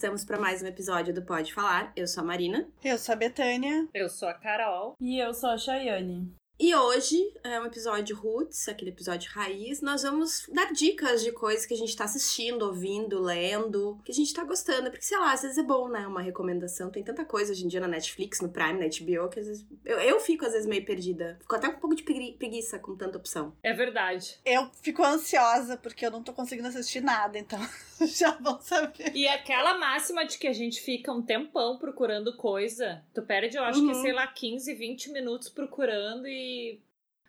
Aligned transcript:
estamos 0.00 0.24
para 0.24 0.40
mais 0.40 0.62
um 0.62 0.66
episódio 0.66 1.12
do 1.12 1.20
Pode 1.20 1.52
Falar. 1.52 1.92
Eu 1.94 2.08
sou 2.08 2.22
a 2.22 2.26
Marina. 2.26 2.66
Eu 2.82 2.96
sou 2.96 3.12
a 3.12 3.16
Betânia. 3.16 3.86
Eu 3.92 4.08
sou 4.08 4.30
a 4.30 4.32
Carol. 4.32 4.96
E 4.98 5.18
eu 5.18 5.34
sou 5.34 5.50
a 5.50 5.58
Chayane. 5.58 6.34
E 6.58 6.74
hoje 6.74 7.18
é 7.44 7.60
um 7.60 7.66
episódio 7.66 8.16
roots, 8.16 8.66
aquele 8.66 8.92
episódio 8.92 9.30
raiz. 9.30 9.82
Nós 9.82 10.02
vamos 10.02 10.46
dar 10.54 10.72
dicas 10.72 11.22
de 11.22 11.32
coisas 11.32 11.66
que 11.66 11.74
a 11.74 11.76
gente 11.76 11.94
tá 11.94 12.04
assistindo, 12.04 12.62
ouvindo, 12.62 13.20
lendo, 13.20 14.00
que 14.02 14.10
a 14.10 14.14
gente 14.14 14.32
tá 14.32 14.42
gostando. 14.42 14.90
Porque, 14.90 15.04
sei 15.04 15.18
lá, 15.18 15.34
às 15.34 15.42
vezes 15.42 15.58
é 15.58 15.62
bom, 15.62 15.90
né? 15.90 16.06
Uma 16.06 16.22
recomendação. 16.22 16.90
Tem 16.90 17.04
tanta 17.04 17.22
coisa 17.26 17.52
hoje 17.52 17.66
em 17.66 17.68
dia 17.68 17.80
na 17.80 17.88
Netflix, 17.88 18.40
no 18.40 18.48
Prime, 18.48 18.80
na 18.80 18.86
HBO, 18.86 19.28
que 19.28 19.40
às 19.40 19.46
vezes. 19.46 19.66
Eu, 19.84 19.98
eu 20.00 20.18
fico, 20.18 20.46
às 20.46 20.52
vezes, 20.52 20.66
meio 20.66 20.84
perdida. 20.84 21.36
Fico 21.42 21.56
até 21.56 21.68
com 21.68 21.76
um 21.76 21.80
pouco 21.80 21.96
de 21.96 22.02
preguiça 22.02 22.78
com 22.78 22.96
tanta 22.96 23.18
opção. 23.18 23.54
É 23.62 23.74
verdade. 23.74 24.38
Eu 24.46 24.70
fico 24.82 25.04
ansiosa 25.04 25.76
porque 25.76 26.06
eu 26.06 26.10
não 26.10 26.22
tô 26.22 26.32
conseguindo 26.32 26.68
assistir 26.68 27.02
nada, 27.02 27.38
então 27.38 27.58
já 28.06 28.30
vão 28.32 28.60
saber. 28.60 29.14
E 29.14 29.26
aquela 29.28 29.78
máxima 29.78 30.24
de 30.24 30.38
que 30.38 30.46
a 30.46 30.52
gente 30.52 30.80
fica 30.80 31.12
um 31.12 31.22
tempão 31.22 31.78
procurando 31.78 32.36
coisa, 32.36 33.04
tu 33.14 33.22
perde, 33.22 33.56
eu 33.56 33.64
acho 33.64 33.80
uhum. 33.80 33.88
que, 33.88 33.94
sei 33.96 34.12
lá, 34.12 34.26
15, 34.26 34.74
20 34.74 35.10
minutos 35.10 35.48
procurando 35.48 36.26
e 36.26 36.80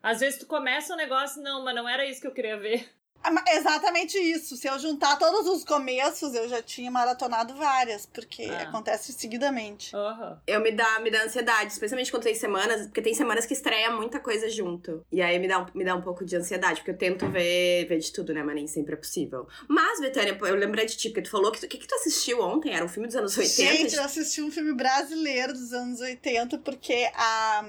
às 0.02 0.20
vezes 0.20 0.40
tu 0.40 0.46
começa 0.46 0.94
um 0.94 0.98
negócio, 0.98 1.42
não, 1.42 1.64
mas 1.64 1.76
não 1.76 1.88
era 1.88 2.06
isso 2.06 2.22
que 2.22 2.28
eu 2.28 2.34
queria 2.34 2.58
ver. 2.58 2.90
Ah, 3.24 3.44
exatamente 3.56 4.18
isso. 4.18 4.58
Se 4.58 4.68
eu 4.68 4.78
juntar 4.80 5.18
todos 5.18 5.48
os 5.48 5.64
começos, 5.64 6.34
eu 6.34 6.48
já 6.50 6.62
tinha 6.62 6.90
maratonado 6.90 7.56
várias, 7.56 8.06
porque 8.06 8.44
ah. 8.46 8.64
acontece 8.64 9.14
seguidamente. 9.14 9.96
Uhum. 9.96 10.38
Eu 10.48 10.60
me 10.62 10.72
dá, 10.72 11.00
me 11.00 11.12
dá 11.12 11.24
ansiedade, 11.24 11.72
especialmente 11.72 12.12
quando 12.12 12.24
tem 12.24 12.36
semanas, 12.36 12.84
porque 12.88 13.02
tem 13.02 13.14
semanas 13.14 13.46
que 13.46 13.54
estreia 13.54 13.92
muita 13.92 14.20
coisa 14.20 14.50
junto. 14.50 15.06
E 15.12 15.22
aí 15.22 15.38
me 15.40 15.48
dá, 15.48 15.60
um, 15.60 15.66
me 15.74 15.84
dá 15.84 15.96
um 15.96 16.02
pouco 16.02 16.26
de 16.26 16.36
ansiedade, 16.36 16.82
porque 16.82 16.92
eu 16.92 16.98
tento 16.98 17.28
ver, 17.30 17.86
ver 17.88 18.00
de 18.00 18.12
tudo, 18.12 18.34
né? 18.34 18.44
Mas 18.44 18.56
nem 18.56 18.68
sempre 18.68 18.94
é 18.94 18.98
possível. 18.98 19.48
Mas, 19.68 20.00
Betânia, 20.00 20.38
eu 20.40 20.56
lembrei 20.56 20.86
de 20.86 20.98
ti, 20.98 21.10
porque 21.10 21.24
tu 21.24 21.32
falou 21.32 21.52
que 21.52 21.66
o 21.66 21.70
que, 21.70 21.78
que 21.78 21.88
tu 21.88 21.96
assistiu 21.96 22.42
ontem? 22.42 22.74
Era 22.74 22.84
um 22.84 22.90
filme 22.90 23.08
dos 23.08 23.16
anos 23.16 23.38
80? 23.38 23.76
Gente, 23.76 23.96
eu 23.96 24.04
assisti 24.04 24.42
um 24.42 24.52
filme 24.52 24.74
brasileiro 24.74 25.54
dos 25.54 25.74
anos 25.74 26.00
80, 26.00 26.58
porque 26.60 27.10
a 27.14 27.66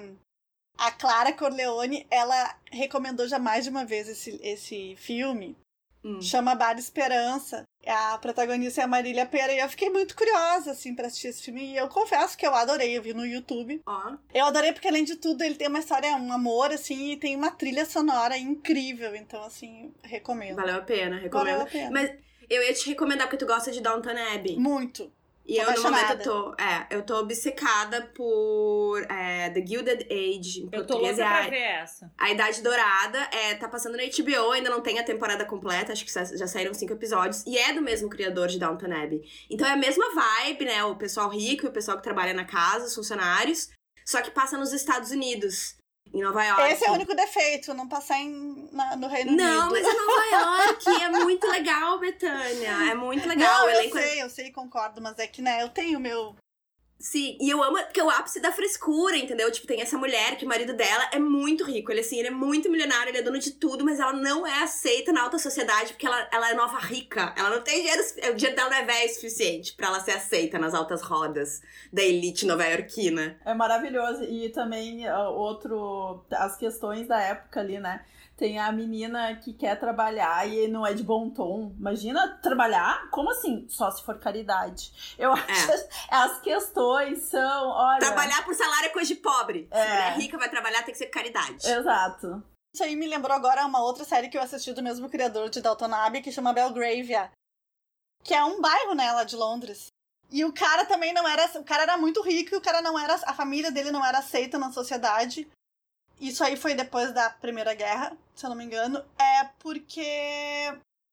a 0.79 0.91
Clara 0.91 1.33
Corleone, 1.33 2.07
ela 2.11 2.57
recomendou 2.71 3.27
já 3.29 3.39
mais 3.39 3.65
de 3.65 3.71
uma 3.71 3.85
vez 3.85 4.09
esse, 4.09 4.41
esse 4.43 4.97
filme. 4.97 5.57
Hum. 6.05 6.21
Chama 6.21 6.55
Bar 6.55 6.77
Esperança. 6.79 7.65
A 7.87 8.19
protagonista 8.19 8.81
é 8.81 8.85
a 8.85 8.89
Marília 8.89 9.25
Pera. 9.25 9.53
E 9.53 9.61
eu 9.61 9.69
fiquei 9.69 9.89
muito 9.89 10.17
curiosa, 10.17 10.73
assim, 10.73 10.95
pra 10.95 11.07
assistir 11.07 11.29
esse 11.29 11.43
filme. 11.43 11.73
E 11.73 11.77
eu 11.77 11.89
confesso 11.89 12.37
que 12.37 12.47
eu 12.47 12.55
adorei. 12.55 12.97
Eu 12.97 13.03
vi 13.03 13.15
no 13.15 13.25
YouTube. 13.25 13.81
Oh. 13.87 14.17
Eu 14.35 14.47
adorei 14.47 14.73
porque, 14.73 14.89
além 14.89 15.05
de 15.05 15.17
tudo, 15.17 15.43
ele 15.43 15.55
tem 15.55 15.69
uma 15.69 15.79
história, 15.79 16.17
um 16.17 16.33
amor, 16.33 16.73
assim, 16.73 17.13
e 17.13 17.17
tem 17.17 17.37
uma 17.37 17.53
trilha 17.53 17.85
sonora 17.85 18.37
incrível. 18.37 19.15
Então, 19.15 19.43
assim, 19.45 19.93
recomendo. 20.03 20.57
Valeu 20.57 20.77
a 20.77 20.83
pena, 20.83 21.19
recomendo. 21.19 21.47
Valeu 21.47 21.63
a 21.63 21.67
pena. 21.67 21.91
Mas 21.93 22.11
eu 22.51 22.63
ia 22.63 22.75
te 22.75 22.89
recomendar 22.89 23.29
porque 23.29 23.45
tu 23.45 23.47
gosta 23.47 23.71
de 23.71 23.81
Downton 23.81 24.11
Abbey. 24.35 24.57
Muito. 24.59 25.13
E 25.53 25.59
eu, 25.59 25.71
no 25.71 25.83
momento, 25.83 26.13
eu 26.13 26.23
tô, 26.23 26.55
é, 26.55 26.87
eu 26.91 27.03
tô 27.03 27.19
obcecada 27.19 28.11
por 28.15 29.03
é, 29.03 29.51
The 29.51 29.67
Gilded 29.67 30.07
Age. 30.11 30.67
eu 30.73 30.87
tô 30.87 30.97
louca 30.97 31.15
pra 31.15 31.49
ver 31.49 31.57
essa. 31.57 32.11
A 32.17 32.31
Idade 32.31 32.63
Dourada 32.63 33.19
é, 33.31 33.55
tá 33.57 33.69
passando 33.69 33.99
na 33.99 34.03
HBO, 34.05 34.53
ainda 34.53 34.71
não 34.71 34.81
tem 34.81 34.99
a 34.99 35.05
temporada 35.05 35.45
completa, 35.45 35.93
acho 35.93 36.07
que 36.07 36.11
já 36.11 36.47
saíram 36.47 36.73
cinco 36.73 36.95
episódios. 36.95 37.45
E 37.47 37.59
é 37.59 37.75
do 37.75 37.83
mesmo 37.83 38.09
criador 38.09 38.49
de 38.49 38.59
Downton 38.59 38.95
Abbey. 38.95 39.21
Então 39.51 39.67
é 39.67 39.73
a 39.73 39.77
mesma 39.77 40.07
vibe, 40.15 40.65
né? 40.65 40.83
O 40.85 40.97
pessoal 40.97 41.29
rico 41.29 41.67
e 41.67 41.69
o 41.69 41.73
pessoal 41.73 41.99
que 41.99 42.03
trabalha 42.03 42.33
na 42.33 42.47
casa, 42.47 42.87
os 42.87 42.95
funcionários. 42.95 43.69
Só 44.07 44.23
que 44.23 44.31
passa 44.31 44.57
nos 44.57 44.73
Estados 44.73 45.11
Unidos 45.11 45.77
em 46.13 46.23
Nova 46.23 46.45
York. 46.45 46.73
Esse 46.73 46.87
é 46.87 46.91
o 46.91 46.95
único 46.95 47.15
defeito, 47.15 47.73
não 47.75 47.89
passar 47.89 48.19
em, 48.19 48.69
na, 48.73 48.97
no 48.97 49.09
Reino 49.09 49.33
não, 49.33 49.69
Unido. 49.71 49.83
Não, 49.85 49.85
mas 49.85 49.87
é 49.87 49.99
Nova 49.99 50.67
York, 50.67 51.03
é 51.03 51.09
muito 51.09 51.47
legal, 51.47 51.99
Betânia. 51.99 52.91
É 52.91 52.95
muito 52.95 53.29
legal. 53.29 53.61
Não, 53.61 53.71
eu 53.71 53.81
elenco... 53.81 53.99
É 53.99 54.03
sei, 54.03 54.23
eu 54.23 54.31
sei, 54.31 54.51
concordo, 54.51 55.01
mas 55.01 55.19
é 55.19 55.27
que, 55.27 55.41
né, 55.41 55.63
eu 55.63 55.69
tenho 55.69 55.99
meu 55.99 56.37
Sim, 57.03 57.37
e 57.41 57.51
eu 57.51 57.61
amo 57.61 57.77
que 57.93 57.99
é 57.99 58.05
o 58.05 58.09
ápice 58.09 58.39
da 58.39 58.53
frescura, 58.53 59.17
entendeu? 59.17 59.51
Tipo, 59.51 59.67
tem 59.67 59.81
essa 59.81 59.99
mulher 59.99 60.37
que 60.37 60.45
o 60.45 60.49
marido 60.49 60.73
dela 60.73 61.09
é 61.13 61.19
muito 61.19 61.65
rico. 61.65 61.91
Ele, 61.91 62.01
assim, 62.01 62.21
ele 62.21 62.29
é 62.29 62.31
muito 62.31 62.71
milionário, 62.71 63.11
ele 63.11 63.19
é 63.19 63.23
dono 63.23 63.41
de 63.41 63.51
tudo, 63.51 63.85
mas 63.85 63.99
ela 63.99 64.13
não 64.13 64.47
é 64.47 64.63
aceita 64.63 65.13
na 65.13 65.23
alta 65.23 65.37
sociedade 65.37 65.95
porque 65.95 66.07
ela, 66.07 66.29
ela 66.33 66.51
é 66.51 66.55
nova 66.55 66.79
rica. 66.79 67.35
Ela 67.37 67.51
não 67.51 67.61
tem 67.61 67.81
dinheiro. 67.81 68.03
O 68.31 68.35
dinheiro 68.35 68.55
dela 68.55 68.71
não 68.71 68.77
é 68.77 68.85
velho 68.85 69.11
o 69.11 69.15
suficiente 69.15 69.75
para 69.75 69.89
ela 69.89 69.99
ser 69.99 70.13
aceita 70.13 70.61
nas 70.61 70.75
altas 70.75 71.03
rodas 71.03 71.61
da 71.93 72.03
elite 72.03 72.47
nova-iorquina. 72.47 73.37
É 73.45 73.53
maravilhoso. 73.53 74.23
E 74.23 74.51
também, 74.51 75.11
outro. 75.11 76.25
As 76.31 76.57
questões 76.57 77.09
da 77.09 77.21
época 77.21 77.59
ali, 77.59 77.81
né? 77.81 78.05
Tem 78.37 78.59
a 78.59 78.73
menina 78.73 79.37
que 79.37 79.53
quer 79.53 79.79
trabalhar 79.79 80.49
e 80.49 80.67
não 80.67 80.87
é 80.87 80.95
de 80.95 81.03
bom 81.03 81.31
tom. 81.31 81.75
Imagina 81.79 82.39
trabalhar? 82.43 83.09
Como 83.11 83.31
assim? 83.31 83.67
Só 83.69 83.91
se 83.91 84.03
for 84.03 84.19
caridade. 84.19 84.91
Eu 85.19 85.33
acho 85.33 85.71
é. 85.71 85.89
as 86.11 86.41
questões 86.41 87.23
são. 87.25 87.69
Olha... 87.69 88.01
Trabalhar 88.01 88.45
por 88.45 88.55
salário 88.55 88.87
é 88.87 88.89
coisa 88.89 89.15
de 89.15 89.21
pobre. 89.21 89.69
É. 89.71 89.83
Se 89.83 89.91
mulher 89.91 90.17
rica 90.17 90.39
vai 90.39 90.49
trabalhar, 90.49 90.83
tem 90.83 90.93
que 90.93 90.99
ser 90.99 91.07
caridade. 91.07 91.67
Exato. 91.67 92.43
Isso 92.75 92.83
aí 92.83 92.97
me 92.97 93.07
lembrou 93.07 93.37
agora 93.37 93.67
uma 93.67 93.83
outra 93.83 94.05
série 94.05 94.29
que 94.29 94.39
eu 94.39 94.43
assisti 94.43 94.73
do 94.73 94.83
mesmo 94.83 95.11
criador 95.11 95.51
de 95.51 95.61
Dalton 95.61 95.93
Abbey, 95.93 96.23
que 96.23 96.33
chama 96.33 96.55
Belgravia. 96.55 97.31
Que 98.25 98.33
é 98.33 98.43
um 98.43 98.61
bairro, 98.63 98.95
né, 98.95 99.13
lá 99.13 99.25
de 99.25 99.37
Londres. 99.37 99.89
E 100.31 100.45
o 100.47 100.53
cara 100.53 100.87
também 100.87 101.13
não 101.13 101.29
era. 101.29 101.45
O 101.61 101.65
cara 101.65 101.83
era 101.83 101.99
muito 101.99 102.23
rico 102.23 102.55
e 102.55 102.57
o 102.57 102.63
cara 102.63 102.81
não 102.81 102.99
era. 102.99 103.15
A 103.27 103.35
família 103.35 103.71
dele 103.71 103.91
não 103.91 104.05
era 104.05 104.19
aceita 104.19 104.59
na 104.59 104.73
sociedade. 104.73 105.47
Isso 106.23 106.45
aí 106.45 106.57
foi 106.57 106.73
depois 106.75 107.13
da 107.13 107.29
Primeira 107.29 107.75
Guerra, 107.75 108.17
se 108.33 108.47
eu 108.47 108.51
não 108.51 108.57
me 108.57 108.65
engano. 108.65 109.05
É 109.19 109.49
porque 109.59 110.01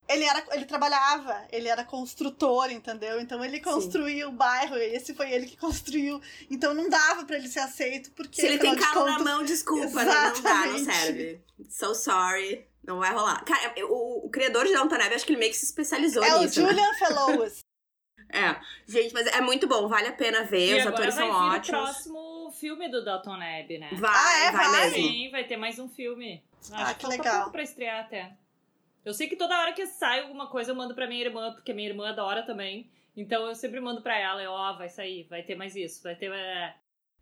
ele 0.07 0.23
era 0.23 0.45
ele 0.51 0.65
trabalhava, 0.65 1.47
ele 1.51 1.67
era 1.67 1.83
construtor, 1.83 2.69
entendeu? 2.71 3.19
Então 3.19 3.43
ele 3.43 3.59
construiu 3.59 4.27
Sim. 4.27 4.33
o 4.33 4.37
bairro, 4.37 4.77
esse 4.77 5.15
foi 5.15 5.31
ele 5.31 5.47
que 5.47 5.57
construiu. 5.57 6.21
Então 6.47 6.75
não 6.75 6.87
dava 6.87 7.25
para 7.25 7.37
ele 7.37 7.47
ser 7.47 7.61
aceito 7.61 8.11
porque 8.11 8.39
Se 8.39 8.45
ele 8.45 8.59
tem 8.59 8.75
calo 8.75 9.07
contas... 9.07 9.17
na 9.17 9.23
mão, 9.23 9.43
desculpa, 9.43 10.03
né? 10.03 10.13
não 10.13 10.41
dá, 10.43 10.65
não 10.67 10.77
serve. 10.77 11.41
So 11.67 11.95
sorry. 11.95 12.67
Não 12.83 12.99
vai 12.99 13.11
rolar. 13.11 13.43
Cara, 13.45 13.73
o, 13.87 14.27
o 14.27 14.29
criador 14.29 14.65
de 14.65 14.73
Downton 14.73 14.95
Abbey, 14.95 15.15
acho 15.15 15.25
que 15.25 15.31
ele 15.31 15.39
meio 15.39 15.51
que 15.51 15.57
se 15.57 15.65
especializou 15.65 16.23
é 16.23 16.39
nisso. 16.39 16.59
É 16.59 16.63
o 16.63 16.67
Julian 16.67 16.91
né? 16.91 16.97
Fellows. 16.97 17.59
é. 18.31 18.55
Gente, 18.87 19.13
mas 19.13 19.25
é 19.27 19.41
muito 19.41 19.67
bom, 19.67 19.87
vale 19.87 20.07
a 20.07 20.13
pena 20.13 20.43
ver, 20.43 20.77
e 20.77 20.79
os 20.79 20.87
atores 20.87 21.15
são 21.15 21.29
ótimos. 21.29 21.81
O 21.81 21.83
próximo 21.83 22.38
filme 22.59 22.89
do 22.89 23.03
Dalton 23.03 23.35
Abbey, 23.35 23.79
né? 23.79 23.89
Vai, 23.93 24.11
ah, 24.13 24.47
é, 24.47 24.51
vai, 24.51 24.67
vai 24.67 24.89
mesmo. 24.89 25.07
Sim, 25.07 25.31
vai 25.31 25.43
ter 25.45 25.57
mais 25.57 25.79
um 25.79 25.87
filme. 25.87 26.43
Ah, 26.71 26.83
Acho 26.83 26.99
que 26.99 27.07
legal. 27.07 27.35
pouco 27.37 27.51
pra 27.51 27.63
estrear 27.63 28.01
até. 28.01 28.33
Eu 29.05 29.13
sei 29.13 29.27
que 29.27 29.35
toda 29.35 29.57
hora 29.59 29.73
que 29.73 29.85
sai 29.87 30.21
alguma 30.21 30.47
coisa 30.47 30.71
eu 30.71 30.75
mando 30.75 30.93
pra 30.93 31.07
minha 31.07 31.23
irmã, 31.23 31.53
porque 31.53 31.73
minha 31.73 31.89
irmã 31.89 32.09
adora 32.09 32.43
também. 32.43 32.89
Então 33.15 33.47
eu 33.47 33.55
sempre 33.55 33.79
mando 33.79 34.01
pra 34.01 34.17
ela, 34.17 34.41
ó, 34.49 34.71
oh, 34.71 34.77
vai 34.77 34.89
sair, 34.89 35.25
vai 35.29 35.41
ter 35.41 35.55
mais 35.55 35.75
isso, 35.75 36.03
vai 36.03 36.15
ter. 36.15 36.31
É... 36.31 36.75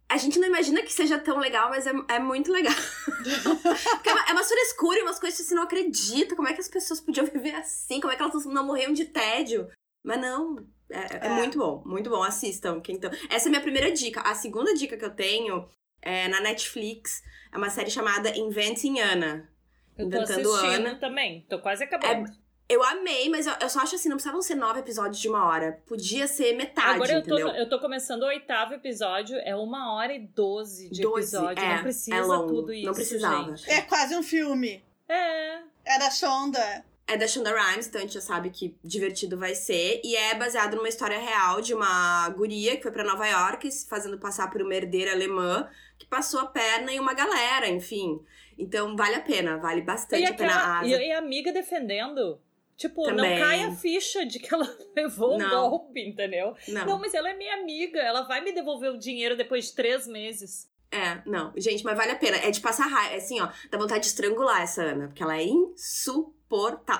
A 0.09 0.17
gente 0.17 0.39
não 0.39 0.47
imagina 0.47 0.81
que 0.81 0.91
seja 0.91 1.19
tão 1.19 1.37
legal, 1.37 1.69
mas 1.69 1.85
é, 1.85 1.91
é 2.09 2.19
muito 2.19 2.51
legal. 2.51 2.73
Porque 3.93 4.09
é 4.09 4.13
uma, 4.13 4.29
é 4.29 4.31
uma 4.31 4.43
frescura 4.43 4.99
e 4.99 5.03
umas 5.03 5.19
coisas 5.19 5.39
que 5.39 5.45
você 5.45 5.55
não 5.55 5.63
acredita. 5.63 6.35
Como 6.35 6.47
é 6.47 6.53
que 6.53 6.61
as 6.61 6.69
pessoas 6.69 7.01
podiam 7.01 7.25
viver 7.25 7.55
assim? 7.55 7.99
Como 7.99 8.11
é 8.11 8.15
que 8.15 8.23
elas 8.23 8.45
não 8.45 8.65
morriam 8.65 8.93
de 8.93 9.05
tédio? 9.05 9.69
Mas 10.03 10.19
não, 10.21 10.65
é, 10.89 10.99
é, 10.99 11.27
é, 11.27 11.29
muito 11.29 11.57
bom, 11.57 11.83
muito 11.85 12.09
bom. 12.09 12.23
Assistam. 12.23 12.81
Então, 12.89 13.11
essa 13.29 13.47
é 13.47 13.49
a 13.49 13.51
minha 13.51 13.61
primeira 13.61 13.91
dica. 13.91 14.21
A 14.21 14.33
segunda 14.35 14.73
dica 14.73 14.97
que 14.97 15.05
eu 15.05 15.13
tenho 15.13 15.67
é 16.01 16.27
na 16.27 16.39
Netflix. 16.39 17.21
É 17.51 17.57
uma 17.57 17.69
série 17.69 17.89
chamada 17.89 18.35
Inventing 18.35 18.99
Anna. 18.99 19.49
Eu 19.97 20.09
tô 20.09 20.17
Inventando 20.17 20.51
Ana. 20.53 20.95
também. 20.95 21.45
Tô 21.49 21.59
quase 21.59 21.83
acabando. 21.83 22.29
É, 22.29 22.33
eu 22.69 22.83
amei, 22.83 23.29
mas 23.29 23.47
eu, 23.47 23.53
eu, 23.61 23.69
só 23.69 23.79
acho 23.79 23.95
assim, 23.95 24.09
não 24.09 24.17
precisavam 24.17 24.41
ser 24.41 24.55
nove 24.55 24.79
episódios 24.79 25.19
de 25.19 25.29
uma 25.29 25.45
hora. 25.45 25.81
Podia 25.87 26.27
ser 26.27 26.53
metade, 26.53 26.95
Agora 26.95 27.13
eu 27.13 27.19
entendeu? 27.19 27.47
tô, 27.47 27.55
eu 27.55 27.69
tô 27.69 27.79
começando 27.79 28.23
o 28.23 28.27
oitavo 28.27 28.73
episódio, 28.73 29.37
é 29.37 29.55
uma 29.55 29.93
hora 29.93 30.13
e 30.13 30.19
doze 30.19 30.89
de 30.89 31.01
doze, 31.01 31.35
episódio. 31.35 31.63
É, 31.63 31.75
não 31.75 31.83
precisa 31.83 32.15
é 32.15 32.21
longo, 32.21 32.47
tudo 32.47 32.73
isso, 32.73 32.85
Não 32.85 32.93
precisava. 32.93 33.55
Gente. 33.55 33.71
É 33.71 33.81
quase 33.81 34.15
um 34.15 34.23
filme. 34.23 34.83
É. 35.07 35.61
É 35.85 35.99
da 35.99 36.11
Shonda. 36.11 36.85
É 37.07 37.15
da 37.15 37.25
Shonda 37.25 37.51
Rhimes, 37.51 37.87
então 37.87 37.99
a 37.99 38.03
gente 38.03 38.13
já 38.13 38.21
sabe 38.21 38.49
que 38.49 38.77
divertido 38.83 39.37
vai 39.37 39.55
ser. 39.55 40.01
E 40.03 40.15
é 40.15 40.35
baseado 40.35 40.75
numa 40.75 40.89
história 40.89 41.17
real 41.17 41.61
de 41.61 41.73
uma 41.73 42.27
guria 42.29 42.75
que 42.75 42.83
foi 42.83 42.91
para 42.91 43.03
Nova 43.03 43.25
York, 43.25 43.71
se 43.71 43.87
fazendo 43.87 44.17
passar 44.17 44.51
por 44.51 44.61
uma 44.61 44.75
herdeira 44.75 45.13
alemã, 45.13 45.69
que 45.97 46.05
passou 46.05 46.39
a 46.41 46.45
perna 46.45 46.91
em 46.91 46.99
uma 46.99 47.13
galera, 47.13 47.69
enfim. 47.69 48.19
Então 48.57 48.95
vale 48.97 49.15
a 49.15 49.21
pena, 49.21 49.57
vale 49.57 49.81
bastante 49.81 50.25
a 50.25 50.33
pena 50.33 50.53
a 50.53 50.79
asa. 50.79 50.89
E 50.89 51.11
a 51.11 51.17
amiga 51.17 51.53
defendendo. 51.53 52.41
Tipo, 52.75 53.05
Também. 53.05 53.39
não 53.39 53.47
cai 53.47 53.63
a 53.63 53.71
ficha 53.71 54.23
de 54.23 54.37
que 54.37 54.53
ela 54.53 54.67
levou 54.95 55.35
um 55.35 55.49
golpe, 55.49 55.99
entendeu? 55.99 56.55
Não. 56.67 56.85
não, 56.85 56.99
mas 56.99 57.13
ela 57.13 57.29
é 57.29 57.33
minha 57.33 57.55
amiga, 57.55 57.99
ela 57.99 58.21
vai 58.21 58.41
me 58.41 58.51
devolver 58.51 58.91
o 58.91 58.99
dinheiro 58.99 59.35
depois 59.35 59.65
de 59.65 59.75
três 59.75 60.05
meses. 60.05 60.69
É, 60.91 61.21
não. 61.25 61.51
Gente, 61.57 61.83
mas 61.83 61.97
vale 61.97 62.11
a 62.11 62.15
pena. 62.15 62.37
É 62.37 62.51
de 62.51 62.61
passar 62.61 62.87
raiva. 62.87 63.15
É 63.15 63.17
assim, 63.17 63.41
ó, 63.41 63.49
dá 63.69 63.77
vontade 63.77 64.01
de 64.01 64.07
estrangular 64.07 64.61
essa 64.61 64.83
Ana, 64.83 65.07
porque 65.07 65.23
ela 65.23 65.37
é 65.37 65.43
insuportável. 65.43 66.36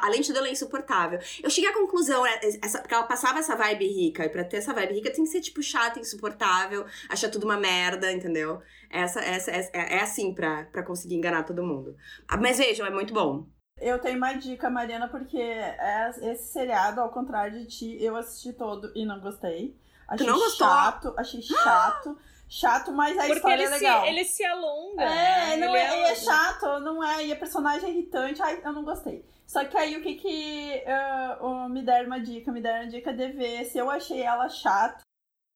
Além 0.01 0.21
de 0.21 0.27
tudo, 0.27 0.38
ela 0.39 0.47
é 0.47 0.51
insuportável. 0.51 1.19
Eu 1.41 1.49
cheguei 1.49 1.69
à 1.69 1.73
conclusão, 1.73 2.23
né, 2.23 2.39
essa, 2.61 2.79
porque 2.79 2.94
ela 2.94 3.03
passava 3.05 3.39
essa 3.39 3.55
vibe 3.55 3.88
rica, 3.88 4.25
e 4.25 4.29
pra 4.29 4.44
ter 4.44 4.57
essa 4.57 4.73
vibe 4.73 4.95
rica 4.95 5.11
tem 5.13 5.23
que 5.23 5.29
ser, 5.29 5.41
tipo, 5.41 5.61
chata, 5.63 5.99
insuportável, 5.99 6.85
achar 7.09 7.29
tudo 7.29 7.45
uma 7.45 7.57
merda, 7.57 8.11
entendeu? 8.11 8.61
Essa, 8.89 9.19
essa, 9.21 9.51
essa 9.51 9.71
é, 9.73 9.97
é 9.97 10.01
assim 10.01 10.33
pra, 10.33 10.65
pra 10.65 10.83
conseguir 10.83 11.15
enganar 11.15 11.44
todo 11.44 11.63
mundo. 11.63 11.95
Ah, 12.27 12.38
mas 12.38 12.57
vejam, 12.57 12.85
é 12.85 12.89
muito 12.89 13.13
bom. 13.13 13.47
Eu 13.79 13.99
tenho 13.99 14.17
uma 14.17 14.33
dica, 14.33 14.69
Mariana, 14.69 15.07
porque 15.07 15.38
é- 15.38 16.09
esse 16.23 16.51
seriado, 16.51 16.99
ao 16.99 17.11
contrário 17.11 17.59
de 17.59 17.67
ti, 17.67 17.97
eu 18.03 18.15
assisti 18.15 18.51
todo 18.53 18.91
e 18.95 19.05
não 19.05 19.19
gostei. 19.19 19.77
Achei 20.07 20.25
não 20.25 20.35
gostou? 20.39 20.67
chato, 20.67 21.13
achei 21.17 21.41
chato. 21.44 22.17
Chato, 22.49 22.91
mas 22.91 23.17
a 23.17 23.21
Porque 23.21 23.33
história 23.33 23.63
é 23.63 23.67
se, 23.67 23.73
legal. 23.73 24.05
ele 24.05 24.23
se 24.23 24.45
alonga. 24.45 25.03
É, 25.03 25.07
né? 25.07 25.57
não 25.57 25.75
Ele 25.75 25.77
é, 25.85 25.99
e 25.99 26.11
é 26.11 26.15
chato, 26.15 26.79
não 26.79 27.03
é, 27.03 27.25
e 27.25 27.31
a 27.31 27.35
personagem 27.35 27.89
é 27.89 27.91
irritante, 27.94 28.41
ai, 28.41 28.61
eu 28.63 28.73
não 28.73 28.83
gostei. 28.83 29.25
Só 29.45 29.63
que 29.65 29.77
aí 29.77 29.95
o 29.95 30.01
que 30.03 30.15
que 30.15 30.83
ah, 30.85 31.38
o- 31.41 31.69
me 31.69 31.81
deram 31.81 32.07
uma 32.07 32.19
dica, 32.19 32.51
me 32.51 32.61
deram 32.61 32.83
uma 32.83 32.91
dica 32.91 33.13
de 33.13 33.27
ver 33.29 33.63
se 33.65 33.77
eu 33.77 33.89
achei 33.89 34.21
ela 34.21 34.49
chato, 34.49 35.01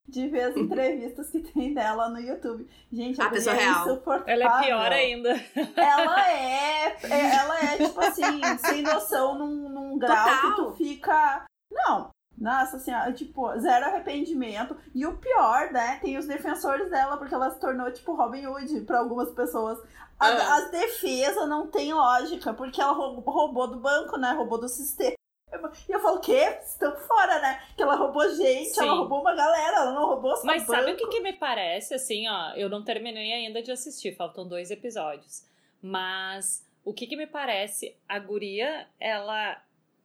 de 0.08 0.28
ver 0.28 0.44
as 0.44 0.56
entrevistas 0.58 1.30
que 1.30 1.40
tem 1.40 1.74
dela 1.74 2.10
no 2.10 2.20
YouTube. 2.20 2.68
Gente, 2.92 3.22
A 3.22 3.26
a 3.26 3.28
guria 3.30 3.44
pessoa 3.44 3.56
é 3.56 3.60
real. 3.60 3.82
insuportável. 3.86 4.34
Ela 4.34 4.60
é 4.60 4.64
pior 4.66 4.92
ainda. 4.92 5.30
Ela 5.76 6.30
é, 6.32 6.86
é- 7.04 7.36
ela 7.36 7.60
é, 7.60 7.78
tipo 7.78 8.00
assim, 8.02 8.42
sem 8.60 8.82
noção 8.82 9.38
num, 9.38 9.70
num 9.70 9.98
grau 9.98 10.26
que 10.26 10.42
Total. 10.42 10.56
tu 10.56 10.72
fica. 10.78 11.46
Não. 11.72 12.11
Nossa 12.42 12.80
senhora, 12.80 13.14
tipo, 13.14 13.56
zero 13.60 13.86
arrependimento. 13.86 14.76
E 14.96 15.06
o 15.06 15.16
pior, 15.18 15.72
né? 15.72 16.00
Tem 16.02 16.18
os 16.18 16.26
defensores 16.26 16.90
dela, 16.90 17.16
porque 17.18 17.34
ela 17.36 17.52
se 17.52 17.60
tornou, 17.60 17.92
tipo, 17.92 18.16
Robin 18.16 18.46
Hood 18.48 18.82
pra 18.82 18.98
algumas 19.00 19.30
pessoas. 19.32 19.78
A- 20.20 20.28
Ah. 20.28 20.56
As 20.58 20.72
defesas 20.72 21.48
não 21.48 21.68
tem 21.68 21.94
lógica, 21.94 22.52
porque 22.54 22.82
ela 22.82 22.94
rou- 22.94 23.20
roubou 23.22 23.68
do 23.68 23.78
banco, 23.80 24.18
né? 24.18 24.32
Roubou 24.32 24.60
do 24.60 24.68
sistema. 24.68 25.16
E 25.88 25.92
eu 25.92 26.00
falo, 26.00 26.18
o 26.18 26.20
quê? 26.22 26.60
Estão 26.64 26.96
fora, 26.96 27.40
né? 27.42 27.62
Que 27.76 27.84
ela 27.84 27.96
roubou 27.96 28.28
gente, 28.36 28.78
ela 28.80 28.92
Sim. 28.94 28.98
roubou 28.98 29.22
uma 29.22 29.36
galera, 29.36 29.78
ela 29.78 29.92
não 29.92 30.06
roubou 30.08 30.36
só 30.38 30.46
Mas 30.46 30.64
sabe 30.64 30.94
o 30.94 30.98
que, 30.98 31.08
que 31.08 31.20
me 31.20 31.34
parece, 31.34 31.94
assim, 31.94 32.28
ó? 32.28 32.54
Eu 32.56 32.70
não 32.70 32.84
terminei 32.84 33.34
ainda 33.34 33.62
de 33.62 33.72
assistir, 33.72 34.16
faltam 34.16 34.48
dois 34.48 34.72
episódios. 34.72 35.44
Mas 35.82 36.66
o 36.86 36.94
que, 36.94 37.06
que 37.06 37.16
me 37.18 37.28
parece? 37.28 37.96
A 38.08 38.18
guria, 38.18 38.88
ela 39.00 39.62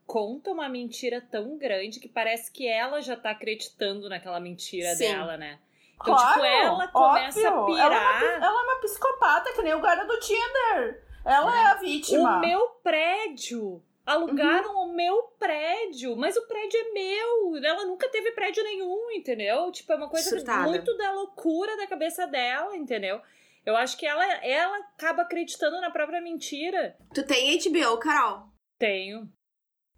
conta 0.07 0.53
uma 0.53 0.69
mentira 0.69 1.21
tão 1.21 1.59
grande 1.59 2.01
que 2.01 2.09
parece 2.09 2.51
que 2.51 2.67
ela 2.67 3.01
já 3.01 3.17
tá 3.17 3.31
acreditando 3.31 4.09
naquela 4.09 4.41
mentira 4.41 4.95
Sim. 4.95 5.09
dela, 5.09 5.37
né? 5.37 5.59
Então, 5.95 6.15
Claro, 6.15 6.35
tipo, 6.35 6.45
ela 6.45 6.89
começa 6.89 7.49
a 7.49 7.61
óbvio. 7.61 7.79
Ela 7.79 7.95
é, 7.95 7.99
uma, 7.99 8.19
pirar. 8.19 8.43
ela 8.43 8.61
é 8.61 8.65
uma 8.65 8.81
psicopata, 8.81 9.53
que 9.53 9.63
nem 9.63 9.75
o 9.75 9.81
cara 9.81 10.05
do 10.05 10.19
Tinder. 10.21 11.03
Ela 11.25 11.61
é, 11.61 11.67
a 11.67 11.75
vítima. 11.75 12.37
O 12.37 12.41
meu 12.41 12.69
prédio. 12.83 13.83
Alugaram 14.05 14.77
o 14.77 14.95
meu 14.95 15.35
prédio, 15.37 16.15
mas 16.17 16.37
o 16.37 16.47
prédio 16.47 16.79
é 16.79 16.93
meu. 16.93 17.57
Ela 17.65 17.85
nunca 17.87 18.09
teve 18.09 18.31
prédio 18.31 18.63
nenhum, 18.63 19.11
entendeu? 19.11 19.73
Tipo, 19.73 19.95
é 19.95 19.97
uma 19.97 20.09
coisa 20.09 20.63
muito 20.63 20.97
da 20.97 21.11
loucura 21.11 21.77
da 21.77 21.89
cabeça 21.89 22.25
dela, 22.25 22.77
entendeu? 22.77 23.21
Eu 23.65 23.77
acho 23.77 23.97
que 23.97 24.07
ela, 24.07 24.25
ela 24.45 24.77
acaba 24.79 25.23
acreditando 25.23 25.81
na 25.81 25.91
própria 25.91 26.21
mentira. 26.21 26.97
Tu 27.13 27.27
tem 27.27 27.59
HBO, 27.59 27.99
Carol? 27.99 28.45
Tenho. 28.79 29.29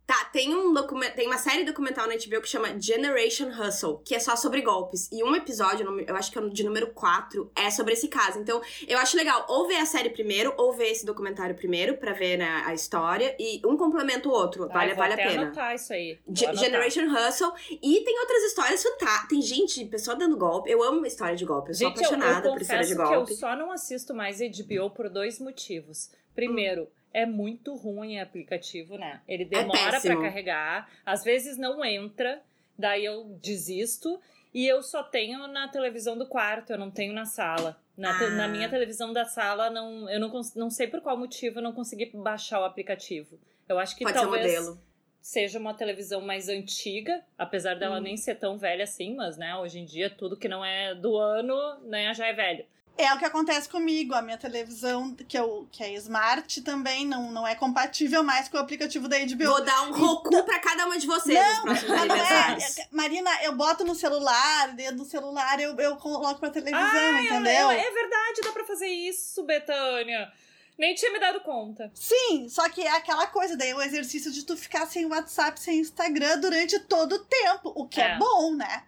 Tá, 0.09 0.25
tem, 0.33 0.55
um 0.55 0.73
document... 0.73 1.11
tem 1.11 1.27
uma 1.27 1.37
série 1.37 1.65
documental 1.65 2.09
na 2.09 2.15
HBO 2.15 2.41
que 2.41 2.49
chama 2.49 2.81
Generation 2.81 3.49
Hustle, 3.51 4.01
que 4.03 4.15
é 4.15 4.19
só 4.19 4.37
sobre 4.37 4.63
golpes. 4.63 5.07
E 5.13 5.23
um 5.23 5.37
episódio, 5.37 5.87
eu 6.01 6.17
acho 6.17 6.33
que 6.33 6.39
é 6.39 6.41
o 6.41 6.49
de 6.49 6.65
número 6.65 6.87
4, 6.95 7.53
é 7.55 7.71
sobre 7.71 7.93
esse 7.93 8.09
caso. 8.09 8.39
Então, 8.39 8.63
eu 8.87 8.97
acho 8.97 9.15
legal 9.19 9.45
ou 9.51 9.69
ver 9.69 9.77
a 9.77 9.85
série 9.85 10.09
primeiro, 10.09 10.55
ou 10.57 10.73
ver 10.73 10.93
esse 10.93 11.05
documentário 11.05 11.55
primeiro, 11.55 11.99
pra 11.99 12.15
ver 12.15 12.39
né, 12.39 12.63
a 12.65 12.73
história. 12.73 13.37
E 13.39 13.61
um 13.67 13.77
complementa 13.77 14.27
o 14.31 14.33
outro. 14.33 14.67
Vale, 14.69 14.79
Ai, 14.79 14.89
vou 14.89 14.97
vale 14.97 15.13
a 15.13 15.17
pena. 15.29 15.43
anotar 15.43 15.75
isso 15.75 15.93
aí. 15.93 16.19
Ge-. 16.33 16.55
Generation 16.55 17.05
Hustle. 17.05 17.53
E 17.71 18.01
tem 18.03 18.19
outras 18.21 18.45
histórias 18.45 18.83
fantásticas. 18.83 19.29
Tem 19.29 19.43
gente, 19.43 19.85
pessoa 19.85 20.17
dando 20.17 20.39
golpe. 20.39 20.71
Eu 20.71 20.83
amo 20.83 21.05
história 21.05 21.37
de 21.37 21.45
golpe. 21.45 21.73
Eu 21.73 21.75
sou 21.75 21.87
Gente, 21.87 21.99
eu, 21.99 22.03
eu 22.05 22.17
apaixonada 22.17 22.51
por 22.51 22.63
história 22.63 22.87
de 22.87 22.95
que 22.95 23.03
eu 23.03 23.07
golpe. 23.07 23.35
só 23.35 23.55
não 23.55 23.71
assisto 23.71 24.15
mais 24.15 24.39
HBO 24.39 24.89
por 24.89 25.11
dois 25.11 25.39
motivos. 25.39 26.11
Primeiro, 26.35 26.89
é 27.13 27.25
muito 27.27 27.75
ruim 27.75 28.19
o 28.19 28.23
aplicativo, 28.23 28.97
né? 28.99 29.21
Ele 29.27 29.45
demora 29.45 29.79
pra 29.79 29.89
É 29.89 29.93
péssimo. 30.01 30.21
carregar, 30.23 30.91
às 31.05 31.25
vezes 31.25 31.57
não 31.57 31.85
entra, 31.85 32.43
daí 32.79 33.05
eu 33.05 33.25
desisto. 33.43 34.21
E 34.55 34.67
eu 34.67 34.83
só 34.83 35.03
tenho 35.03 35.47
na 35.47 35.69
televisão 35.69 36.17
do 36.17 36.27
quarto, 36.27 36.71
eu 36.73 36.79
não 36.79 36.91
tenho 36.91 37.13
na 37.13 37.27
sala. 37.27 37.79
Na, 37.97 38.11
Ah. 38.19 38.31
na 38.31 38.49
minha 38.49 38.69
televisão 38.69 39.13
da 39.13 39.25
sala, 39.27 39.69
não, 39.69 40.09
eu 40.09 40.19
não, 40.19 40.33
não 40.57 40.71
sei 40.71 40.87
por 40.87 41.01
qual 41.03 41.17
motivo 41.19 41.59
eu 41.59 41.63
não 41.63 41.73
consegui 41.73 42.07
baixar 42.15 42.61
o 42.61 42.65
aplicativo. 42.65 43.39
Eu 43.69 43.79
acho 43.79 43.95
que 43.95 44.05
Pode 44.05 44.17
ser 44.17 44.23
talvez 44.25 44.45
modelo. 44.59 44.81
seja 45.21 45.59
uma 45.59 45.75
televisão 45.75 46.23
mais 46.23 46.49
antiga, 46.49 47.23
apesar 47.37 47.75
dela 47.75 47.99
Hum. 47.99 48.03
nem 48.03 48.17
ser 48.17 48.37
tão 48.37 48.57
velha 48.57 48.85
assim, 48.85 49.15
mas 49.15 49.37
né, 49.37 49.55
hoje 49.57 49.81
em 49.81 49.85
dia 49.85 50.09
tudo 50.09 50.37
que 50.37 50.49
não 50.49 50.65
é 50.65 50.95
do 50.95 51.17
ano, 51.19 51.81
né, 51.85 52.15
já 52.15 52.27
é 52.27 52.33
velho. 52.33 52.65
É 52.99 53.15
o 53.15 53.19
que 53.19 53.25
acontece 53.25 53.69
comigo. 53.69 54.13
A 54.13 54.21
minha 54.21 54.37
televisão, 54.37 55.15
que, 55.15 55.39
eu, 55.39 55.69
que 55.71 55.85
é 55.85 55.93
smart, 55.95 56.61
também 56.63 57.07
não, 57.07 57.31
não 57.31 57.47
é 57.47 57.55
compatível 57.55 58.25
mais 58.25 58.49
com 58.49 58.57
o 58.57 58.61
aplicativo 58.61 59.07
da 59.07 59.17
HBO. 59.21 59.45
Vou 59.45 59.65
dar 59.65 59.83
um 59.83 59.93
Roku 59.93 60.43
pra 60.45 60.59
cada 60.59 60.85
uma 60.87 60.99
de 60.99 61.07
vocês 61.07 61.39
não 61.65 61.73
aniversários. 61.97 62.77
é. 62.79 62.89
Marina, 62.91 63.31
eu 63.45 63.55
boto 63.55 63.85
no 63.85 63.95
celular, 63.95 64.73
dentro 64.75 64.97
do 64.97 65.05
celular, 65.05 65.61
eu, 65.61 65.77
eu 65.79 65.97
coloco 65.97 66.41
pra 66.41 66.51
televisão, 66.51 66.81
Ah, 66.85 67.23
entendeu? 67.23 67.71
É, 67.71 67.87
é 67.87 67.91
verdade, 67.93 68.41
dá 68.43 68.53
pra 68.53 68.65
fazer 68.65 68.89
isso, 68.89 69.45
Betânia. 69.45 70.33
Nem 70.77 70.95
tinha 70.95 71.13
me 71.13 71.19
dado 71.19 71.41
conta. 71.41 71.91
Sim, 71.95 72.49
só 72.49 72.69
que 72.69 72.83
é 72.83 72.91
aquela 72.91 73.27
coisa, 73.29 73.57
daí 73.57 73.75
o 73.75 73.83
exercício 73.83 74.31
de 74.33 74.45
tu 74.45 74.57
ficar 74.57 74.87
sem 74.87 75.07
WhatsApp, 75.07 75.59
sem 75.61 75.79
Instagram 75.81 76.39
durante 76.39 76.79
todo 76.81 77.15
o 77.15 77.19
tempo, 77.21 77.73
o 77.75 77.89
que 77.89 78.01
é, 78.01 78.13
É. 78.13 78.17
bom, 78.19 78.55
né? 78.55 78.85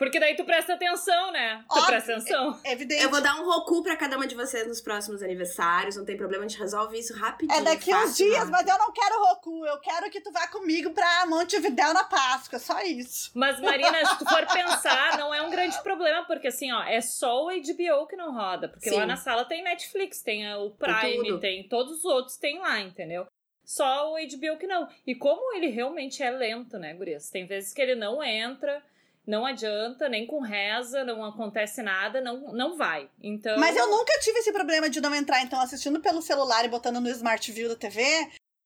Porque 0.00 0.18
daí 0.18 0.34
tu 0.34 0.44
presta 0.44 0.72
atenção, 0.72 1.30
né? 1.30 1.62
Tu 1.68 1.74
Óbvio. 1.76 1.86
presta 1.88 2.12
atenção. 2.12 2.58
Evidente. 2.64 3.02
Eu 3.02 3.10
vou 3.10 3.20
dar 3.20 3.38
um 3.38 3.44
Roku 3.44 3.82
pra 3.82 3.94
cada 3.96 4.16
uma 4.16 4.26
de 4.26 4.34
vocês 4.34 4.66
nos 4.66 4.80
próximos 4.80 5.22
aniversários. 5.22 5.94
Não 5.94 6.06
tem 6.06 6.16
problema, 6.16 6.42
a 6.46 6.48
gente 6.48 6.58
resolve 6.58 6.98
isso 6.98 7.12
rapidinho. 7.12 7.60
É 7.60 7.62
daqui 7.62 7.94
uns 7.94 8.00
fácil, 8.00 8.24
dias, 8.24 8.38
rápido. 8.38 8.52
mas 8.52 8.66
eu 8.66 8.78
não 8.78 8.92
quero 8.94 9.22
Roku. 9.26 9.66
Eu 9.66 9.78
quero 9.78 10.10
que 10.10 10.22
tu 10.22 10.32
vá 10.32 10.46
comigo 10.46 10.88
pra 10.92 11.26
Montevidéu 11.26 11.92
na 11.92 12.04
Páscoa, 12.04 12.58
só 12.58 12.80
isso. 12.80 13.30
Mas, 13.34 13.60
Marina, 13.60 14.02
se 14.08 14.18
tu 14.18 14.24
for 14.26 14.46
pensar, 14.46 15.18
não 15.18 15.34
é 15.34 15.42
um 15.42 15.50
grande 15.50 15.78
problema, 15.82 16.24
porque 16.24 16.48
assim, 16.48 16.72
ó, 16.72 16.82
é 16.82 17.02
só 17.02 17.44
o 17.44 17.50
HBO 17.50 18.06
que 18.06 18.16
não 18.16 18.32
roda. 18.32 18.70
Porque 18.70 18.88
Sim. 18.88 18.96
lá 18.96 19.04
na 19.04 19.18
sala 19.18 19.44
tem 19.44 19.62
Netflix, 19.62 20.22
tem 20.22 20.50
o 20.54 20.70
Prime, 20.70 21.28
tudo. 21.28 21.40
tem 21.40 21.68
todos 21.68 21.98
os 21.98 22.04
outros, 22.06 22.38
tem 22.38 22.58
lá, 22.58 22.80
entendeu? 22.80 23.26
Só 23.66 24.14
o 24.14 24.16
HBO 24.16 24.58
que 24.58 24.66
não. 24.66 24.88
E 25.06 25.14
como 25.14 25.54
ele 25.54 25.68
realmente 25.68 26.22
é 26.22 26.30
lento, 26.30 26.78
né, 26.78 26.94
Gurias? 26.94 27.28
Tem 27.28 27.44
vezes 27.46 27.74
que 27.74 27.82
ele 27.82 27.94
não 27.94 28.24
entra, 28.24 28.82
não 29.26 29.46
adianta, 29.46 30.08
nem 30.08 30.26
com 30.26 30.40
reza, 30.40 31.04
não 31.04 31.24
acontece 31.24 31.82
nada, 31.82 32.20
não, 32.20 32.52
não 32.52 32.76
vai. 32.76 33.08
Então. 33.22 33.58
Mas 33.58 33.76
eu 33.76 33.88
nunca 33.88 34.12
tive 34.20 34.38
esse 34.38 34.52
problema 34.52 34.88
de 34.88 35.00
não 35.00 35.14
entrar, 35.14 35.42
então, 35.42 35.60
assistindo 35.60 36.00
pelo 36.00 36.22
celular 36.22 36.64
e 36.64 36.68
botando 36.68 37.00
no 37.00 37.08
Smart 37.08 37.52
View 37.52 37.68
da 37.68 37.76
TV, 37.76 38.02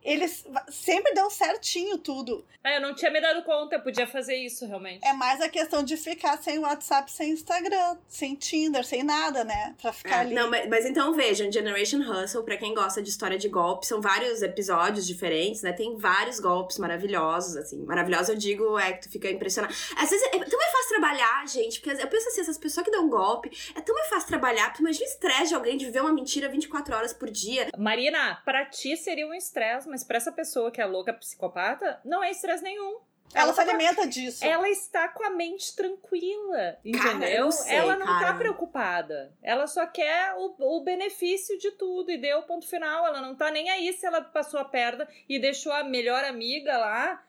eles 0.04 0.44
sempre 0.70 1.14
deu 1.14 1.30
certinho 1.30 1.98
tudo. 1.98 2.44
É, 2.62 2.76
eu 2.76 2.80
não 2.80 2.94
tinha 2.94 3.10
me 3.10 3.20
dado 3.20 3.42
conta, 3.42 3.76
eu 3.76 3.80
podia 3.82 4.06
fazer 4.06 4.36
isso 4.36 4.66
realmente. 4.66 5.06
É 5.06 5.12
mais 5.12 5.40
a 5.40 5.48
questão 5.48 5.82
de 5.82 5.96
ficar 5.96 6.36
sem 6.42 6.58
WhatsApp, 6.58 7.10
sem 7.12 7.30
Instagram, 7.30 7.96
sem 8.08 8.34
Tinder, 8.34 8.84
sem 8.84 9.02
nada, 9.02 9.44
né? 9.44 9.74
Pra 9.80 9.92
ficar 9.92 10.16
É, 10.16 10.20
ali. 10.20 10.34
não, 10.34 10.48
mas, 10.50 10.68
mas 10.68 10.86
então 10.86 11.12
vejam, 11.14 11.50
Generation 11.52 11.98
Hustle, 12.00 12.42
pra 12.42 12.56
quem 12.56 12.74
gosta 12.74 13.02
de 13.02 13.08
história 13.10 13.36
de 13.38 13.48
golpe, 13.48 13.86
são 13.86 14.00
vários 14.00 14.40
episódios 14.42 15.06
diferentes, 15.06 15.62
né? 15.62 15.72
Tem 15.72 15.96
vários 15.98 16.40
golpes 16.40 16.78
maravilhosos, 16.78 17.56
assim. 17.56 17.82
Maravilhosos, 17.84 18.30
eu 18.30 18.36
digo, 18.36 18.78
é 18.78 18.92
que 18.94 19.02
tu 19.06 19.10
fica 19.12 19.30
impressionado. 19.30 19.74
Às 19.96 20.08
vezes 20.10 20.26
é 20.28 20.30
tão 20.38 20.58
mais 20.58 20.72
fácil 20.72 20.88
trabalhar, 20.88 21.46
gente, 21.48 21.80
porque 21.80 22.02
eu 22.02 22.08
penso 22.08 22.28
assim, 22.28 22.40
essas 22.40 22.58
pessoas 22.58 22.84
que 22.84 22.90
dão 22.90 23.08
golpe, 23.08 23.50
é 23.74 23.80
tão 23.80 23.94
mais 23.94 24.08
fácil 24.08 24.28
trabalhar, 24.28 24.68
porque 24.68 24.82
imagina 24.82 25.04
o 25.04 25.08
estresse 25.08 25.48
de 25.48 25.54
alguém 25.54 25.76
de 25.76 25.84
viver 25.86 26.00
uma 26.00 26.12
mentira 26.12 26.48
24 26.48 26.94
horas 26.96 27.12
por 27.12 27.30
dia. 27.30 27.68
Marina, 27.76 28.40
pra 28.44 28.64
ti 28.64 28.96
seria 28.96 29.26
um 29.26 29.34
estresse, 29.34 29.86
mas 29.94 30.02
pra 30.02 30.16
essa 30.16 30.32
pessoa 30.32 30.72
que 30.72 30.80
é 30.80 30.84
louca 30.84 31.12
psicopata, 31.12 32.00
não 32.04 32.22
é 32.22 32.28
estresse 32.28 32.64
nenhum. 32.64 32.98
Ela 33.32 33.52
se 33.52 33.56
tá 33.56 33.62
alimenta 33.62 34.06
disso. 34.08 34.44
Ela 34.44 34.68
está 34.68 35.06
com 35.06 35.24
a 35.24 35.30
mente 35.30 35.74
tranquila, 35.74 36.56
Cara, 36.56 36.78
eu 36.84 37.16
entendeu? 37.16 37.44
não 37.44 37.50
sei, 37.52 37.76
ela 37.76 37.96
não 37.96 38.06
cara. 38.06 38.26
tá 38.26 38.34
preocupada. 38.34 39.32
Ela 39.40 39.68
só 39.68 39.86
quer 39.86 40.34
o, 40.36 40.56
o 40.58 40.80
benefício 40.82 41.56
de 41.58 41.70
tudo 41.72 42.10
e 42.10 42.18
deu 42.18 42.40
o 42.40 42.42
ponto 42.42 42.66
final. 42.66 43.06
Ela 43.06 43.20
não 43.20 43.36
tá 43.36 43.52
nem 43.52 43.70
aí 43.70 43.92
se 43.92 44.04
ela 44.04 44.20
passou 44.20 44.58
a 44.58 44.64
perna 44.64 45.08
e 45.28 45.38
deixou 45.38 45.72
a 45.72 45.84
melhor 45.84 46.24
amiga 46.24 46.76
lá, 46.76 47.24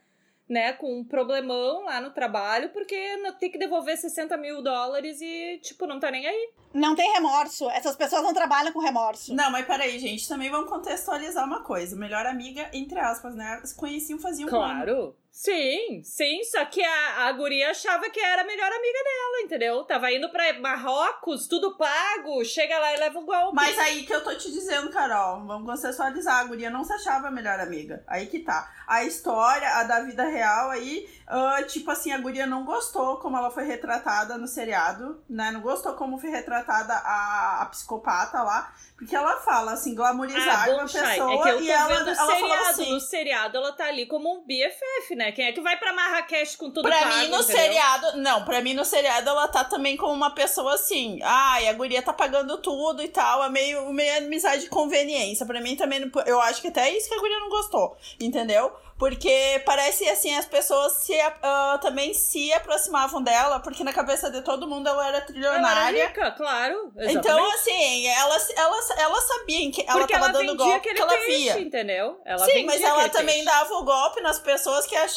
né, 0.48 0.74
com 0.74 1.00
um 1.00 1.04
problemão 1.04 1.84
lá 1.84 2.00
no 2.00 2.12
trabalho, 2.12 2.70
porque 2.70 2.96
tem 3.40 3.52
que 3.52 3.58
devolver 3.58 3.98
60 3.98 4.38
mil 4.38 4.62
dólares 4.62 5.20
e, 5.22 5.60
tipo, 5.62 5.88
não 5.88 6.00
tá 6.00 6.12
nem 6.12 6.28
aí. 6.28 6.50
Não 6.74 6.96
tem 6.96 7.12
remorso. 7.14 7.70
Essas 7.72 7.96
pessoas 7.96 8.22
não 8.22 8.34
trabalham 8.34 8.72
com 8.72 8.80
remorso. 8.80 9.34
Não, 9.34 9.50
mas 9.50 9.66
peraí, 9.66 9.98
gente. 9.98 10.28
Também 10.28 10.50
vamos 10.50 10.70
contextualizar 10.70 11.46
uma 11.46 11.64
coisa. 11.64 11.96
Melhor 11.96 12.25
amiga, 12.25 12.70
entre 12.74 13.00
aspas, 13.00 13.34
né? 13.36 13.62
Se 13.64 13.75
conheciam 13.75 14.20
faziam 14.20 14.50
um 14.50 14.62
ano. 14.62 15.16
Sim, 15.38 16.01
sim, 16.01 16.46
só 16.46 16.63
que 16.63 16.82
a, 16.82 17.27
a 17.27 17.32
guria 17.34 17.70
achava 17.70 18.10
que 18.10 18.22
era 18.22 18.42
a 18.42 18.46
melhor 18.46 18.72
amiga 18.72 19.00
dela, 19.04 19.42
entendeu? 19.44 19.84
Tava 19.84 20.10
indo 20.10 20.30
pra 20.30 20.58
Marrocos, 20.62 21.46
tudo 21.46 21.75
pago, 21.75 22.44
chega 22.46 22.80
lá 22.80 22.94
e 22.94 22.98
leva 22.98 23.20
o 23.20 23.25
golpe. 23.25 23.54
Mas 23.54 23.77
aí 23.77 24.06
que 24.06 24.15
eu 24.15 24.24
tô 24.24 24.34
te 24.34 24.50
dizendo, 24.50 24.89
Carol, 24.89 25.46
vamos 25.46 25.70
consensualizar, 25.70 26.39
a 26.39 26.44
guria 26.46 26.70
não 26.70 26.86
se 26.86 26.94
achava 26.94 27.27
a 27.27 27.32
melhor 27.32 27.60
amiga. 27.60 28.01
Aí 28.08 28.27
que 28.27 28.39
tá. 28.39 28.72
A 28.88 29.04
história, 29.04 29.68
a 29.75 29.84
da 29.84 30.00
vida 30.04 30.24
real 30.24 30.70
aí, 30.70 31.06
uh, 31.27 31.68
tipo 31.68 31.92
assim, 31.92 32.13
a 32.13 32.18
guria 32.18 32.46
não 32.48 32.63
gostou 32.63 33.18
como 33.18 33.36
ela 33.36 33.51
foi 33.51 33.65
retratada 33.65 34.38
no 34.38 34.48
seriado, 34.48 35.22
né? 35.30 35.51
Não 35.51 35.60
gostou 35.60 35.96
como 35.96 36.18
foi 36.18 36.30
retratada 36.30 36.94
a, 36.94 37.62
a 37.62 37.65
psicopata 37.65 38.42
lá. 38.42 38.74
Porque 38.96 39.13
ela 39.13 39.42
fala 39.42 39.74
assim, 39.74 39.94
glamorizar 39.94 40.70
Ah, 40.70 40.72
uma 40.72 40.84
pessoa 40.84 41.06
é 41.12 41.15
que 41.15 41.50
eu 41.50 41.58
tô 41.58 41.60
e 41.63 41.70
ela, 41.70 41.88
vendo 41.88 42.08
o 42.08 42.10
ela 42.12 42.15
falou 42.15 42.39
seriado. 42.39 42.70
assim. 42.70 42.94
No 42.94 43.00
seriado 43.01 43.58
ela 43.58 43.72
tá 43.74 43.88
ali 43.88 44.06
como 44.06 44.34
um 44.34 44.46
BFF, 44.46 45.15
né? 45.18 45.25
Quem 45.32 45.46
é 45.46 45.51
que 45.51 45.62
vai 45.62 45.77
pra 45.77 45.94
Marrakech 45.94 46.58
com 46.58 46.70
tudo 46.70 46.84
Pra 46.88 46.98
pago, 47.00 47.10
mim, 47.15 47.27
no 47.29 47.38
entendeu? 47.41 47.44
seriado. 47.44 48.17
Não, 48.17 48.44
pra 48.46 48.62
mim, 48.62 48.74
no 48.74 48.86
seriado, 48.86 49.29
ela 49.29 49.48
tá 49.48 49.63
também 49.63 49.96
como 49.98 50.13
uma 50.13 50.32
pessoa 50.32 50.75
assim. 50.75 51.20
Ai, 51.24 51.67
a 51.67 51.74
guria 51.74 52.01
tá 52.01 52.13
pagando 52.13 52.58
tudo 52.60 53.01
e 53.03 53.08
tal. 53.08 53.44
É 53.44 53.50
meio, 53.50 53.91
meio 53.94 54.17
amizade 54.17 54.63
de 54.63 54.70
conveniência. 54.70 55.46
Pra 55.46 55.62
mim 55.62 55.75
também. 55.75 56.12
Eu 56.25 56.41
acho 56.41 56.62
que 56.62 56.67
até 56.67 56.89
é 56.89 56.98
isso 56.98 57.10
que 57.10 57.15
a 57.15 57.20
guria 57.20 57.39
não 57.39 57.50
gostou. 57.50 57.98
Entendeu? 58.20 58.72
Porque 58.98 59.62
parece 59.65 60.08
assim, 60.08 60.34
as 60.38 60.46
pessoas 60.46 60.94
se, 61.03 61.13
ah, 61.44 61.77
também 61.82 62.13
se 62.13 62.53
aproximavam 62.53 63.22
dela, 63.22 63.60
porque 63.60 63.84
na 63.84 63.91
cabeça 63.91 64.32
de 64.32 64.41
todo 64.41 64.70
mundo 64.70 64.88
ela 64.88 65.01
era 65.10 65.10
Ela 65.10 65.17
era 65.17 65.25
trilionária. 65.25 66.08
rica, 66.08 66.32
claro. 66.32 66.94
Exatamente. 66.96 67.17
Então, 67.17 67.51
assim, 67.51 68.08
ela, 68.08 68.38
ela, 68.55 68.77
ela 68.98 69.22
sabia 69.22 69.70
que 69.70 69.82
ela 69.86 70.00
Porque 70.00 70.13
tava 70.13 70.25
ela 70.29 70.34
dando 70.34 70.55
golpe 70.55 70.94
que 70.94 71.01
ela 71.01 71.12
peixe, 71.12 71.27
via. 71.38 71.60
entendeu? 71.60 72.22
Ela 72.24 72.46
Sim, 72.46 72.63
mas 72.65 72.82
ela 72.82 73.10
também 73.10 73.44
peixe. 73.44 73.46
dava 73.46 73.74
o 73.75 73.84
golpe 73.84 74.22
nas 74.22 74.39
pessoas 74.39 74.86
que 74.86 74.96
achavam 74.96 75.15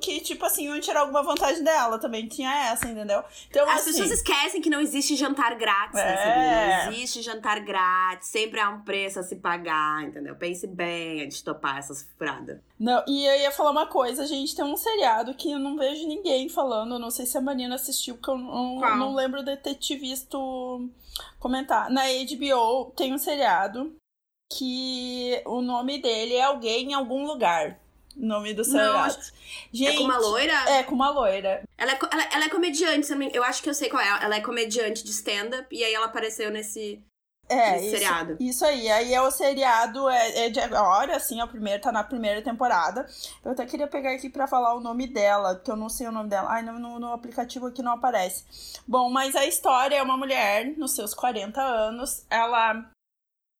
que, 0.00 0.20
tipo 0.20 0.44
assim, 0.44 0.64
iam 0.66 0.80
tirar 0.80 1.00
alguma 1.00 1.22
vantagem 1.22 1.62
dela. 1.62 1.98
Também 1.98 2.26
tinha 2.28 2.50
essa, 2.70 2.88
entendeu? 2.88 3.22
Então, 3.48 3.68
As 3.68 3.80
assim, 3.82 3.90
pessoas 3.92 4.10
esquecem 4.10 4.60
que 4.60 4.70
não 4.70 4.80
existe 4.80 5.16
jantar 5.16 5.54
grátis 5.56 5.98
É. 5.98 6.04
nessa 6.04 6.24
vida. 6.34 6.84
Não 6.86 6.92
existe 6.92 7.22
jantar 7.22 7.60
grátis. 7.60 8.28
Sempre 8.28 8.60
há 8.60 8.68
um 8.70 8.82
preço 8.82 9.18
a 9.20 9.22
se 9.22 9.36
pagar, 9.36 10.04
entendeu? 10.04 10.34
Pense 10.36 10.66
bem 10.66 11.22
antes 11.22 11.38
de 11.38 11.44
topar 11.44 11.78
essas 11.78 12.08
furadas. 12.18 12.58
Não, 12.78 13.02
e 13.06 13.24
eu 13.26 13.40
ia 13.40 13.50
falar 13.52 13.70
uma 13.70 13.86
coisa, 13.86 14.26
gente, 14.26 14.56
tem 14.56 14.64
um 14.64 14.76
seriado 14.76 15.34
que 15.34 15.52
eu 15.52 15.58
não 15.58 15.76
vejo 15.76 16.06
ninguém 16.08 16.48
falando, 16.48 16.98
não 16.98 17.10
sei 17.10 17.26
se 17.26 17.38
a 17.38 17.40
Marina 17.40 17.76
assistiu, 17.76 18.16
porque 18.16 18.30
eu 18.30 18.38
não, 18.38 18.78
Qual? 18.78 18.96
não 18.96 19.14
lembro 19.14 19.42
de 19.44 19.56
ter 19.56 19.74
te 19.76 19.94
visto 19.96 20.88
comentar. 21.38 21.88
Na 21.90 22.02
HBO 22.06 22.92
tem 22.96 23.14
um 23.14 23.18
seriado 23.18 23.94
que 24.50 25.40
o 25.46 25.62
nome 25.62 25.98
dele 26.00 26.34
é 26.34 26.42
Alguém 26.42 26.90
em 26.90 26.94
Algum 26.94 27.24
Lugar. 27.26 27.78
Nome 28.16 28.54
do 28.54 28.64
seriado. 28.64 29.16
Gente, 29.72 29.96
é 29.96 29.98
com 29.98 30.04
uma 30.04 30.18
loira? 30.18 30.70
É, 30.70 30.82
com 30.82 30.94
uma 30.94 31.10
loira. 31.10 31.62
Ela, 31.76 31.92
é, 31.92 31.98
ela, 32.10 32.22
ela 32.32 32.44
é 32.44 32.48
comediante, 32.48 33.06
se 33.06 33.14
eu 33.32 33.42
acho 33.42 33.62
que 33.62 33.68
eu 33.68 33.74
sei 33.74 33.88
qual 33.88 34.02
é. 34.02 34.24
Ela 34.24 34.36
é 34.36 34.40
comediante 34.40 35.04
de 35.04 35.10
stand-up 35.10 35.66
e 35.74 35.82
aí 35.82 35.94
ela 35.94 36.06
apareceu 36.06 36.50
nesse, 36.50 37.02
É, 37.48 37.78
isso, 37.80 37.90
seriado. 37.90 38.36
Isso 38.40 38.64
aí, 38.64 38.90
aí 38.90 39.12
é 39.12 39.20
o 39.20 39.30
seriado, 39.30 40.08
é, 40.08 40.46
é 40.46 40.50
de 40.50 40.60
agora, 40.60 41.16
assim, 41.16 41.40
é 41.40 41.44
o 41.44 41.48
primeiro, 41.48 41.82
tá 41.82 41.92
na 41.92 42.04
primeira 42.04 42.40
temporada. 42.42 43.06
Eu 43.44 43.52
até 43.52 43.66
queria 43.66 43.86
pegar 43.86 44.12
aqui 44.12 44.28
pra 44.28 44.46
falar 44.46 44.74
o 44.74 44.80
nome 44.80 45.06
dela, 45.06 45.56
que 45.56 45.70
eu 45.70 45.76
não 45.76 45.88
sei 45.88 46.06
o 46.06 46.12
nome 46.12 46.28
dela. 46.28 46.50
Ai, 46.50 46.62
no, 46.62 46.78
no, 46.78 46.98
no 46.98 47.12
aplicativo 47.12 47.66
aqui 47.66 47.82
não 47.82 47.92
aparece. 47.92 48.44
Bom, 48.86 49.10
mas 49.10 49.36
a 49.36 49.44
história 49.46 49.96
é 49.96 50.02
uma 50.02 50.16
mulher, 50.16 50.76
nos 50.78 50.94
seus 50.94 51.12
40 51.14 51.60
anos, 51.60 52.24
ela 52.30 52.90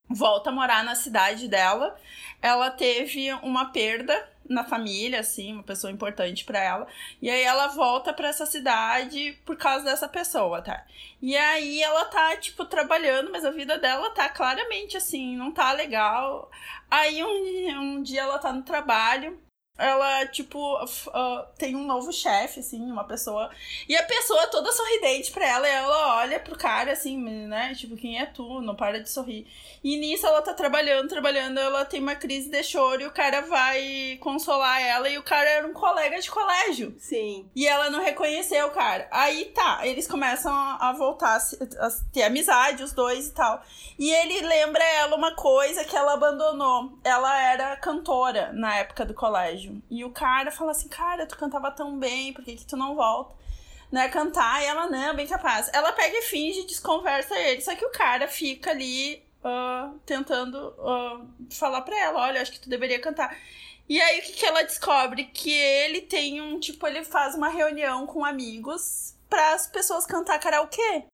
volta 0.08 0.50
a 0.50 0.52
morar 0.52 0.84
na 0.84 0.94
cidade 0.94 1.48
dela. 1.48 1.96
Ela 2.40 2.70
teve 2.70 3.32
uma 3.34 3.72
perda 3.72 4.31
na 4.48 4.64
família, 4.64 5.20
assim, 5.20 5.52
uma 5.52 5.62
pessoa 5.62 5.92
importante 5.92 6.44
pra 6.44 6.62
ela. 6.62 6.86
E 7.20 7.30
aí 7.30 7.42
ela 7.42 7.68
volta 7.68 8.12
pra 8.12 8.28
essa 8.28 8.46
cidade 8.46 9.38
por 9.44 9.56
causa 9.56 9.84
dessa 9.84 10.08
pessoa, 10.08 10.62
tá? 10.62 10.84
E 11.20 11.36
aí 11.36 11.82
ela 11.82 12.04
tá, 12.06 12.36
tipo, 12.36 12.64
trabalhando, 12.64 13.30
mas 13.30 13.44
a 13.44 13.50
vida 13.50 13.78
dela 13.78 14.10
tá 14.10 14.28
claramente 14.28 14.96
assim, 14.96 15.36
não 15.36 15.52
tá 15.52 15.72
legal. 15.72 16.50
Aí 16.90 17.22
um, 17.24 17.80
um 17.80 18.02
dia 18.02 18.22
ela 18.22 18.38
tá 18.38 18.52
no 18.52 18.62
trabalho, 18.62 19.38
ela, 19.78 20.26
tipo, 20.26 20.76
ah, 21.12 21.46
tem 21.56 21.74
um 21.74 21.86
novo 21.86 22.12
chefe, 22.12 22.60
assim, 22.60 22.80
uma 22.90 23.04
pessoa. 23.04 23.50
E 23.88 23.96
a 23.96 24.02
pessoa 24.02 24.46
toda 24.48 24.70
sorridente 24.70 25.32
pra 25.32 25.46
ela, 25.46 25.66
e 25.66 25.70
ela 25.70 26.16
olha 26.18 26.38
pro 26.38 26.56
cara, 26.56 26.92
assim, 26.92 27.16
né? 27.18 27.74
Tipo, 27.74 27.96
quem 27.96 28.20
é 28.20 28.26
tu? 28.26 28.60
Não 28.60 28.76
para 28.76 29.02
de 29.02 29.10
sorrir. 29.10 29.46
E 29.82 29.96
nisso 29.96 30.26
ela 30.26 30.42
tá 30.42 30.52
trabalhando, 30.52 31.08
trabalhando, 31.08 31.58
ela 31.58 31.84
tem 31.84 32.00
uma 32.00 32.14
crise 32.14 32.50
de 32.50 32.62
choro 32.62 33.02
e 33.02 33.06
o 33.06 33.10
cara 33.10 33.40
vai 33.42 34.18
consolar 34.20 34.80
ela, 34.80 35.08
e 35.08 35.18
o 35.18 35.22
cara 35.22 35.48
era 35.48 35.66
um 35.66 35.72
colega 35.72 36.20
de 36.20 36.30
colégio. 36.30 36.94
Sim. 36.98 37.48
E 37.56 37.66
ela 37.66 37.90
não 37.90 38.02
reconheceu 38.02 38.66
o 38.66 38.72
cara. 38.72 39.08
Aí 39.10 39.46
tá, 39.46 39.86
eles 39.86 40.06
começam 40.06 40.52
a 40.52 40.92
voltar 40.92 41.38
a 41.38 41.90
ter 42.12 42.24
amizade, 42.24 42.82
os 42.82 42.92
dois 42.92 43.28
e 43.28 43.32
tal. 43.32 43.62
E 43.98 44.10
ele 44.10 44.42
lembra 44.42 44.84
ela 44.84 45.16
uma 45.16 45.34
coisa 45.34 45.84
que 45.84 45.96
ela 45.96 46.14
abandonou. 46.14 46.98
Ela 47.02 47.42
era 47.52 47.76
cantora 47.76 48.52
na 48.52 48.76
época 48.76 49.04
do 49.04 49.14
colégio. 49.14 49.61
E 49.90 50.04
o 50.04 50.10
cara 50.10 50.50
fala 50.50 50.72
assim: 50.72 50.88
Cara, 50.88 51.26
tu 51.26 51.36
cantava 51.36 51.70
tão 51.70 51.98
bem, 51.98 52.32
por 52.32 52.44
que, 52.44 52.56
que 52.56 52.66
tu 52.66 52.76
não 52.76 52.94
volta? 52.94 53.34
Né, 53.90 54.08
cantar, 54.08 54.62
e 54.62 54.64
ela 54.64 54.88
não, 54.88 55.14
bem 55.14 55.26
capaz. 55.26 55.68
Ela 55.70 55.92
pega 55.92 56.16
e 56.16 56.22
finge, 56.22 56.66
desconversa 56.66 57.38
ele. 57.38 57.60
Só 57.60 57.74
que 57.76 57.84
o 57.84 57.90
cara 57.90 58.26
fica 58.26 58.70
ali 58.70 59.22
ah, 59.44 59.92
tentando 60.06 60.74
ah, 60.78 61.20
falar 61.50 61.82
pra 61.82 61.98
ela: 61.98 62.20
Olha, 62.22 62.40
acho 62.40 62.52
que 62.52 62.60
tu 62.60 62.70
deveria 62.70 63.00
cantar. 63.00 63.36
E 63.88 64.00
aí 64.00 64.20
o 64.20 64.22
que, 64.22 64.32
que 64.32 64.46
ela 64.46 64.62
descobre? 64.62 65.24
Que 65.24 65.52
ele 65.52 66.00
tem 66.02 66.40
um, 66.40 66.58
tipo, 66.58 66.86
ele 66.86 67.04
faz 67.04 67.34
uma 67.34 67.48
reunião 67.48 68.06
com 68.06 68.24
amigos 68.24 69.14
para 69.28 69.54
as 69.54 69.66
pessoas 69.66 70.06
cantar 70.06 70.38
karaokê. 70.38 71.04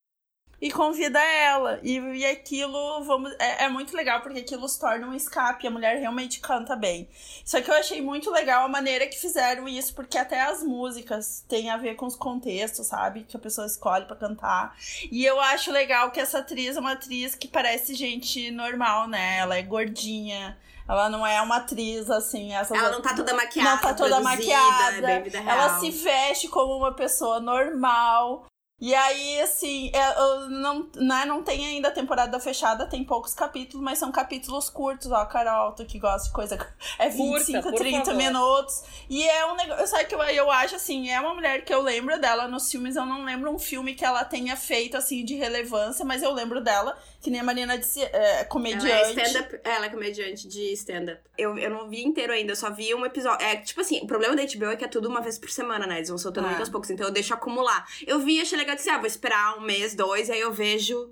E 0.61 0.73
convida 0.73 1.21
ela. 1.21 1.79
E, 1.83 1.99
e 1.99 2.27
aquilo, 2.27 3.03
vamos. 3.05 3.33
É, 3.39 3.65
é 3.65 3.69
muito 3.69 3.97
legal, 3.97 4.21
porque 4.21 4.41
aquilo 4.41 4.69
se 4.69 4.79
torna 4.79 5.07
um 5.07 5.15
escape. 5.15 5.67
A 5.67 5.71
mulher 5.71 5.99
realmente 5.99 6.41
canta 6.41 6.75
bem. 6.75 7.09
Só 7.45 7.61
que 7.61 7.71
eu 7.71 7.75
achei 7.75 8.03
muito 8.03 8.31
legal 8.31 8.65
a 8.65 8.69
maneira 8.69 9.07
que 9.07 9.17
fizeram 9.17 9.69
isso, 9.69 9.95
porque 9.95 10.19
até 10.19 10.41
as 10.41 10.63
músicas 10.63 11.45
têm 11.49 11.71
a 11.71 11.77
ver 11.77 11.95
com 11.95 12.07
os 12.07 12.17
contextos, 12.17 12.89
sabe? 12.89 13.23
Que 13.23 13.37
a 13.37 13.41
pessoa 13.41 13.67
escolhe 13.67 14.05
pra 14.07 14.17
cantar. 14.17 14.77
E 15.13 15.25
eu 15.25 15.41
acho 15.41 15.71
legal 15.71 16.11
que 16.11 16.19
essa 16.21 16.39
atriz 16.39 16.77
é 16.77 16.81
uma 16.81 16.93
atriz 16.93 17.37
que 17.37 17.47
parece 17.47 17.95
gente 17.95 18.51
normal, 18.51 19.07
né? 19.07 19.39
Ela 19.39 19.57
é 19.57 19.63
gordinha. 19.63 20.59
Ela 20.89 21.11
não 21.11 21.25
é 21.25 21.41
uma 21.43 21.59
atriz 21.59 22.11
assim. 22.11 22.53
Ela 22.53 22.91
não 22.91 23.03
tá 23.03 23.15
toda 23.15 23.35
maquiada. 23.35 23.71
não 23.71 23.79
tá 23.79 23.95
toda 23.95 24.21
maquiada. 24.21 24.97
É 24.97 25.01
bem 25.03 25.23
vida 25.23 25.41
real. 25.41 25.57
Ela 25.57 25.79
se 25.79 25.91
veste 25.91 26.49
como 26.49 26.77
uma 26.77 26.95
pessoa 26.95 27.39
normal. 27.39 28.47
E 28.81 28.95
aí, 28.95 29.41
assim, 29.41 29.91
é, 29.93 30.21
eu 30.21 30.49
não, 30.51 30.89
né, 30.95 31.25
não 31.25 31.43
tem 31.43 31.67
ainda 31.67 31.89
a 31.89 31.91
temporada 31.91 32.39
fechada, 32.39 32.87
tem 32.87 33.03
poucos 33.03 33.35
capítulos, 33.35 33.85
mas 33.85 33.99
são 33.99 34.13
capítulos 34.13 34.71
curtos, 34.71 35.11
ó, 35.11 35.25
Carol, 35.27 35.73
tu 35.73 35.85
que 35.85 35.99
gosta 35.99 36.29
de 36.29 36.33
coisa. 36.35 36.57
É 36.99 37.09
25, 37.09 37.63
Curta, 37.63 37.71
por 37.71 37.79
30 37.79 38.05
favor. 38.05 38.15
minutos. 38.17 38.83
E 39.09 39.23
é 39.29 39.47
um 39.47 39.55
negócio. 39.57 39.87
Sabe 39.87 40.05
que 40.07 40.15
eu, 40.15 40.21
eu 40.23 40.51
acho 40.51 40.75
assim, 40.77 41.11
é 41.11 41.21
uma 41.21 41.35
mulher 41.35 41.65
que 41.65 41.73
eu 41.73 41.81
lembro 41.83 42.19
dela 42.21 42.49
nos 42.49 42.71
filmes, 42.71 42.97
eu 42.97 43.05
não 43.07 43.25
lembro 43.25 43.51
um 43.53 43.59
filme 43.59 43.95
que 43.95 44.05
ela 44.05 44.25
tenha 44.25 44.57
feito, 44.57 44.97
assim, 44.97 45.25
de 45.25 45.35
relevância, 45.35 46.05
mas 46.05 46.23
eu 46.23 46.33
lembro 46.33 46.61
dela, 46.61 46.97
que 47.21 47.31
nem 47.31 47.41
a 47.41 47.45
Marina 47.45 47.77
disse, 47.79 48.03
é 48.03 48.45
comediante. 48.45 48.89
Ela 49.21 49.39
é. 49.41 49.61
Ela 49.65 49.87
é 49.87 49.89
comediante 49.91 50.49
de 50.49 50.73
stand-up. 50.73 51.21
Eu, 51.37 51.57
eu 51.59 51.71
não 51.71 51.89
vi 51.89 52.03
inteiro 52.05 52.33
ainda, 52.33 52.53
eu 52.53 52.57
só 52.57 52.71
vi 52.71 52.93
um 52.95 53.05
episódio. 53.07 53.45
É, 53.47 53.57
tipo 53.57 53.81
assim, 53.81 54.01
o 54.03 54.07
problema 54.07 54.35
da 54.35 54.43
HBO 54.43 54.67
é 54.73 54.77
que 54.77 54.85
é 54.85 54.89
tudo 54.89 55.09
uma 55.09 55.21
vez 55.21 55.39
por 55.39 55.51
semana, 55.51 55.87
né? 55.87 55.97
Eles 55.99 56.09
vão 56.09 56.19
soltando 56.19 56.45
Ah. 56.47 56.49
muito 56.49 56.61
aos 56.61 56.69
poucos, 56.69 56.91
então 56.91 57.07
eu 57.07 57.13
deixo 57.13 57.33
acumular. 57.35 57.87
Eu 58.07 58.19
vi, 58.21 58.41
achei 58.41 58.59
legal, 58.59 58.68
disse, 58.77 58.91
ah, 58.91 58.99
vou 58.99 59.07
esperar 59.07 59.57
um 59.59 59.61
mês, 59.63 59.95
dois, 59.95 60.29
aí 60.31 60.41
eu 60.41 60.53
vejo 60.53 61.11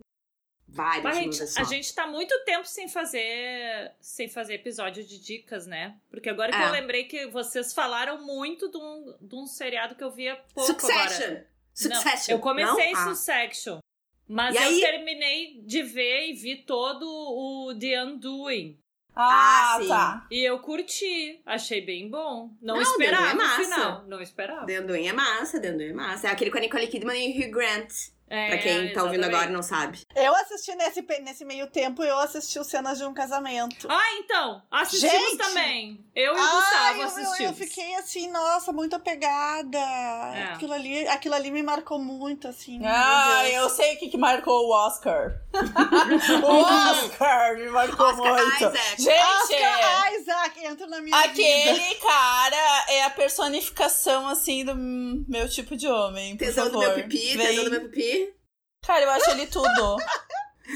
vários. 0.68 1.04
Mas 1.04 1.16
a 1.16 1.20
gente, 1.20 1.46
só. 1.46 1.60
a 1.60 1.64
gente 1.64 1.94
tá 1.94 2.06
muito 2.06 2.36
tempo 2.44 2.66
sem 2.66 2.88
fazer 2.88 3.92
sem 4.00 4.28
fazer 4.28 4.54
episódio 4.54 5.02
de 5.04 5.18
dicas, 5.20 5.66
né? 5.66 5.96
Porque 6.10 6.28
agora 6.28 6.52
que 6.52 6.58
É. 6.58 6.66
eu 6.66 6.72
lembrei 6.72 7.04
que 7.04 7.26
vocês 7.26 7.72
falaram 7.72 8.24
muito 8.24 8.70
de 8.70 8.76
um, 8.76 9.14
de 9.20 9.34
um 9.34 9.46
seriado 9.46 9.94
que 9.94 10.04
eu 10.04 10.10
via 10.10 10.36
pouco 10.54 10.72
Succession! 10.72 11.24
agora. 11.24 11.48
Succession! 11.72 12.30
Não, 12.32 12.36
eu 12.36 12.40
comecei 12.40 12.92
não? 12.92 13.00
Ah. 13.00 13.14
Succession. 13.14 13.78
Mas 14.28 14.54
E 14.54 14.58
eu 14.58 14.62
aí? 14.64 14.80
terminei 14.80 15.62
de 15.62 15.82
ver 15.82 16.30
e 16.30 16.32
vi 16.32 16.56
todo 16.64 17.04
o 17.06 17.72
The 17.78 18.02
Undoing. 18.04 18.76
Ah, 19.16 19.76
Ah, 19.76 19.78
sim. 19.80 19.88
tá. 19.88 20.26
E 20.30 20.44
eu 20.44 20.58
curti, 20.58 21.40
achei 21.46 21.80
bem 21.80 22.10
bom. 22.10 22.50
Não, 22.60 22.74
Não, 22.74 22.82
esperava 22.82 23.30
é 23.30 23.32
no 23.32 23.38
massa. 23.42 23.62
final. 23.64 24.04
Não 24.06 24.20
esperava. 24.20 24.66
The 24.66 24.80
Undoing 24.80 25.08
é 25.08 25.12
massa, 25.14 25.58
The 25.58 25.70
Undoing 25.70 25.88
é 25.88 25.92
massa. 25.94 26.28
É 26.28 26.30
aquele 26.30 26.50
com 26.50 26.58
a 26.58 26.60
Nicole 26.60 26.86
Kidman 26.86 27.16
e 27.30 27.32
o 27.32 27.46
Hugh 27.46 27.50
Grant. 27.50 27.90
É, 28.28 28.48
pra 28.48 28.58
quem 28.58 28.92
tá 28.92 29.04
ouvindo 29.04 29.24
agora 29.24 29.46
e 29.46 29.52
não 29.52 29.62
sabe. 29.62 30.04
Eu 30.14 30.34
assisti 30.34 30.74
nesse, 30.74 31.02
nesse 31.22 31.44
meio 31.44 31.68
tempo, 31.68 32.02
eu 32.02 32.18
assisti 32.18 32.58
o 32.58 32.64
Cenas 32.64 32.98
de 32.98 33.04
um 33.04 33.14
Casamento. 33.14 33.86
Ah, 33.88 34.18
então, 34.18 34.62
assistimos 34.70 35.30
Gente! 35.30 35.38
também. 35.38 36.04
Eu 36.14 36.34
e 36.34 36.40
o 36.40 36.50
Gustavo 36.50 36.94
eu, 36.94 37.00
eu, 37.00 37.06
assistimos. 37.06 37.40
eu 37.40 37.52
fiquei 37.54 37.94
assim, 37.96 38.30
nossa, 38.30 38.72
muito 38.72 38.96
apegada. 38.96 39.78
É. 39.78 40.52
Aquilo, 40.54 40.72
ali, 40.72 41.06
aquilo 41.06 41.34
ali 41.34 41.50
me 41.50 41.62
marcou 41.62 41.98
muito, 41.98 42.48
assim. 42.48 42.80
Ah, 42.84 43.48
eu 43.48 43.68
sei 43.70 43.94
o 43.94 43.98
que, 43.98 44.08
que 44.08 44.16
marcou 44.16 44.66
o 44.66 44.70
Oscar. 44.70 45.40
o 46.42 46.46
Oscar 46.46 47.56
me 47.56 47.68
marcou 47.68 48.06
Oscar 48.06 48.34
muito. 48.34 48.56
Isaac. 48.56 49.02
Gente, 49.02 49.20
Oscar 49.20 50.14
Isaac 50.14 50.64
entra 50.64 50.86
na 50.88 51.00
minha 51.00 51.16
vida. 51.16 51.32
aquele 51.32 51.94
cara 51.96 52.84
é 52.88 53.04
a 53.04 53.10
personificação, 53.10 54.26
assim, 54.26 54.64
do 54.64 54.74
meu 54.74 55.48
tipo 55.48 55.76
de 55.76 55.86
homem. 55.86 56.36
Tesão 56.36 56.68
do 56.70 56.78
meu 56.78 56.94
pipi, 56.94 57.36
Vem. 57.36 57.46
tesão 57.46 57.64
do 57.64 57.70
meu 57.70 57.80
pipi. 57.88 58.25
Cara, 58.86 59.04
eu 59.04 59.10
acho 59.10 59.30
ele 59.30 59.46
tudo. 59.46 59.96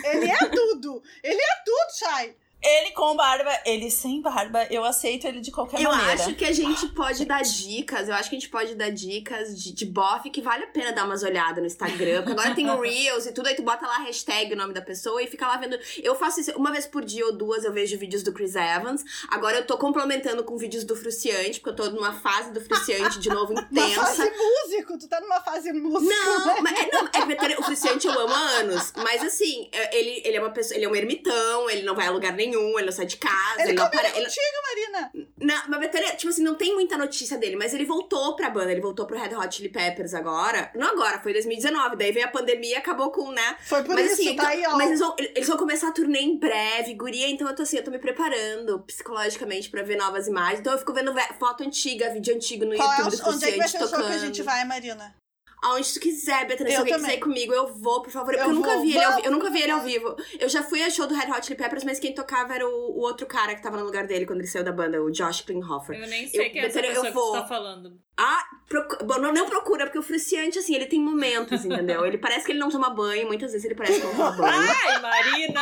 Ele 0.05 0.31
é 0.31 0.37
tudo! 0.47 1.02
Ele 1.23 1.40
é 1.40 1.55
tudo, 1.64 1.99
Shai! 1.99 2.37
Ele 2.62 2.90
com 2.93 3.17
barba, 3.17 3.50
ele 3.64 3.90
sem 3.90 4.21
barba, 4.21 4.67
eu 4.71 4.85
aceito 4.85 5.26
ele 5.26 5.40
de 5.40 5.50
qualquer 5.50 5.81
Eu 5.81 5.90
maneira. 5.90 6.12
acho 6.12 6.35
que 6.35 6.45
a 6.45 6.52
gente 6.52 6.88
pode 6.95 7.25
dar 7.25 7.43
dicas, 7.43 8.09
eu 8.09 8.14
acho 8.14 8.29
que 8.29 8.37
a 8.37 8.38
gente 8.38 8.50
pode 8.50 8.75
dar 8.75 8.90
dicas 8.90 9.59
de, 9.59 9.73
de 9.73 9.87
bofe 9.87 10.31
que 10.31 10.43
vale 10.43 10.64
a 10.64 10.67
pena 10.67 10.93
dar 10.93 11.05
umas 11.05 11.23
olhadas 11.23 11.59
no 11.59 11.67
Instagram. 11.67 12.23
Porque 12.23 12.33
agora 12.33 12.55
tem 12.55 12.69
o 12.69 12.79
Reels 12.81 13.26
e 13.26 13.33
tudo, 13.33 13.47
aí 13.49 13.55
tu 13.55 13.62
bota 13.62 13.87
lá 13.87 13.97
a 13.97 14.02
hashtag, 14.05 14.52
o 14.52 14.57
nome 14.57 14.75
da 14.75 14.83
pessoa 14.83 15.23
e 15.23 15.26
fica 15.26 15.47
lá 15.47 15.57
vendo. 15.57 15.79
Eu 16.02 16.14
faço 16.14 16.40
isso 16.40 16.52
uma 16.52 16.71
vez 16.71 16.87
por 16.87 17.05
dia 17.05 17.25
ou 17.26 17.33
duas, 17.33 17.64
eu 17.64 17.73
vejo 17.73 17.97
vídeos 17.99 18.23
do 18.23 18.33
Chris 18.33 18.55
Evans. 18.55 19.05
Agora 19.29 19.59
eu 19.59 19.67
tô 19.67 19.79
complementando 19.79 20.45
com 20.45 20.57
vídeos 20.57 20.85
do 20.85 20.95
Fruciante, 20.95 21.61
porque 21.61 21.71
eu 21.71 21.76
tô 21.76 21.90
numa 21.90 22.12
fase 22.12 22.52
do 22.52 22.61
Fruciante 22.61 23.19
de 23.19 23.29
novo 23.31 23.52
Uma 23.55 23.62
intensa. 23.62 24.00
fase 24.00 24.31
músico! 24.31 24.99
Tu 24.99 25.09
tá 25.09 25.21
numa 25.21 25.40
fase 25.40 25.73
música. 25.73 26.14
Não, 26.14 26.47
né? 26.47 26.57
mas, 26.61 26.79
é, 26.79 26.90
não, 26.93 27.09
é 27.50 27.59
o 27.59 27.62
Fruciante 27.62 28.07
eu 28.07 28.12
amo 28.19 28.35
há 28.35 28.49
anos. 28.59 28.93
Mas 28.97 29.23
assim, 29.23 29.69
é, 29.73 29.99
ele, 29.99 30.23
ele 30.25 30.37
é 30.37 30.40
uma 30.40 30.50
pessoa, 30.50 30.76
ele 30.76 30.85
é 30.85 30.88
um 30.88 30.97
ermitão, 30.97 31.71
ele 31.71 31.83
não 31.83 31.95
vai 31.95 32.07
a 32.07 32.11
lugar 32.11 32.33
nenhum, 32.33 32.50
ele 32.59 32.87
não 32.87 32.92
sai 32.92 33.07
de 33.07 33.16
casa, 33.16 33.61
Ele 33.61 33.71
ele, 33.71 33.73
não 33.75 33.85
combina 33.85 34.02
apare- 34.09 34.19
ele- 34.21 34.30
Marina! 34.71 35.11
Não, 35.38 35.62
mas 35.69 35.80
Betânia, 35.80 36.14
tipo 36.14 36.28
assim, 36.28 36.42
não 36.42 36.54
tem 36.54 36.75
muita 36.75 36.97
notícia 36.97 37.37
dele, 37.38 37.57
mas 37.57 37.75
ele 37.75 37.85
voltou 37.85 38.37
pra 38.37 38.50
banda, 38.50 38.71
ele 38.71 38.80
voltou 38.80 39.07
pro 39.07 39.19
Red 39.19 39.35
Hot 39.35 39.54
Chili 39.54 39.69
Peppers 39.69 40.14
agora. 40.14 40.71
Não 40.75 40.88
agora, 40.88 41.19
foi 41.21 41.33
em 41.33 41.35
2019, 41.35 41.97
daí 41.97 42.12
veio 42.12 42.26
a 42.26 42.30
pandemia 42.30 42.71
e 42.71 42.76
acabou 42.76 43.11
com, 43.11 43.30
né? 43.33 43.57
Foi 43.64 43.83
por 43.83 43.95
mas 43.95 44.12
isso, 44.12 44.14
assim, 44.14 44.37
tá 44.37 44.45
então- 44.45 44.47
aí, 44.47 44.66
ó. 44.66 44.76
mas 44.76 44.88
eles 44.88 45.00
vão, 45.00 45.16
eles 45.19 45.49
vão 45.49 45.57
começar 45.57 45.88
a 45.88 45.92
turnê 45.92 46.21
em 46.21 46.38
breve, 46.38 46.95
guria, 46.95 47.28
então 47.28 47.49
eu 47.49 47.54
tô 47.54 47.62
assim, 47.62 47.76
eu 47.78 47.85
tô 47.85 47.90
me 47.90 47.99
preparando 47.99 48.78
psicologicamente 48.80 49.69
pra 49.71 49.83
ver 49.83 49.97
novas 49.97 50.26
imagens. 50.28 50.61
Então 50.61 50.73
eu 50.73 50.78
fico 50.78 50.92
vendo 50.92 51.12
ve- 51.12 51.35
foto 51.38 51.62
antiga, 51.64 52.11
vídeo 52.12 52.35
antigo 52.35 52.64
no 52.64 52.76
Qual 52.76 52.92
é 52.92 52.97
YouTube 52.99 53.14
o, 53.14 53.25
do 53.25 53.30
onde 53.30 53.45
é 53.45 53.52
que 53.52 53.59
vai 53.59 53.69
ser 53.69 53.83
o 53.83 53.88
show 53.88 53.99
que 53.99 54.12
a 54.12 54.19
gente 54.19 54.42
vai, 54.42 54.64
Marina? 54.64 55.14
Aonde 55.62 55.93
tu 55.93 56.00
quiser, 56.00 56.47
Betânia, 56.47 56.71
se 56.71 56.76
Eu 56.76 56.81
alguém 56.81 56.95
também. 56.95 57.07
quiser 57.11 57.19
ir 57.19 57.21
comigo, 57.21 57.52
eu 57.52 57.67
vou, 57.75 58.02
por 58.02 58.11
favor. 58.11 58.33
Eu 58.33 58.38
Porque 58.38 58.50
eu, 58.50 58.55
nunca 58.55 58.79
vi 58.81 58.90
ele 58.97 59.05
ao, 59.05 59.21
eu 59.21 59.31
nunca 59.31 59.50
vi 59.50 59.62
ele 59.62 59.73
ao 59.73 59.81
vivo. 59.81 60.17
Eu 60.38 60.49
já 60.49 60.62
fui 60.62 60.83
a 60.83 60.88
show 60.88 61.07
do 61.07 61.14
Red 61.14 61.31
Hot 61.31 61.45
Chili 61.45 61.59
Peppers, 61.59 61.85
mas 61.85 61.99
quem 62.00 62.14
tocava 62.14 62.55
era 62.55 62.67
o, 62.67 62.71
o 62.73 63.00
outro 63.00 63.26
cara 63.26 63.55
que 63.55 63.62
tava 63.62 63.76
no 63.76 63.85
lugar 63.85 64.07
dele 64.07 64.25
quando 64.25 64.38
ele 64.38 64.49
saiu 64.49 64.64
da 64.64 64.73
banda, 64.73 65.02
o 65.02 65.11
Josh 65.11 65.43
Klinghoffer. 65.43 66.00
Eu 66.00 66.09
nem 66.09 66.26
sei 66.26 66.47
Eu- 66.47 66.50
quem 66.50 66.62
é 66.62 66.67
essa 66.67 66.79
eu 66.81 66.83
pessoa 66.87 67.07
que 67.07 67.12
vou. 67.12 67.33
você 67.33 67.40
tá 67.43 67.47
falando. 67.47 67.93
Ah, 68.17 68.43
procu- 68.69 69.05
bom, 69.05 69.19
não, 69.19 69.33
não 69.33 69.47
procura, 69.47 69.85
porque 69.87 69.99
o 69.99 70.02
Fruciante, 70.02 70.59
assim, 70.59 70.75
ele 70.75 70.87
tem 70.87 71.00
momentos, 71.00 71.64
entendeu? 71.64 72.05
Ele 72.07 72.19
parece 72.19 72.45
que 72.47 72.52
ele 72.52 72.59
não 72.59 72.69
toma 72.71 72.90
banho, 72.90 73.26
muitas 73.26 73.52
vezes 73.52 73.64
ele 73.64 73.75
parece 73.75 74.00
que 74.00 74.07
não 74.07 74.14
toma 74.14 74.33
banho. 74.37 74.71
Ai, 74.87 75.00
Marina! 75.00 75.61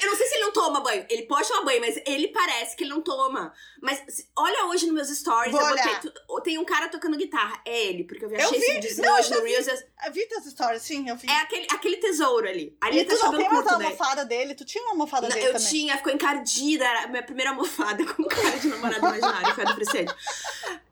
Eu 0.00 0.10
não 0.10 0.16
sei 0.16 0.26
se 0.26 0.34
ele 0.34 0.44
não 0.44 0.52
toma 0.52 0.80
banho. 0.80 1.06
Ele 1.08 1.22
pode 1.22 1.48
tomar 1.48 1.64
banho, 1.64 1.80
mas 1.80 2.00
ele 2.06 2.28
parece 2.28 2.76
que 2.76 2.84
ele 2.84 2.90
não 2.90 3.00
toma. 3.00 3.52
Mas 3.80 4.02
se- 4.08 4.28
olha 4.36 4.66
hoje 4.66 4.86
nos 4.86 4.94
meus 4.94 5.08
stories, 5.08 5.52
Vou 5.52 5.60
eu 5.60 5.68
botei 5.68 5.82
olhar. 5.84 6.00
tu- 6.00 6.40
tem 6.42 6.58
um 6.58 6.64
cara 6.64 6.88
tocando 6.88 7.16
guitarra. 7.16 7.60
É 7.64 7.86
ele, 7.86 8.04
porque 8.04 8.24
eu 8.24 8.28
vi 8.28 8.34
Eu 8.36 8.46
achei 8.46 8.58
vi. 8.60 8.86
esse 8.86 9.00
Não, 9.00 9.14
hoje 9.18 9.32
eu 9.32 9.40
no 9.40 9.46
Reels. 9.46 9.66
Eu 9.68 10.12
vi 10.12 10.26
teus 10.26 10.44
stories, 10.44 10.82
sim, 10.82 11.08
eu 11.08 11.16
vi. 11.16 11.28
É 11.28 11.40
aquele, 11.40 11.66
aquele 11.70 11.96
tesouro 11.96 12.48
ali. 12.48 12.76
Ali 12.80 13.00
e 13.00 13.04
tá 13.04 13.16
tu 13.16 13.24
não 13.24 13.36
tem 13.38 13.48
mais 13.48 13.66
a 13.66 13.74
daí. 13.76 13.84
almofada 13.86 14.24
dele? 14.24 14.54
Tu 14.54 14.64
tinha 14.64 14.84
uma 14.84 14.92
almofada 14.92 15.28
Não, 15.28 15.34
dele 15.34 15.48
eu 15.48 15.52
também. 15.54 15.68
tinha, 15.68 15.96
ficou 15.96 16.12
encardida, 16.12 16.84
era 16.84 17.04
a 17.04 17.06
minha 17.08 17.22
primeira 17.22 17.50
almofada 17.50 18.04
com 18.14 18.24
cara 18.24 18.58
de 18.58 18.68
namorado 18.68 18.98
imaginário, 18.98 19.54
foi 19.54 19.64
a 19.64 19.72
do. 19.72 20.14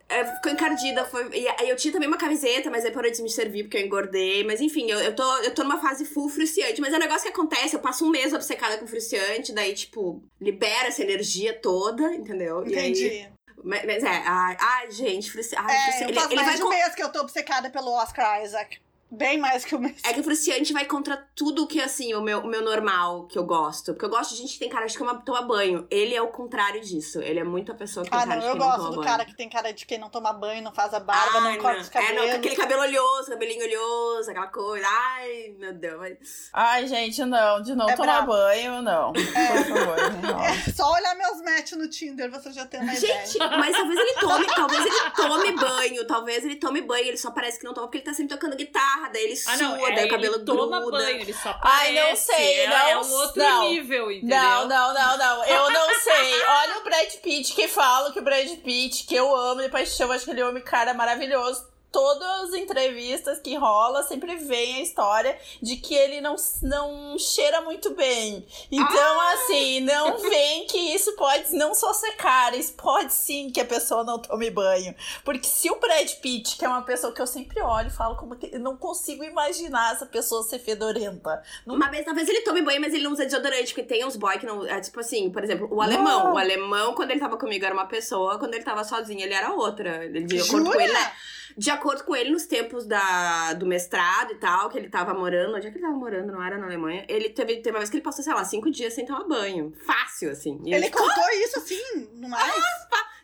É, 0.08 0.24
ficou 0.36 0.52
encardida, 0.52 1.04
foi. 1.06 1.28
E 1.32 1.48
aí 1.48 1.68
eu 1.68 1.76
tinha 1.76 1.92
também 1.92 2.06
uma 2.08 2.18
camiseta, 2.18 2.70
mas 2.70 2.84
aí 2.84 2.90
parou 2.90 3.10
de 3.10 3.22
me 3.22 3.30
servir 3.30 3.64
porque 3.64 3.78
eu 3.78 3.82
engordei. 3.82 4.44
Mas 4.44 4.60
enfim, 4.60 4.90
eu, 4.90 4.98
eu, 5.00 5.14
tô, 5.14 5.36
eu 5.38 5.54
tô 5.54 5.62
numa 5.64 5.80
fase 5.80 6.04
full 6.04 6.28
fruciante. 6.28 6.80
Mas 6.80 6.92
é 6.92 6.96
um 6.96 7.00
negócio 7.00 7.22
que 7.22 7.28
acontece, 7.32 7.74
eu 7.74 7.80
passo 7.80 8.04
um 8.06 8.10
mês 8.10 8.32
obcecada 8.32 8.76
com 8.78 8.86
fruciante, 8.86 9.52
daí, 9.52 9.72
tipo, 9.74 10.22
libera 10.40 10.88
essa 10.88 11.02
energia 11.02 11.58
toda, 11.58 12.14
entendeu? 12.14 12.66
E 12.66 12.76
aí- 12.76 12.90
Entendi. 12.90 13.28
mas, 13.64 13.84
mas 13.86 14.04
é, 14.04 14.22
ai, 14.26 14.56
ai, 14.60 14.90
gente, 14.90 15.30
fruciante. 15.30 15.64
Ai, 15.66 15.74
É, 15.74 15.82
fruciante. 15.84 16.02
eu 16.02 16.08
Ele, 16.10 16.20
faço 16.20 16.32
ele 16.32 16.42
mais 16.42 16.58
vai 16.60 16.66
um 16.66 16.70
mês 16.70 16.94
que 16.94 17.02
eu 17.02 17.10
tô 17.12 17.20
obcecada 17.20 17.70
pelo 17.70 17.90
Oscar 17.92 18.42
Isaac. 18.44 18.78
Bem 19.16 19.38
mais 19.38 19.64
que 19.64 19.74
um 19.74 19.78
mês. 19.78 20.00
É 20.04 20.12
que 20.12 20.20
o 20.20 20.24
fruciante 20.24 20.72
vai 20.72 20.84
contra 20.86 21.16
tudo 21.34 21.66
que, 21.66 21.80
assim, 21.80 22.14
o 22.14 22.20
meu, 22.20 22.40
o 22.40 22.46
meu 22.46 22.62
normal 22.62 23.26
que 23.26 23.38
eu 23.38 23.44
gosto. 23.44 23.92
Porque 23.92 24.04
eu 24.04 24.08
gosto 24.10 24.30
de 24.34 24.36
gente 24.42 24.54
que 24.54 24.58
tem 24.58 24.68
cara 24.68 24.86
de 24.86 24.96
toma, 24.96 25.22
toma 25.24 25.42
banho. 25.42 25.86
Ele 25.90 26.14
é 26.14 26.20
o 26.22 26.28
contrário 26.28 26.80
disso. 26.80 27.20
Ele 27.20 27.38
é 27.40 27.44
muito 27.44 27.72
a 27.72 27.74
pessoa 27.74 28.04
que 28.04 28.10
tem 28.10 28.18
Ah, 28.20 28.26
cara 28.26 28.34
não, 28.36 28.42
de 28.42 28.46
eu 28.48 28.52
quem 28.52 28.60
não 28.60 28.66
gosto 28.66 28.78
toma 28.78 28.90
do 28.90 28.96
banho. 28.96 29.06
cara 29.08 29.24
que 29.24 29.36
tem 29.36 29.48
cara 29.48 29.72
de 29.72 29.86
quem 29.86 29.98
não 29.98 30.10
toma 30.10 30.32
banho, 30.32 30.62
não 30.62 30.72
faz 30.72 30.92
a 30.94 31.00
barba, 31.00 31.38
Ai, 31.40 31.56
não 31.56 31.62
corta 31.62 31.80
os 31.80 31.88
É, 31.88 31.90
cabelos. 31.90 32.16
não, 32.22 32.30
com 32.30 32.36
aquele 32.36 32.56
cabelo 32.56 32.80
olhoso, 32.82 33.28
cabelinho 33.30 33.64
olhoso, 33.64 34.30
aquela 34.30 34.46
coisa. 34.48 34.86
Ai, 34.88 35.54
meu 35.58 35.72
Deus. 35.72 35.98
mas- 36.00 36.50
Ai, 36.52 36.86
gente, 36.86 37.24
não. 37.24 37.62
De 37.62 37.74
não 37.74 37.88
É 37.88 37.94
tomar 37.96 38.22
brabo. 38.22 38.32
banho, 38.32 38.82
não. 38.82 39.12
Por 39.12 39.22
favor, 39.24 39.96
não. 40.22 40.44
É 40.44 40.72
só 40.72 40.90
olhar 40.92 41.14
meus 41.16 41.40
match 41.42 41.72
no 41.72 41.88
Tinder, 41.88 42.30
você 42.30 42.52
já 42.52 42.66
tem 42.66 42.80
uma 42.80 42.94
Gente, 42.94 43.36
ideia. 43.36 43.56
mas 43.58 43.76
talvez 43.76 43.98
ele 44.00 44.14
tome, 44.14 44.46
talvez 44.46 44.86
ele 44.86 45.10
tome 45.16 45.52
banho, 45.52 46.06
talvez 46.06 46.44
ele 46.44 46.56
tome 46.56 46.80
banho, 46.82 47.06
ele 47.08 47.16
só 47.16 47.30
parece 47.30 47.58
que 47.58 47.64
não 47.64 47.72
toma 47.74 47.86
porque 47.86 47.98
ele 47.98 48.04
tá 48.04 48.12
sempre 48.14 48.34
tocando 48.36 48.56
guitarra, 48.56 49.03
daí 49.12 49.24
ele 49.24 49.32
Ah, 49.34 49.36
sua, 49.36 49.56
não, 49.56 49.86
é, 49.86 49.94
daí 49.94 50.06
o 50.06 50.08
cabelo 50.10 50.34
ele 50.36 50.44
toma 50.44 50.80
gruda. 50.80 50.98
banho, 50.98 51.20
ele 51.20 51.32
só 51.34 51.50
Ai, 51.62 51.94
parece. 51.94 52.08
não 52.08 52.16
sei, 52.16 52.60
é, 52.60 52.68
não, 52.68 52.76
é 52.76 52.98
um 53.00 53.12
outro 53.12 53.42
não. 53.42 53.68
nível, 53.68 54.10
entendeu? 54.12 54.36
Não, 54.38 54.68
não, 54.68 54.94
não, 54.94 55.16
não. 55.18 55.44
Eu 55.44 55.70
não 55.70 55.94
sei. 56.00 56.42
Olha 56.42 56.78
o 56.78 56.84
Brad 56.84 57.12
Pitt 57.22 57.54
que 57.54 57.68
fala 57.68 58.12
que 58.12 58.18
o 58.18 58.22
Brad 58.22 58.48
Pitt, 58.58 59.04
que 59.06 59.14
eu 59.14 59.34
amo 59.34 59.62
de 59.62 59.68
paixão, 59.68 60.10
acho 60.12 60.24
que 60.24 60.30
ele 60.30 60.40
é 60.40 60.46
um 60.46 60.60
cara 60.60 60.92
maravilhoso. 60.94 61.66
Todas 61.94 62.48
as 62.48 62.54
entrevistas 62.54 63.38
que 63.38 63.54
rola 63.54 64.02
sempre 64.02 64.34
vem 64.34 64.74
a 64.74 64.80
história 64.80 65.38
de 65.62 65.76
que 65.76 65.94
ele 65.94 66.20
não, 66.20 66.34
não 66.60 67.16
cheira 67.16 67.60
muito 67.60 67.94
bem. 67.94 68.44
Então, 68.68 69.20
assim, 69.30 69.78
não 69.78 70.18
vem 70.18 70.66
que 70.66 70.76
isso 70.76 71.14
pode 71.14 71.54
não 71.54 71.72
só 71.72 71.92
ser 71.92 72.16
cara, 72.16 72.56
isso 72.56 72.72
pode 72.72 73.14
sim 73.14 73.48
que 73.48 73.60
a 73.60 73.64
pessoa 73.64 74.02
não 74.02 74.18
tome 74.18 74.50
banho. 74.50 74.92
Porque 75.24 75.46
se 75.46 75.70
o 75.70 75.78
Brad 75.78 76.10
Pitt, 76.14 76.56
que 76.56 76.64
é 76.64 76.68
uma 76.68 76.82
pessoa 76.82 77.12
que 77.12 77.22
eu 77.22 77.28
sempre 77.28 77.62
olho 77.62 77.86
e 77.86 77.92
falo 77.92 78.16
como 78.16 78.34
que 78.34 78.52
eu 78.52 78.58
não 78.58 78.76
consigo 78.76 79.22
imaginar 79.22 79.92
essa 79.92 80.04
pessoa 80.04 80.42
ser 80.42 80.58
fedorenta. 80.58 81.44
Uma 81.64 81.88
vez, 81.88 82.04
talvez 82.04 82.28
ele 82.28 82.40
tome 82.40 82.60
banho, 82.60 82.80
mas 82.80 82.92
ele 82.92 83.04
não 83.04 83.12
usa 83.12 83.24
desodorante, 83.24 83.72
porque 83.72 83.84
tem 83.84 84.04
uns 84.04 84.16
boy 84.16 84.36
que 84.36 84.46
não. 84.46 84.66
É 84.66 84.80
tipo 84.80 84.98
assim, 84.98 85.30
por 85.30 85.44
exemplo, 85.44 85.68
o 85.70 85.80
alemão. 85.80 86.24
Não. 86.24 86.34
O 86.34 86.38
alemão, 86.38 86.94
quando 86.94 87.12
ele 87.12 87.20
tava 87.20 87.36
comigo, 87.36 87.64
era 87.64 87.72
uma 87.72 87.86
pessoa, 87.86 88.36
quando 88.36 88.54
ele 88.54 88.64
tava 88.64 88.82
sozinho, 88.82 89.20
ele 89.20 89.34
era 89.34 89.52
outra. 89.52 90.04
Ele, 90.04 90.24
de 90.24 90.40
acordo 90.40 90.72
com 90.72 90.80
ele, 90.80 90.92
né? 90.92 91.12
De 91.56 91.70
acordo 91.84 92.04
com 92.04 92.16
ele, 92.16 92.30
nos 92.30 92.46
tempos 92.46 92.86
da, 92.86 93.52
do 93.52 93.66
mestrado 93.66 94.32
e 94.32 94.36
tal, 94.36 94.70
que 94.70 94.78
ele 94.78 94.88
tava 94.88 95.12
morando, 95.12 95.54
onde 95.54 95.66
é 95.66 95.70
que 95.70 95.76
ele 95.76 95.84
tava 95.84 95.96
morando? 95.96 96.32
Não 96.32 96.42
era 96.42 96.56
na 96.56 96.64
Alemanha. 96.66 97.04
Ele 97.08 97.28
teve, 97.28 97.56
teve 97.56 97.70
uma 97.70 97.80
vez 97.80 97.90
que 97.90 97.96
ele 97.96 98.02
passou, 98.04 98.24
sei 98.24 98.32
lá, 98.32 98.44
cinco 98.44 98.70
dias 98.70 98.94
sem 98.94 99.04
tomar 99.04 99.24
banho. 99.24 99.72
Fácil, 99.84 100.30
assim. 100.30 100.60
E 100.64 100.72
Ele 100.74 100.88
contou 100.90 101.28
isso 101.44 101.58
assim, 101.58 102.08
no 102.14 102.28
mais? 102.28 102.54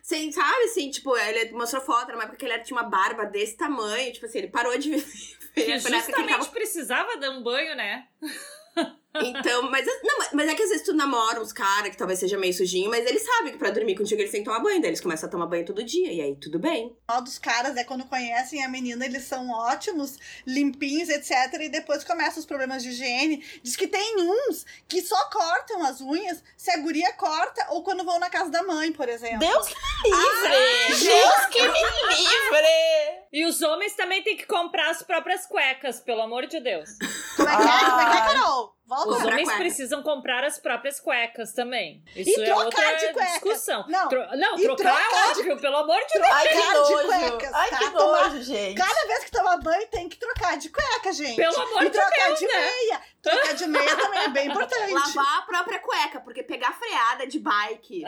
Sem, 0.03 0.31
sabe, 0.31 0.63
assim, 0.65 0.89
tipo, 0.89 1.15
ele 1.17 1.51
mostrou 1.53 1.81
foto, 1.81 2.07
era 2.09 2.15
uma 2.17 2.23
época 2.23 2.37
que 2.37 2.45
ele 2.45 2.53
era- 2.53 2.63
tinha 2.63 2.77
uma 2.79 2.87
barba 2.89 3.25
desse 3.25 3.55
tamanho, 3.55 4.11
tipo 4.11 4.25
assim, 4.25 4.39
ele 4.39 4.47
parou 4.49 4.77
de 4.77 4.89
viver. 4.95 5.37
Que 5.53 5.61
ele 5.61 5.81
tava 5.81 5.95
justamente 5.95 6.49
precisava 6.49 7.17
dar 7.17 7.31
um 7.31 7.41
banho, 7.43 7.75
né? 7.75 8.07
Então, 9.13 9.69
mas, 9.69 9.85
não, 10.03 10.17
mas- 10.33 10.47
é 10.49 10.55
que 10.55 10.63
às 10.63 10.69
vezes 10.69 10.85
tu 10.85 10.93
namora 10.93 11.41
uns 11.41 11.51
caras 11.51 11.89
que 11.91 11.97
talvez 11.97 12.19
seja 12.19 12.37
meio 12.37 12.53
sujinho, 12.53 12.89
mas 12.89 13.05
eles 13.05 13.23
sabem 13.23 13.51
que 13.53 13.57
pra 13.59 13.69
dormir 13.69 13.95
contigo 13.95 14.21
eles 14.21 14.31
têm 14.31 14.41
que 14.41 14.49
tomar 14.49 14.61
banho, 14.61 14.81
daí 14.81 14.89
eles 14.89 15.01
começam 15.01 15.27
a 15.27 15.31
tomar 15.31 15.45
banho 15.47 15.65
todo 15.65 15.83
dia, 15.83 16.11
e 16.11 16.21
aí 16.21 16.35
tudo 16.35 16.59
bem. 16.59 16.95
O 17.09 17.21
dos 17.21 17.37
caras 17.37 17.75
é 17.75 17.83
quando 17.83 18.05
conhecem 18.05 18.63
a 18.63 18.69
menina, 18.69 19.05
eles 19.05 19.23
são 19.23 19.49
ótimos, 19.49 20.17
limpinhos, 20.45 21.09
etc. 21.09 21.31
E 21.61 21.69
depois 21.69 22.03
começam 22.03 22.39
os 22.39 22.45
problemas 22.45 22.83
de 22.83 22.89
higiene. 22.89 23.43
Diz 23.61 23.75
que 23.75 23.87
tem 23.87 24.15
uns 24.17 24.65
que 24.87 25.01
só 25.01 25.29
cortam 25.29 25.83
as 25.83 25.99
unhas 26.01 26.43
se 26.55 26.71
a 26.71 26.77
guria 26.77 27.11
corta 27.13 27.67
ou 27.69 27.83
quando 27.83 28.03
vão 28.05 28.19
na 28.19 28.29
casa 28.29 28.49
da 28.49 28.63
mãe, 28.63 28.91
por 28.91 29.09
exemplo. 29.09 29.39
Deus 29.39 29.67
que 29.67 29.75
me 29.75 30.15
livre! 30.15 31.03
Deus 31.03 31.45
que 31.47 31.61
me 31.61 32.15
livre! 32.15 33.21
E 33.33 33.45
os 33.45 33.61
homens 33.61 33.93
também 33.95 34.21
têm 34.23 34.35
que 34.35 34.45
comprar 34.45 34.89
as 34.89 35.01
próprias 35.01 35.45
cuecas, 35.45 35.99
pelo 35.99 36.21
amor 36.21 36.47
de 36.47 36.59
Deus. 36.59 36.89
Como 37.37 37.47
é 37.49 37.55
que 37.55 37.61
é? 37.61 37.89
Como 37.89 38.01
é 38.01 38.11
que 38.11 38.17
é. 38.17 38.21
Carol? 38.21 38.75
Volta. 38.91 39.09
Os 39.09 39.23
homens 39.23 39.47
cueca. 39.47 39.57
precisam 39.61 40.03
comprar 40.03 40.43
as 40.43 40.59
próprias 40.59 40.99
cuecas 40.99 41.53
também. 41.53 42.03
Isso 42.13 42.29
E 42.39 42.43
é 42.43 42.45
trocar 42.45 42.65
outra 42.65 42.95
de 42.95 43.13
cueca. 43.13 43.31
discussão. 43.31 43.85
Não, 43.87 44.09
Tro- 44.09 44.35
não 44.37 44.59
e 44.59 44.63
trocar, 44.63 44.89
é 44.99 45.03
trocar 45.03 45.29
óbvio, 45.29 45.61
pelo 45.61 45.77
amor 45.77 45.99
de 46.07 46.13
Deus. 46.19 46.27
Ai, 46.29 46.47
que 46.49 46.53
Trocar 46.61 46.83
de 46.83 47.05
cuecas, 47.07 47.53
Ai, 47.53 47.69
tá? 47.69 47.77
que 47.77 47.89
Tomar- 47.91 48.29
nojo, 48.29 48.43
gente! 48.43 48.75
Cada 48.77 49.07
vez 49.07 49.23
que 49.23 49.31
toma 49.31 49.57
banho 49.57 49.87
tem 49.87 50.09
que 50.09 50.17
trocar 50.17 50.57
de 50.57 50.69
cueca, 50.69 51.13
gente. 51.13 51.37
Pelo 51.37 51.61
amor 51.61 51.83
e 51.83 51.85
de 51.85 51.91
trocar 51.91 52.27
Deus, 52.27 52.39
de 52.39 52.47
né? 52.47 52.53
meia. 52.59 53.01
Trocar 53.21 53.53
de 53.53 53.67
meia 53.67 53.95
também 53.95 54.19
é 54.23 54.27
bem 54.27 54.47
importante. 54.51 54.91
Lavar 54.93 55.37
a 55.37 55.41
própria 55.43 55.79
cueca, 55.79 56.19
porque 56.19 56.43
pegar 56.43 56.73
freada 56.73 57.25
de 57.27 57.39
bike 57.39 58.03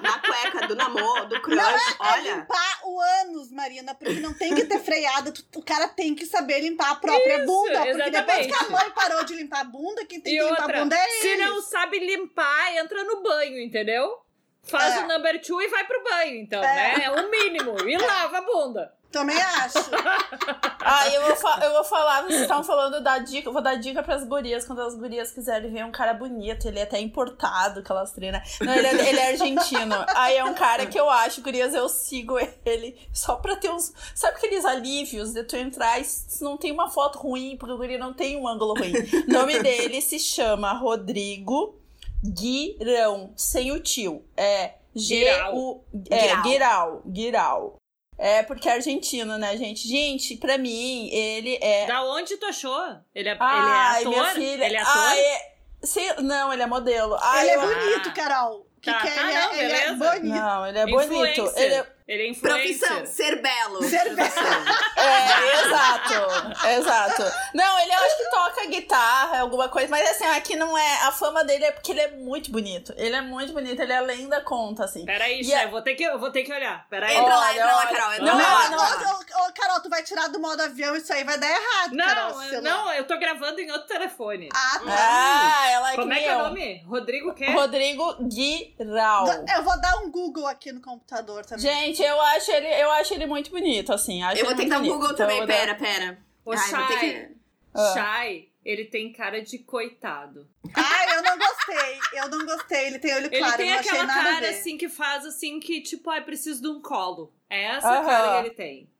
na 0.00 0.18
cueca 0.20 0.66
do 0.66 0.74
namoro, 0.76 1.26
do 1.26 1.40
crush, 1.42 1.58
É 1.60 1.96
olha. 1.98 2.34
limpar 2.36 2.80
o 2.84 3.00
ânus, 3.22 3.50
Marina, 3.50 3.94
porque 3.94 4.20
não 4.20 4.32
tem 4.32 4.54
que 4.54 4.64
ter 4.64 4.78
freada. 4.78 5.32
O 5.54 5.62
cara 5.62 5.88
tem 5.88 6.14
que 6.14 6.24
saber 6.24 6.60
limpar 6.60 6.92
a 6.92 6.94
própria 6.96 7.38
Isso, 7.38 7.46
bunda. 7.46 7.80
Porque 7.86 8.10
depois 8.10 8.36
que 8.46 8.52
a 8.52 8.56
exatamente. 8.56 8.70
mãe 8.72 8.90
parou 8.92 9.24
de 9.24 9.34
limpar 9.34 9.60
a 9.60 9.64
bunda, 9.64 10.05
tem 10.06 10.18
E 10.18 10.22
que 10.22 10.30
limpar 10.42 10.48
outra, 10.62 10.78
a 10.78 10.82
bunda 10.82 10.96
é 10.96 11.08
se 11.20 11.36
não 11.36 11.60
sabe 11.62 11.98
limpar, 11.98 12.76
entra 12.76 13.04
no 13.04 13.22
banho, 13.22 13.60
entendeu? 13.60 14.18
Faz 14.62 14.96
É. 14.96 15.04
o 15.04 15.08
number 15.08 15.40
two 15.40 15.60
e 15.62 15.68
vai 15.68 15.84
pro 15.86 16.02
banho, 16.02 16.36
então, 16.36 16.62
É. 16.62 16.74
né? 16.98 17.04
É 17.04 17.10
o 17.10 17.30
mínimo. 17.30 17.76
E 17.88 17.96
lava 17.96 18.38
a 18.38 18.42
bunda. 18.42 18.92
Também 19.10 19.36
acho. 19.36 19.78
Ah, 20.88 21.08
eu 21.08 21.20
vou, 21.20 21.52
eu 21.64 21.72
vou 21.72 21.82
falar, 21.82 22.22
vocês 22.22 22.42
estavam 22.42 22.62
falando 22.62 23.02
da 23.02 23.18
dica, 23.18 23.48
eu 23.48 23.52
vou 23.52 23.60
dar 23.60 23.74
dica 23.74 24.04
pras 24.04 24.22
gurias, 24.22 24.64
quando 24.64 24.82
as 24.82 24.94
gurias 24.94 25.32
quiserem 25.32 25.68
ver 25.68 25.84
um 25.84 25.90
cara 25.90 26.14
bonito, 26.14 26.68
ele 26.68 26.78
é 26.78 26.84
até 26.84 27.00
importado, 27.00 27.80
aquelas 27.80 28.12
treinas. 28.12 28.56
Não, 28.60 28.72
ele 28.72 28.86
é, 28.86 29.08
ele 29.08 29.18
é 29.18 29.28
argentino. 29.30 29.96
Aí 30.14 30.36
é 30.36 30.44
um 30.44 30.54
cara 30.54 30.86
que 30.86 30.96
eu 30.98 31.10
acho, 31.10 31.42
gurias, 31.42 31.74
eu 31.74 31.88
sigo 31.88 32.38
ele 32.64 32.96
só 33.12 33.34
pra 33.34 33.56
ter 33.56 33.68
uns. 33.68 33.92
Sabe 34.14 34.36
aqueles 34.36 34.64
alívios 34.64 35.32
de 35.32 35.42
tu 35.42 35.56
entrar 35.56 36.00
e 36.00 36.06
não 36.40 36.56
tem 36.56 36.70
uma 36.70 36.88
foto 36.88 37.18
ruim, 37.18 37.56
porque 37.56 37.74
o 37.74 37.76
guri 37.76 37.98
não 37.98 38.14
tem 38.14 38.36
um 38.36 38.46
ângulo 38.46 38.74
ruim. 38.74 38.92
O 39.28 39.32
nome 39.32 39.58
dele 39.64 40.00
se 40.00 40.20
chama 40.20 40.72
Rodrigo 40.72 41.80
Guirão, 42.24 43.32
sem 43.34 43.72
o 43.72 43.80
tio. 43.80 44.24
É 44.36 44.74
G-U. 44.94 45.84
É. 46.10 46.36
Guiral. 46.42 47.02
Guiral. 47.06 47.76
É 48.18 48.42
porque 48.42 48.68
é 48.68 48.72
argentino, 48.72 49.36
né, 49.36 49.56
gente? 49.56 49.86
Gente, 49.86 50.36
pra 50.36 50.56
mim, 50.56 51.08
ele 51.12 51.58
é. 51.60 51.86
Da 51.86 52.02
onde 52.02 52.36
tu 52.38 52.46
achou? 52.46 52.96
Ele 53.14 53.28
é, 53.28 53.36
Ai, 53.38 54.00
ele 54.00 54.06
é 54.06 54.08
minha 54.08 54.22
ator? 54.22 54.34
filha. 54.34 54.64
Ele 54.64 54.76
é 54.76 54.80
ator? 54.80 54.92
Ai, 54.96 55.18
é- 55.20 55.56
Sim, 55.82 56.08
não, 56.22 56.52
ele 56.52 56.62
é 56.62 56.66
modelo. 56.66 57.16
Ai, 57.20 57.42
ele 57.42 57.50
é 57.50 57.58
bonito, 57.58 58.08
Ah. 58.08 58.12
Carol. 58.12 58.66
Que 58.80 58.90
Tá, 58.90 59.00
que 59.00 59.10
tá, 59.10 59.20
ele, 59.22 59.32
não, 59.34 59.52
é, 59.52 59.64
ele 59.64 59.72
é 59.72 59.92
bonito. 59.92 60.34
Não, 60.34 60.66
ele 60.66 60.78
é 60.78 60.86
bonito. 60.86 61.52
Ele 61.56 61.74
é... 61.74 61.86
Ele 62.08 62.22
é 62.22 62.28
influencer. 62.28 62.88
Profissão, 62.88 63.06
ser 63.06 63.42
belo. 63.42 63.82
Ser 63.82 64.14
belo. 64.14 64.30
É, 64.98 65.60
exato. 65.66 66.66
Exato. 66.68 67.22
Não, 67.54 67.78
ele 67.80 67.92
eu 67.92 67.98
acho 67.98 68.16
que 68.16 68.30
toca 68.30 68.66
guitarra, 68.66 69.40
alguma 69.40 69.68
coisa, 69.68 69.88
mas 69.88 70.08
assim, 70.10 70.24
aqui 70.24 70.56
não 70.56 70.76
é. 70.76 71.02
A 71.02 71.12
fama 71.12 71.44
dele 71.44 71.64
é 71.64 71.70
porque 71.72 71.92
ele 71.92 72.00
é 72.00 72.08
muito 72.12 72.50
bonito. 72.50 72.92
Ele 72.96 73.14
é 73.14 73.20
muito 73.20 73.52
bonito, 73.52 73.80
ele 73.80 73.92
é 73.92 73.96
além 73.98 74.28
da 74.28 74.40
conta, 74.40 74.84
assim. 74.84 75.04
Peraí, 75.04 75.52
a- 75.52 75.64
eu 75.64 75.70
vou 75.70 75.82
ter 75.82 75.94
que, 75.94 76.02
eu 76.04 76.18
vou 76.18 76.30
ter 76.30 76.44
que 76.44 76.52
olhar. 76.52 76.86
Peraí. 76.88 77.14
Entra 77.16 77.34
lá, 77.36 77.46
Olha, 77.48 77.52
entra 77.54 77.66
lá, 77.66 77.78
olha. 77.78 77.88
Carol. 77.96 78.12
Entra 78.14 78.24
Não, 78.26 78.36
lá. 78.38 78.68
não, 78.70 78.78
Ô, 78.78 79.44
ô, 79.44 79.48
ô, 79.48 79.52
Carol, 79.52 79.80
tu 79.80 79.88
vai 79.90 80.02
tirar 80.02 80.28
do 80.28 80.40
modo 80.40 80.60
avião, 80.62 80.96
isso 80.96 81.12
aí 81.12 81.24
vai 81.24 81.38
dar 81.38 81.48
errado, 81.48 81.96
Carol. 81.96 82.30
Não, 82.30 82.48
sei 82.48 82.60
lá. 82.60 82.70
não, 82.70 82.92
eu 82.94 83.06
tô 83.06 83.18
gravando 83.18 83.60
em 83.60 83.70
outro 83.70 83.86
telefone. 83.88 84.48
Ah, 84.54 84.78
tá. 84.78 84.84
Ah, 84.88 85.70
ela 85.70 85.92
é 85.92 85.96
Como 85.96 86.10
que 86.10 86.18
é 86.18 86.22
que 86.22 86.28
é 86.28 86.36
o 86.36 86.38
eu. 86.38 86.44
nome? 86.48 86.84
Rodrigo 86.86 87.34
quê? 87.34 87.46
Rodrigo 87.52 88.16
Guiral. 88.24 89.26
Eu 89.54 89.62
vou 89.62 89.80
dar 89.80 89.96
um 89.98 90.10
Google 90.10 90.46
aqui 90.46 90.72
no 90.72 90.80
computador 90.80 91.44
também. 91.44 91.60
Gente, 91.62 91.95
eu 92.02 92.20
acho 92.20 92.50
ele, 92.50 92.66
eu 92.82 92.90
acho 92.92 93.14
ele 93.14 93.26
muito 93.26 93.50
bonito, 93.50 93.92
assim. 93.92 94.22
Acho 94.22 94.40
Eu 94.40 94.46
vou 94.46 94.54
ele 94.54 94.74
um 94.74 94.78
muito 94.78 94.92
Google. 94.92 95.12
Então, 95.12 95.16
também, 95.26 95.46
pera, 95.46 95.74
pera. 95.74 96.18
O 96.44 96.52
Ai, 96.52 96.58
Chay. 96.58 96.98
que... 96.98 97.36
Ah. 97.74 97.92
Chay, 97.94 98.48
ele 98.64 98.84
tem 98.86 99.12
cara 99.12 99.42
de 99.42 99.58
coitado. 99.58 100.48
Ah, 100.74 101.14
eu 101.14 101.22
não 101.22 101.38
gostei. 101.38 101.98
Eu 102.14 102.28
não 102.28 102.46
gostei. 102.46 102.86
Ele 102.86 102.98
tem 102.98 103.14
olho 103.14 103.26
Ele 103.26 103.38
claro, 103.38 103.56
tem 103.56 103.68
eu 103.68 103.72
não 103.74 103.80
achei 103.80 103.90
aquela 103.92 104.14
cara 104.14 104.50
assim 104.50 104.76
que 104.78 104.88
faz 104.88 105.24
assim 105.26 105.60
que, 105.60 105.80
tipo, 105.80 106.08
ai, 106.10 106.24
preciso 106.24 106.62
de 106.62 106.68
um 106.68 106.80
colo. 106.80 107.32
É 107.48 107.64
essa 107.64 107.88
Aham. 107.88 108.04
cara 108.06 108.32
que 108.42 108.46
ele 108.48 108.54
tem. 108.54 108.90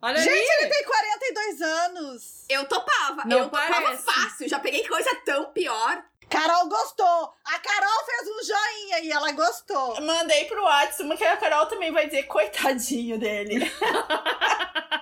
Olha 0.00 0.18
Gente, 0.18 0.30
ali. 0.30 0.62
ele 0.62 0.68
tem 0.72 0.84
42 0.84 1.60
anos. 1.62 2.44
Eu 2.48 2.64
topava, 2.68 3.24
Não 3.24 3.38
eu 3.38 3.44
topava 3.44 3.82
parece. 3.82 4.04
fácil. 4.04 4.48
Já 4.48 4.60
peguei 4.60 4.86
coisa 4.86 5.12
tão 5.24 5.46
pior. 5.52 6.04
Carol 6.28 6.68
gostou. 6.68 7.34
A 7.44 7.58
Carol 7.58 8.04
fez 8.04 8.28
um 8.28 8.44
joinha 8.44 9.00
e 9.00 9.10
ela 9.10 9.32
gostou. 9.32 10.00
Mandei 10.00 10.44
pro 10.44 10.62
WhatsApp, 10.62 11.16
que 11.16 11.24
a 11.24 11.36
Carol 11.36 11.66
também 11.66 11.90
vai 11.92 12.06
dizer 12.06 12.24
coitadinho 12.24 13.18
dele. 13.18 13.70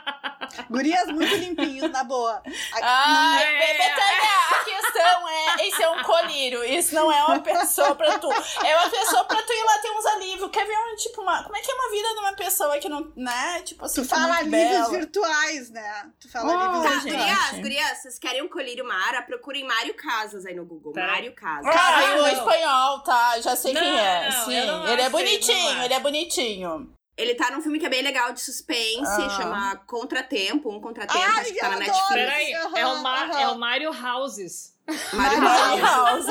Gurias 0.70 1.06
muito 1.08 1.34
limpinhos, 1.36 1.90
na 1.90 2.04
boa. 2.04 2.42
A- 2.72 2.80
Ai, 2.82 3.44
É. 3.44 3.78
Betânia, 3.78 4.30
a 4.50 4.64
questão 4.64 5.28
é, 5.28 5.66
esse 5.68 5.82
é 5.82 5.88
um 5.90 6.02
colírio, 6.02 6.64
isso 6.64 6.94
não 6.94 7.10
é 7.12 7.24
uma 7.24 7.40
pessoa 7.40 7.94
pra 7.94 8.18
tu. 8.18 8.30
É 8.30 8.76
uma 8.78 8.90
pessoa 8.90 9.24
pra 9.24 9.42
tu 9.42 9.52
ir 9.52 9.64
lá 9.64 9.78
ter 9.78 9.90
uns 9.90 10.06
alívios. 10.06 10.50
Quer 10.50 10.66
ver 10.66 10.76
um, 10.76 10.96
tipo, 10.96 11.20
uma, 11.22 11.42
como 11.44 11.56
é 11.56 11.60
que 11.60 11.70
é 11.70 11.74
uma 11.74 11.90
vida 11.90 12.08
de 12.08 12.18
uma 12.20 12.32
pessoa 12.34 12.78
que 12.78 12.88
não, 12.88 13.12
né, 13.16 13.62
tipo 13.62 13.84
assim, 13.84 14.02
Tu 14.02 14.08
tá 14.08 14.16
fala 14.16 14.36
alívios 14.38 14.70
bela. 14.70 14.88
virtuais, 14.90 15.70
né? 15.70 16.10
Tu 16.20 16.30
fala 16.30 16.52
Ah, 16.52 16.64
alívios 16.64 16.82
Tá, 16.94 17.00
virtuais. 17.00 17.26
gurias, 17.50 17.62
gurias, 17.62 17.98
vocês 18.02 18.18
querem 18.18 18.42
um 18.42 18.48
colírio 18.48 18.86
Mara? 18.86 19.22
Procurem 19.22 19.64
Mário 19.64 19.94
Casas 19.94 20.44
aí 20.46 20.54
no 20.54 20.64
Google. 20.64 20.92
Tá. 20.92 21.06
Mário 21.06 21.34
Casas. 21.34 21.74
Ah, 21.74 22.02
e 22.04 22.20
o 22.20 22.26
espanhol, 22.28 23.00
tá, 23.00 23.40
já 23.40 23.56
sei 23.56 23.72
Não, 23.72 23.80
quem 23.80 23.98
é. 23.98 24.30
não, 24.30 24.44
Sim, 24.44 24.92
ele 24.92 25.02
é 25.02 25.08
bonitinho, 25.10 25.82
ele 25.82 25.94
é 25.94 26.00
bonitinho. 26.00 26.92
Ele 27.16 27.34
tá 27.34 27.50
num 27.50 27.62
filme 27.62 27.78
que 27.78 27.86
é 27.86 27.88
bem 27.88 28.02
legal 28.02 28.32
de 28.32 28.40
suspense, 28.40 29.00
Ah. 29.22 29.30
chama 29.30 29.76
Contratempo, 29.86 30.70
um 30.70 30.80
Contratempo, 30.80 31.18
Ai, 31.18 31.40
acho 31.40 31.52
que 31.54 31.58
tá 31.60 31.68
na 31.70 31.76
adoro. 31.76 31.90
Netflix. 31.92 32.08
Peraí, 32.14 32.54
Aham, 32.54 32.78
é, 32.78 32.86
o 32.86 33.02
aham. 33.30 33.40
é 33.40 33.48
o 33.48 33.58
Mario 33.58 33.90
Houses. 33.90 34.75
Mário 35.12 35.40
Mario. 35.40 35.82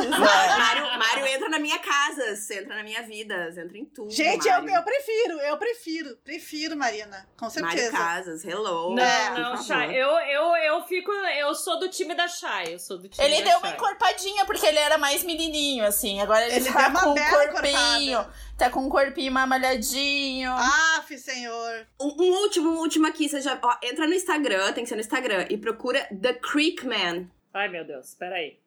Mário, 0.10 1.00
Mário 1.00 1.28
entra 1.28 1.50
na 1.50 1.60
minha 1.60 1.78
casa, 1.80 2.24
entra 2.54 2.76
na 2.76 2.84
minha 2.84 3.02
vida, 3.04 3.50
entra 3.50 3.78
em 3.78 3.86
tudo. 3.86 4.10
Gente, 4.12 4.48
eu, 4.48 4.66
eu 4.68 4.84
prefiro, 4.84 5.40
eu 5.42 5.58
prefiro. 5.58 6.18
Prefiro, 6.24 6.78
Marina. 6.78 7.28
Com 7.38 7.50
certeza. 7.50 7.92
Casas, 7.92 8.46
hello. 8.46 8.96
Não, 8.96 9.04
É, 9.04 9.30
não. 9.40 9.62
Chay. 9.62 9.96
Eu, 9.96 10.10
eu, 10.10 10.56
eu 10.56 10.82
fico. 10.84 11.12
Eu 11.12 11.54
sou 11.54 11.80
do 11.80 11.90
time 11.90 12.16
da 12.16 12.28
Chay. 12.28 12.74
Eu 12.76 12.80
sou 12.80 12.98
do 12.98 13.10
time 13.10 13.26
Ele 13.28 13.44
da 13.44 13.50
deu 13.50 13.58
uma 13.60 13.68
Chay. 13.68 13.76
encorpadinha, 13.78 14.46
porque 14.46 14.66
ele 14.66 14.80
era 14.80 14.98
mais 14.98 15.24
menininho, 15.24 15.86
assim. 15.86 16.22
Agora 16.22 16.46
ele, 16.46 16.56
Ele 16.56 16.72
tá 16.72 16.88
uma 16.88 17.02
com 17.02 17.10
um 17.10 17.14
bela 17.14 17.48
corpinho. 17.48 18.12
encorpada. 18.12 18.46
Tá 18.58 18.70
com 18.70 18.80
um 18.86 18.90
corpinho 18.90 19.32
mais 19.34 19.50
malhadinho. 19.50 20.52
Aff, 20.54 21.18
senhor. 21.18 21.86
Um, 22.00 22.08
um 22.24 22.32
último, 22.42 22.70
um 22.70 22.78
último 22.78 23.06
aqui, 23.08 23.28
você 23.28 23.42
já. 23.42 23.60
Ó, 23.62 23.76
entra 23.84 24.08
no 24.08 24.14
Instagram, 24.14 24.72
tem 24.72 24.84
que 24.86 24.90
ser 24.90 24.96
no 24.96 25.02
Instagram, 25.02 25.46
e 25.50 25.58
procura 25.58 26.08
The 26.22 26.34
Creek 26.36 26.86
Man. 26.86 27.28
Ai, 27.56 27.70
meu 27.70 27.86
Deus, 27.86 28.14
peraí. 28.16 28.60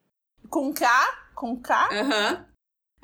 Com 0.48 0.72
K? 0.72 0.88
Com 1.34 1.60
K? 1.60 1.90
Aham. 1.92 2.46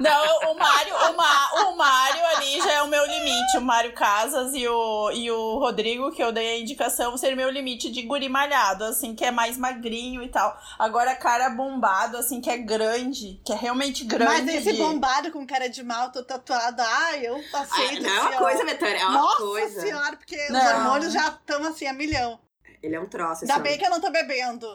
Não, 0.00 0.50
o 0.52 0.58
Mário, 0.58 0.92
o, 0.92 1.16
Ma, 1.16 1.52
o 1.68 1.76
Mário 1.76 2.24
ali 2.36 2.60
já 2.60 2.72
é 2.72 2.82
o 2.82 2.88
meu 2.88 3.06
limite. 3.06 3.56
O 3.58 3.60
Mário 3.60 3.92
Casas 3.92 4.52
e 4.52 4.66
o, 4.66 5.10
e 5.12 5.30
o 5.30 5.58
Rodrigo, 5.60 6.10
que 6.10 6.20
eu 6.22 6.32
dei 6.32 6.48
a 6.54 6.58
indicação, 6.58 7.16
ser 7.16 7.36
meu 7.36 7.48
limite 7.48 7.92
de 7.92 8.02
guri 8.02 8.28
malhado, 8.28 8.82
assim, 8.84 9.14
que 9.14 9.24
é 9.24 9.30
mais 9.30 9.56
magrinho 9.56 10.20
e 10.22 10.28
tal. 10.28 10.58
Agora, 10.80 11.14
cara 11.14 11.48
bombado, 11.50 12.16
assim, 12.16 12.40
que 12.40 12.50
é 12.50 12.58
grande, 12.58 13.40
que 13.44 13.52
é 13.52 13.56
realmente 13.56 14.04
grande. 14.04 14.32
Mas 14.42 14.48
esse 14.48 14.72
de- 14.72 14.78
bombado 14.78 15.30
com 15.30 15.46
cara 15.46 15.68
de 15.68 15.82
mal, 15.84 16.10
tô 16.10 16.24
tatuado. 16.24 16.82
Ai, 16.82 17.24
eu 17.26 17.40
Ah, 17.54 17.60
aceito. 17.60 18.02
não 18.02 18.10
é 18.10 18.20
uma 18.20 18.32
coisa, 18.38 18.64
Betânia, 18.64 18.98
é 19.00 19.06
uma 19.06 19.20
Nossa 19.20 19.36
coisa. 19.38 19.80
senhora, 19.80 20.16
porque 20.16 20.36
os 20.44 20.50
Não. 20.50 20.66
hormônios 20.76 21.12
já 21.12 21.28
estão 21.28 21.64
assim 21.68 21.86
a 21.86 21.92
milhão. 21.92 22.38
Ele 22.82 22.96
é 22.96 23.00
um 23.00 23.06
troço. 23.06 23.42
Ainda 23.44 23.54
homem. 23.54 23.62
bem 23.70 23.78
que 23.78 23.86
eu 23.86 23.90
não 23.90 24.00
tô 24.00 24.10
bebendo. 24.10 24.66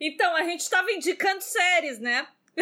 Então, 0.00 0.34
a 0.34 0.42
gente 0.44 0.68
tava 0.70 0.90
indicando 0.92 1.42
séries, 1.42 1.98
né? 1.98 2.26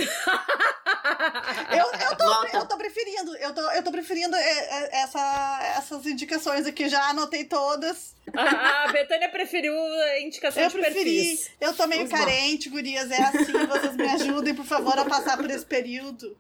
Eu, 1.71 2.11
eu, 2.11 2.17
tô, 2.17 2.45
eu 2.59 2.67
tô 2.67 2.77
preferindo, 2.77 3.37
eu 3.37 3.55
tô, 3.55 3.61
eu 3.73 3.83
tô 3.83 3.91
preferindo 3.91 4.37
é, 4.37 4.41
é, 4.41 5.01
essa, 5.03 5.61
essas 5.77 6.07
indicações 6.07 6.67
aqui, 6.67 6.89
já 6.89 7.03
anotei 7.09 7.45
todas. 7.45 8.15
A, 8.35 8.85
a 8.85 8.93
Betânia 8.93 9.29
preferiu 9.29 9.75
a 9.75 10.21
indicação 10.21 10.63
Eu 10.63 10.69
de 10.69 10.79
preferi, 10.79 11.05
perfis. 11.05 11.51
eu 11.61 11.75
tô 11.75 11.87
meio 11.87 12.05
Os 12.05 12.11
carente, 12.11 12.69
gurias, 12.69 13.11
é 13.11 13.23
assim, 13.23 13.53
vocês 13.67 13.97
me 13.97 14.09
ajudem, 14.09 14.55
por 14.55 14.65
favor, 14.65 14.99
a 14.99 15.05
passar 15.05 15.37
por 15.37 15.51
esse 15.51 15.65
período. 15.65 16.39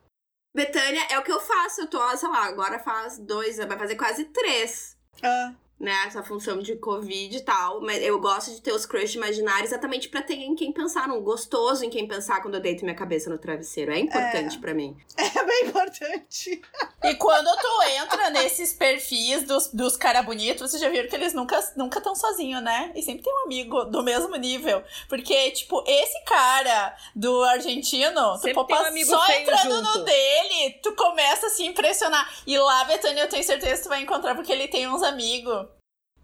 Betânia, 0.54 1.06
é 1.10 1.18
o 1.18 1.22
que 1.22 1.32
eu 1.32 1.40
faço. 1.40 1.82
Eu 1.82 1.86
tô, 1.86 2.16
sei 2.16 2.28
lá, 2.28 2.44
agora 2.46 2.78
faz 2.78 3.18
dois 3.18 3.58
anos, 3.58 3.68
vai 3.68 3.78
fazer 3.78 3.96
quase 3.96 4.24
três. 4.26 4.96
Ah, 5.22 5.52
né, 5.78 5.94
essa 6.06 6.22
função 6.22 6.58
de 6.58 6.74
Covid 6.76 7.36
e 7.36 7.40
tal, 7.40 7.80
mas 7.80 8.02
eu 8.02 8.18
gosto 8.20 8.50
de 8.50 8.60
ter 8.60 8.72
os 8.72 8.84
crush 8.84 9.14
imaginários 9.14 9.70
exatamente 9.70 10.08
pra 10.08 10.20
ter 10.22 10.34
em 10.34 10.54
quem 10.54 10.72
pensar, 10.72 11.08
um 11.08 11.20
gostoso 11.22 11.84
em 11.84 11.90
quem 11.90 12.06
pensar 12.08 12.40
quando 12.42 12.54
eu 12.54 12.60
deito 12.60 12.84
minha 12.84 12.96
cabeça 12.96 13.30
no 13.30 13.38
travesseiro. 13.38 13.92
É 13.92 13.98
importante 13.98 14.56
É. 14.56 14.60
pra 14.60 14.74
mim. 14.74 14.96
É 15.38 15.44
bem 15.44 15.66
importante. 15.68 16.60
E 17.04 17.14
quando 17.14 17.48
tu 17.56 17.82
entra 18.02 18.30
nesses 18.30 18.72
perfis 18.72 19.44
dos, 19.44 19.68
dos 19.72 19.96
cara 19.96 20.22
bonitos, 20.22 20.68
vocês 20.70 20.82
já 20.82 20.88
viram 20.88 21.08
que 21.08 21.14
eles 21.14 21.32
nunca 21.32 21.58
nunca 21.76 21.98
estão 21.98 22.14
sozinhos, 22.14 22.62
né? 22.62 22.90
E 22.94 23.02
sempre 23.02 23.22
tem 23.22 23.32
um 23.32 23.44
amigo 23.44 23.84
do 23.84 24.02
mesmo 24.02 24.34
nível. 24.36 24.82
Porque, 25.08 25.50
tipo, 25.52 25.82
esse 25.86 26.22
cara 26.24 26.96
do 27.14 27.42
argentino, 27.44 28.36
Sempre 28.38 28.54
tu 28.54 28.64
tem 28.66 28.76
um 28.76 29.04
só 29.06 29.26
entrando 29.32 29.84
junto. 29.84 29.98
no 29.98 30.04
dele, 30.04 30.70
tu 30.82 30.92
começa 30.94 31.46
a 31.46 31.50
se 31.50 31.64
impressionar. 31.64 32.28
E 32.46 32.58
lá, 32.58 32.84
Betânia, 32.84 33.22
eu 33.22 33.28
tenho 33.28 33.44
certeza 33.44 33.76
que 33.76 33.82
tu 33.84 33.88
vai 33.88 34.02
encontrar, 34.02 34.34
porque 34.34 34.52
ele 34.52 34.66
tem 34.68 34.88
uns 34.88 35.02
amigos. 35.02 35.67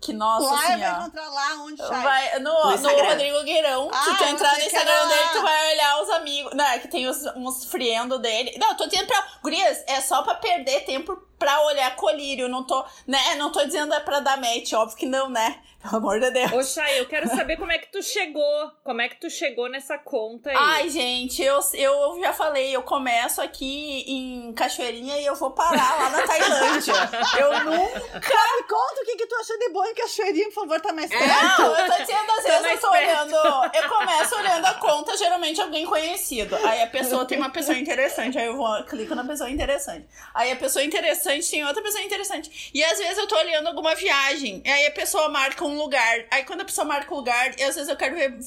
Que, 0.01 0.13
nossa 0.13 0.47
lá 0.53 0.59
assim, 0.59 0.77
vai 0.81 0.93
ó. 0.93 0.99
encontrar 1.01 1.29
lá 1.31 1.55
onde 1.63 1.79
sai. 1.87 2.03
Vai, 2.03 2.39
no, 2.41 2.51
No. 2.53 3.05
Rodrigo 3.07 3.43
Gueirão, 3.43 3.91
Ah, 3.91 4.05
se 4.05 4.17
tu 4.19 4.25
entrar 4.25 4.53
no 4.53 4.63
Instagram 4.63 4.93
era- 4.93 5.07
dele, 5.07 5.29
tu 5.33 5.41
vai 5.43 5.73
olhar 5.73 6.03
os 6.03 6.11
amigos. 6.11 6.53
Não, 6.55 6.65
é 6.67 6.79
que 6.79 6.89
tem 6.89 7.09
os, 7.09 7.25
uns 7.37 7.65
friendo 7.65 8.19
dele. 8.19 8.55
Não, 8.61 8.69
eu 8.71 8.77
tô 8.77 8.87
dizendo 8.87 9.07
pra. 9.07 9.27
Gurias, 9.43 9.83
é 9.87 10.01
só 10.03 10.23
pra 10.23 10.35
perder 10.35 10.85
tempo 10.85 11.17
pra 11.45 11.61
olhar 11.67 11.95
colírio. 11.97 12.49
Não 12.49 12.65
tô, 12.65 12.83
né? 13.07 13.35
Não 13.37 13.53
tô 13.53 13.63
dizendo 13.67 13.93
é 13.93 14.01
pra 14.01 14.21
dar 14.21 14.39
match, 14.39 14.73
óbvio 14.73 14.97
que 14.97 15.05
não, 15.05 15.29
né? 15.29 15.59
Pelo 15.83 15.97
amor 15.99 16.19
de 16.19 16.31
Deus. 16.31 16.51
Ô, 16.51 16.63
Chay, 16.63 16.99
eu 17.01 17.05
quero 17.07 17.29
saber 17.29 17.59
como 17.59 17.71
é 17.71 17.77
que 17.77 17.93
tu 17.93 18.03
chegou. 18.03 18.73
Como 18.83 19.03
é 19.03 19.09
que 19.11 19.17
tu 19.21 19.29
chegou 19.29 19.69
nessa 19.69 19.99
conta 19.99 20.49
aí? 20.49 20.57
Ai, 20.59 20.89
gente, 20.89 21.43
eu, 21.43 21.61
eu 21.75 22.19
já 22.23 22.33
falei, 22.33 22.75
eu 22.75 22.83
começo 22.83 23.43
aqui 23.43 24.03
em 24.09 24.55
Cachoeirinha 24.55 25.19
e 25.19 25.27
eu 25.27 25.35
vou 25.35 25.51
parar 25.51 25.97
lá 26.01 26.09
na 26.09 26.23
Tailândia. 26.27 26.95
Eu 27.39 27.65
nunca. 27.65 28.01
Me 28.01 28.63
conta 28.69 29.01
o 29.03 29.05
que, 29.05 29.17
que 29.17 29.27
tu 29.27 29.35
achou 29.37 29.59
de 29.59 29.69
bom 29.71 29.85
em 29.85 29.95
Cachoeirinha, 29.95 30.47
por 30.47 30.55
favor, 30.55 30.81
tá 30.81 30.93
mais 30.93 31.11
É. 31.11 31.19
perto. 31.19 31.61
Não, 31.63 31.77
eu 31.77 31.87
tô 31.93 31.99
dizendo, 32.03 32.31
às 32.31 32.45
vezes 32.45 32.65
eu 32.71 32.79
tô 32.81 32.91
perto. 32.91 33.11
olhando. 33.35 33.75
Eu 33.75 33.89
começo 33.89 34.37
olhando 34.37 34.65
a 34.67 34.75
conta, 34.75 35.17
geralmente 35.19 35.61
alguém 35.61 35.85
conhecido. 35.85 36.57
Aí 36.65 36.81
a 36.83 36.87
pessoa 36.87 37.27
tem 37.27 37.37
uma 37.37 37.51
pessoa 37.51 37.77
interessante. 37.77 38.39
Aí 38.39 38.47
eu 38.47 38.57
vou, 38.57 38.85
clico 38.85 39.15
na 39.15 39.25
pessoa 39.25 39.51
interessante. 39.51 40.07
Aí 40.33 40.51
a 40.53 40.57
pessoa 40.57 40.83
interessante 40.85 41.34
tem 41.41 41.65
outra 41.65 41.83
pessoa 41.83 42.03
interessante. 42.03 42.71
E 42.75 42.83
às 42.85 42.99
vezes 42.99 43.19
eu 43.19 43.27
tô 43.27 43.37
olhando 43.37 43.69
alguma 43.69 43.95
viagem. 43.95 44.63
E 44.65 44.71
aí 44.71 44.87
a 44.87 44.91
pessoa 44.91 45.29
marca 45.29 45.65
um 45.65 45.77
lugar. 45.77 46.25
Aí 46.31 46.45
quando 46.45 46.61
a 46.63 46.65
pessoa 46.65 46.85
marca 46.85 47.13
o 47.13 47.17
lugar, 47.17 47.59
e 47.59 47.63
às 47.63 47.75
vezes 47.75 47.89
eu 47.89 47.97
quero 47.97 48.15
ver 48.15 48.39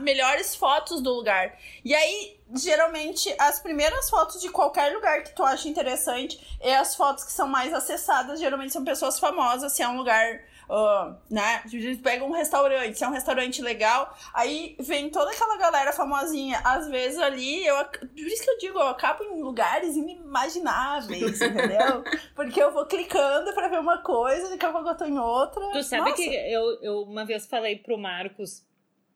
melhores 0.00 0.54
fotos 0.54 1.00
do 1.00 1.12
lugar. 1.12 1.58
E 1.84 1.94
aí. 1.94 2.36
Geralmente, 2.54 3.34
as 3.40 3.58
primeiras 3.58 4.08
fotos 4.08 4.40
de 4.40 4.48
qualquer 4.48 4.94
lugar 4.94 5.24
que 5.24 5.34
tu 5.34 5.42
acha 5.42 5.68
interessante 5.68 6.38
é 6.60 6.76
as 6.76 6.94
fotos 6.94 7.24
que 7.24 7.32
são 7.32 7.48
mais 7.48 7.74
acessadas. 7.74 8.38
Geralmente 8.38 8.72
são 8.72 8.84
pessoas 8.84 9.18
famosas, 9.18 9.72
se 9.72 9.82
é 9.82 9.88
um 9.88 9.96
lugar 9.96 10.44
ah, 10.68 11.16
né? 11.30 11.62
A 11.64 11.68
gente 11.68 12.02
pega 12.02 12.24
um 12.24 12.32
restaurante, 12.32 12.96
se 12.96 13.04
é 13.04 13.08
um 13.08 13.12
restaurante 13.12 13.62
legal, 13.62 14.16
aí 14.34 14.76
vem 14.80 15.10
toda 15.10 15.30
aquela 15.30 15.56
galera 15.56 15.92
famosinha. 15.92 16.60
Às 16.64 16.88
vezes 16.88 17.18
ali, 17.18 17.66
eu, 17.66 17.76
por 17.84 18.18
isso 18.18 18.42
que 18.42 18.50
eu 18.50 18.58
digo, 18.58 18.78
eu 18.78 18.88
acabo 18.88 19.24
em 19.24 19.42
lugares 19.42 19.96
inimagináveis, 19.96 21.40
entendeu? 21.40 22.04
Porque 22.34 22.62
eu 22.62 22.72
vou 22.72 22.86
clicando 22.86 23.52
pra 23.52 23.68
ver 23.68 23.78
uma 23.78 23.98
coisa, 23.98 24.50
daqui 24.50 24.66
a 24.66 24.72
pouco 24.72 24.88
eu 24.88 24.96
tô 24.96 25.04
em 25.04 25.18
outra. 25.18 25.70
Tu 25.72 25.82
sabe 25.82 26.10
Nossa. 26.10 26.22
que 26.22 26.28
eu, 26.28 26.82
eu 26.82 27.02
uma 27.02 27.24
vez 27.24 27.46
falei 27.46 27.76
pro 27.76 27.98
Marcos 27.98 28.64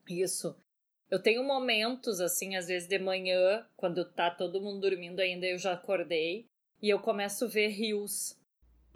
isso. 0.08 0.56
Eu 1.10 1.20
tenho 1.20 1.42
momentos, 1.42 2.20
assim, 2.20 2.56
às 2.56 2.68
vezes 2.68 2.88
de 2.88 2.98
manhã, 2.98 3.66
quando 3.76 4.04
tá 4.04 4.30
todo 4.30 4.60
mundo 4.60 4.80
dormindo 4.80 5.20
ainda, 5.20 5.46
eu 5.46 5.58
já 5.58 5.72
acordei. 5.72 6.46
E 6.80 6.88
eu 6.88 7.00
começo 7.00 7.44
a 7.44 7.48
ver 7.48 7.68
rios. 7.68 8.38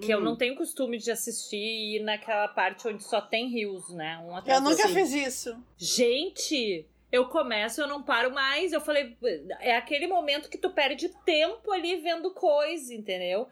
Que 0.00 0.10
eu 0.12 0.18
Hum. 0.18 0.22
não 0.22 0.36
tenho 0.36 0.56
costume 0.56 0.98
de 0.98 1.10
assistir 1.10 1.56
e 1.56 1.96
ir 1.96 2.00
naquela 2.02 2.48
parte 2.48 2.88
onde 2.88 3.04
só 3.04 3.20
tem 3.20 3.48
rios, 3.48 3.88
né? 3.90 4.18
Um 4.18 4.36
Eu 4.46 4.60
nunca 4.60 4.82
outro. 4.82 4.88
fiz 4.88 5.12
isso. 5.12 5.56
Gente, 5.76 6.84
eu 7.12 7.26
começo, 7.28 7.80
eu 7.80 7.86
não 7.86 8.02
paro 8.02 8.32
mais. 8.34 8.72
Eu 8.72 8.80
falei, 8.80 9.16
é 9.60 9.76
aquele 9.76 10.06
momento 10.08 10.50
que 10.50 10.58
tu 10.58 10.70
perde 10.70 11.08
tempo 11.24 11.70
ali 11.70 11.96
vendo 11.96 12.32
coisa, 12.32 12.92
entendeu? 12.92 13.46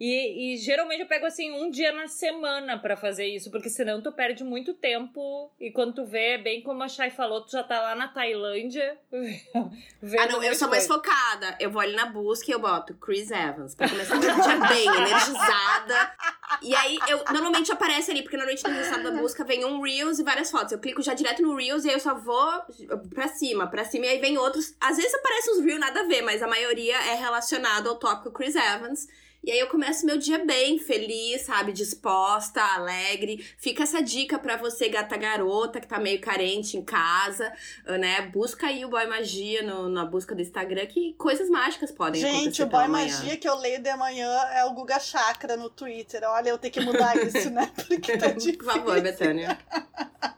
E, 0.00 0.54
e 0.54 0.56
geralmente 0.56 1.02
eu 1.02 1.06
pego 1.06 1.26
assim 1.26 1.52
um 1.52 1.70
dia 1.70 1.92
na 1.92 2.08
semana 2.08 2.78
pra 2.78 2.96
fazer 2.96 3.26
isso, 3.26 3.50
porque 3.50 3.68
senão 3.68 4.00
tu 4.00 4.10
perde 4.10 4.42
muito 4.42 4.72
tempo. 4.72 5.52
E 5.60 5.70
quando 5.70 5.96
tu 5.96 6.06
vê, 6.06 6.38
bem 6.38 6.62
como 6.62 6.82
a 6.82 6.88
Chay 6.88 7.10
falou, 7.10 7.42
tu 7.42 7.52
já 7.52 7.62
tá 7.62 7.78
lá 7.82 7.94
na 7.94 8.08
Tailândia. 8.08 8.98
Ah, 10.18 10.26
não, 10.26 10.42
eu 10.42 10.54
sou 10.54 10.68
mais 10.68 10.86
focada. 10.86 11.56
Eu 11.60 11.70
vou 11.70 11.80
ali 11.80 11.94
na 11.94 12.06
busca 12.06 12.50
e 12.50 12.54
eu 12.54 12.58
boto 12.58 12.94
Chris 12.94 13.30
Evans. 13.30 13.74
Pra 13.74 13.88
começar 13.88 14.16
meu 14.16 14.34
dia 14.34 14.68
bem, 14.68 14.86
energizada. 14.96 16.12
E 16.62 16.74
aí, 16.74 16.98
eu 17.06 17.22
normalmente 17.30 17.70
aparece 17.70 18.10
ali, 18.10 18.22
porque 18.22 18.36
normalmente 18.36 18.66
no 18.66 18.74
resultado 18.74 19.02
da 19.02 19.10
busca 19.10 19.44
vem 19.44 19.64
um 19.64 19.82
Reels 19.82 20.18
e 20.18 20.22
várias 20.22 20.50
fotos. 20.50 20.72
Eu 20.72 20.78
clico 20.78 21.02
já 21.02 21.12
direto 21.12 21.42
no 21.42 21.54
Reels 21.54 21.84
e 21.84 21.88
aí 21.88 21.94
eu 21.94 22.00
só 22.00 22.14
vou 22.14 22.62
pra 23.14 23.28
cima, 23.28 23.66
pra 23.66 23.84
cima. 23.84 24.06
E 24.06 24.08
aí 24.08 24.18
vem 24.20 24.38
outros. 24.38 24.74
Às 24.80 24.96
vezes 24.96 25.12
aparecem 25.14 25.54
uns 25.54 25.64
Reels 25.64 25.80
nada 25.80 26.00
a 26.00 26.04
ver, 26.04 26.22
mas 26.22 26.42
a 26.42 26.46
maioria 26.46 26.96
é 26.96 27.14
relacionado 27.16 27.88
ao 27.88 27.96
tópico 27.96 28.32
Chris 28.32 28.56
Evans. 28.56 29.06
E 29.42 29.50
aí 29.50 29.58
eu 29.58 29.68
começo 29.68 30.04
meu 30.04 30.18
dia 30.18 30.44
bem, 30.44 30.78
feliz, 30.78 31.42
sabe? 31.42 31.72
Disposta, 31.72 32.60
alegre. 32.60 33.42
Fica 33.56 33.84
essa 33.84 34.02
dica 34.02 34.38
pra 34.38 34.56
você, 34.56 34.88
gata 34.88 35.16
garota, 35.16 35.80
que 35.80 35.86
tá 35.86 35.98
meio 35.98 36.20
carente 36.20 36.76
em 36.76 36.82
casa, 36.84 37.50
né? 37.86 38.20
Busca 38.22 38.66
aí 38.66 38.84
o 38.84 38.90
Boy 38.90 39.06
Magia 39.06 39.62
no- 39.62 39.88
na 39.88 40.04
busca 40.04 40.34
do 40.34 40.42
Instagram, 40.42 40.84
que 40.86 41.14
coisas 41.14 41.48
mágicas 41.48 41.90
podem 41.90 42.22
acontecer 42.22 42.44
Gente, 42.44 42.62
o 42.62 42.66
boy 42.66 42.86
magia 42.86 43.36
que 43.36 43.48
eu 43.48 43.56
leio 43.56 43.80
de 43.80 43.96
manhã 43.96 44.30
é 44.52 44.64
o 44.66 44.72
Guga 44.74 45.00
Chakra 45.00 45.56
no 45.56 45.70
Twitter. 45.70 46.22
Olha, 46.24 46.50
eu 46.50 46.58
tenho 46.58 46.74
que 46.74 46.80
mudar 46.80 47.16
isso, 47.16 47.48
né? 47.50 47.70
Porque 47.88 48.18
tá 48.18 48.26
difícil. 48.28 48.58
Por 48.60 48.64
favor, 48.66 49.00
Betânia. 49.00 49.58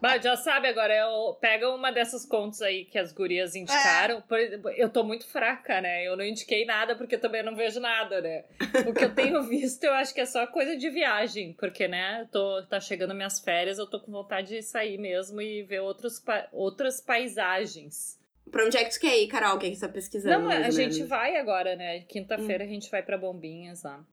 Mas 0.01 0.23
já 0.23 0.37
sabe, 0.37 0.69
agora 0.69 0.95
eu 0.95 1.35
pega 1.41 1.69
uma 1.75 1.91
dessas 1.91 2.25
contas 2.25 2.63
aí 2.63 2.85
que 2.85 2.99
as 2.99 3.13
gurias 3.13 3.55
indicaram. 3.57 4.21
Por 4.23 4.39
exemplo, 4.39 4.71
eu 4.71 4.89
tô 4.89 5.03
muito 5.03 5.27
fraca, 5.27 5.81
né? 5.81 6.07
Eu 6.07 6.17
não 6.17 6.25
indiquei 6.25 6.65
nada 6.65 6.95
porque 6.95 7.17
eu 7.17 7.21
também 7.21 7.43
não 7.43 7.55
vejo 7.57 7.81
nada, 7.81 8.21
né? 8.21 8.45
O 8.93 8.95
que 8.95 9.05
eu 9.05 9.15
tenho 9.15 9.43
visto, 9.49 9.83
eu 9.85 9.93
acho 9.95 10.13
que 10.15 10.21
é 10.21 10.27
só 10.27 10.47
coisa 10.47 10.77
de 10.77 10.89
viagem, 10.91 11.53
porque, 11.55 11.89
né, 11.89 12.29
tô, 12.31 12.63
tá 12.67 12.79
chegando 12.79 13.15
minhas 13.15 13.41
férias, 13.41 13.79
eu 13.79 13.87
tô 13.89 13.99
com 14.01 14.13
vontade 14.13 14.49
de 14.49 14.63
sair 14.63 14.99
mesmo 14.99 15.41
e 15.41 15.63
ver 15.63 15.81
outros, 15.81 16.21
pa- 16.21 16.49
outras 16.53 17.01
paisagens. 17.01 18.19
Pra 18.51 18.65
onde 18.67 18.77
é 18.77 18.85
que 18.85 18.91
tu 18.91 19.01
quer 19.01 19.19
ir, 19.19 19.29
Carol? 19.29 19.57
O 19.57 19.59
que, 19.59 19.67
é 19.67 19.71
que 19.71 19.77
você 19.77 19.87
tá 19.87 19.93
pesquisando? 19.93 20.41
não, 20.45 20.51
a 20.51 20.71
gente 20.71 20.95
menos? 20.97 21.09
vai 21.09 21.37
agora, 21.37 21.75
né? 21.75 22.01
Quinta-feira 22.01 22.65
a 22.65 22.67
gente 22.67 22.91
vai 22.91 23.03
pra 23.03 23.17
Bombinhas 23.17 23.83
lá. 23.83 24.05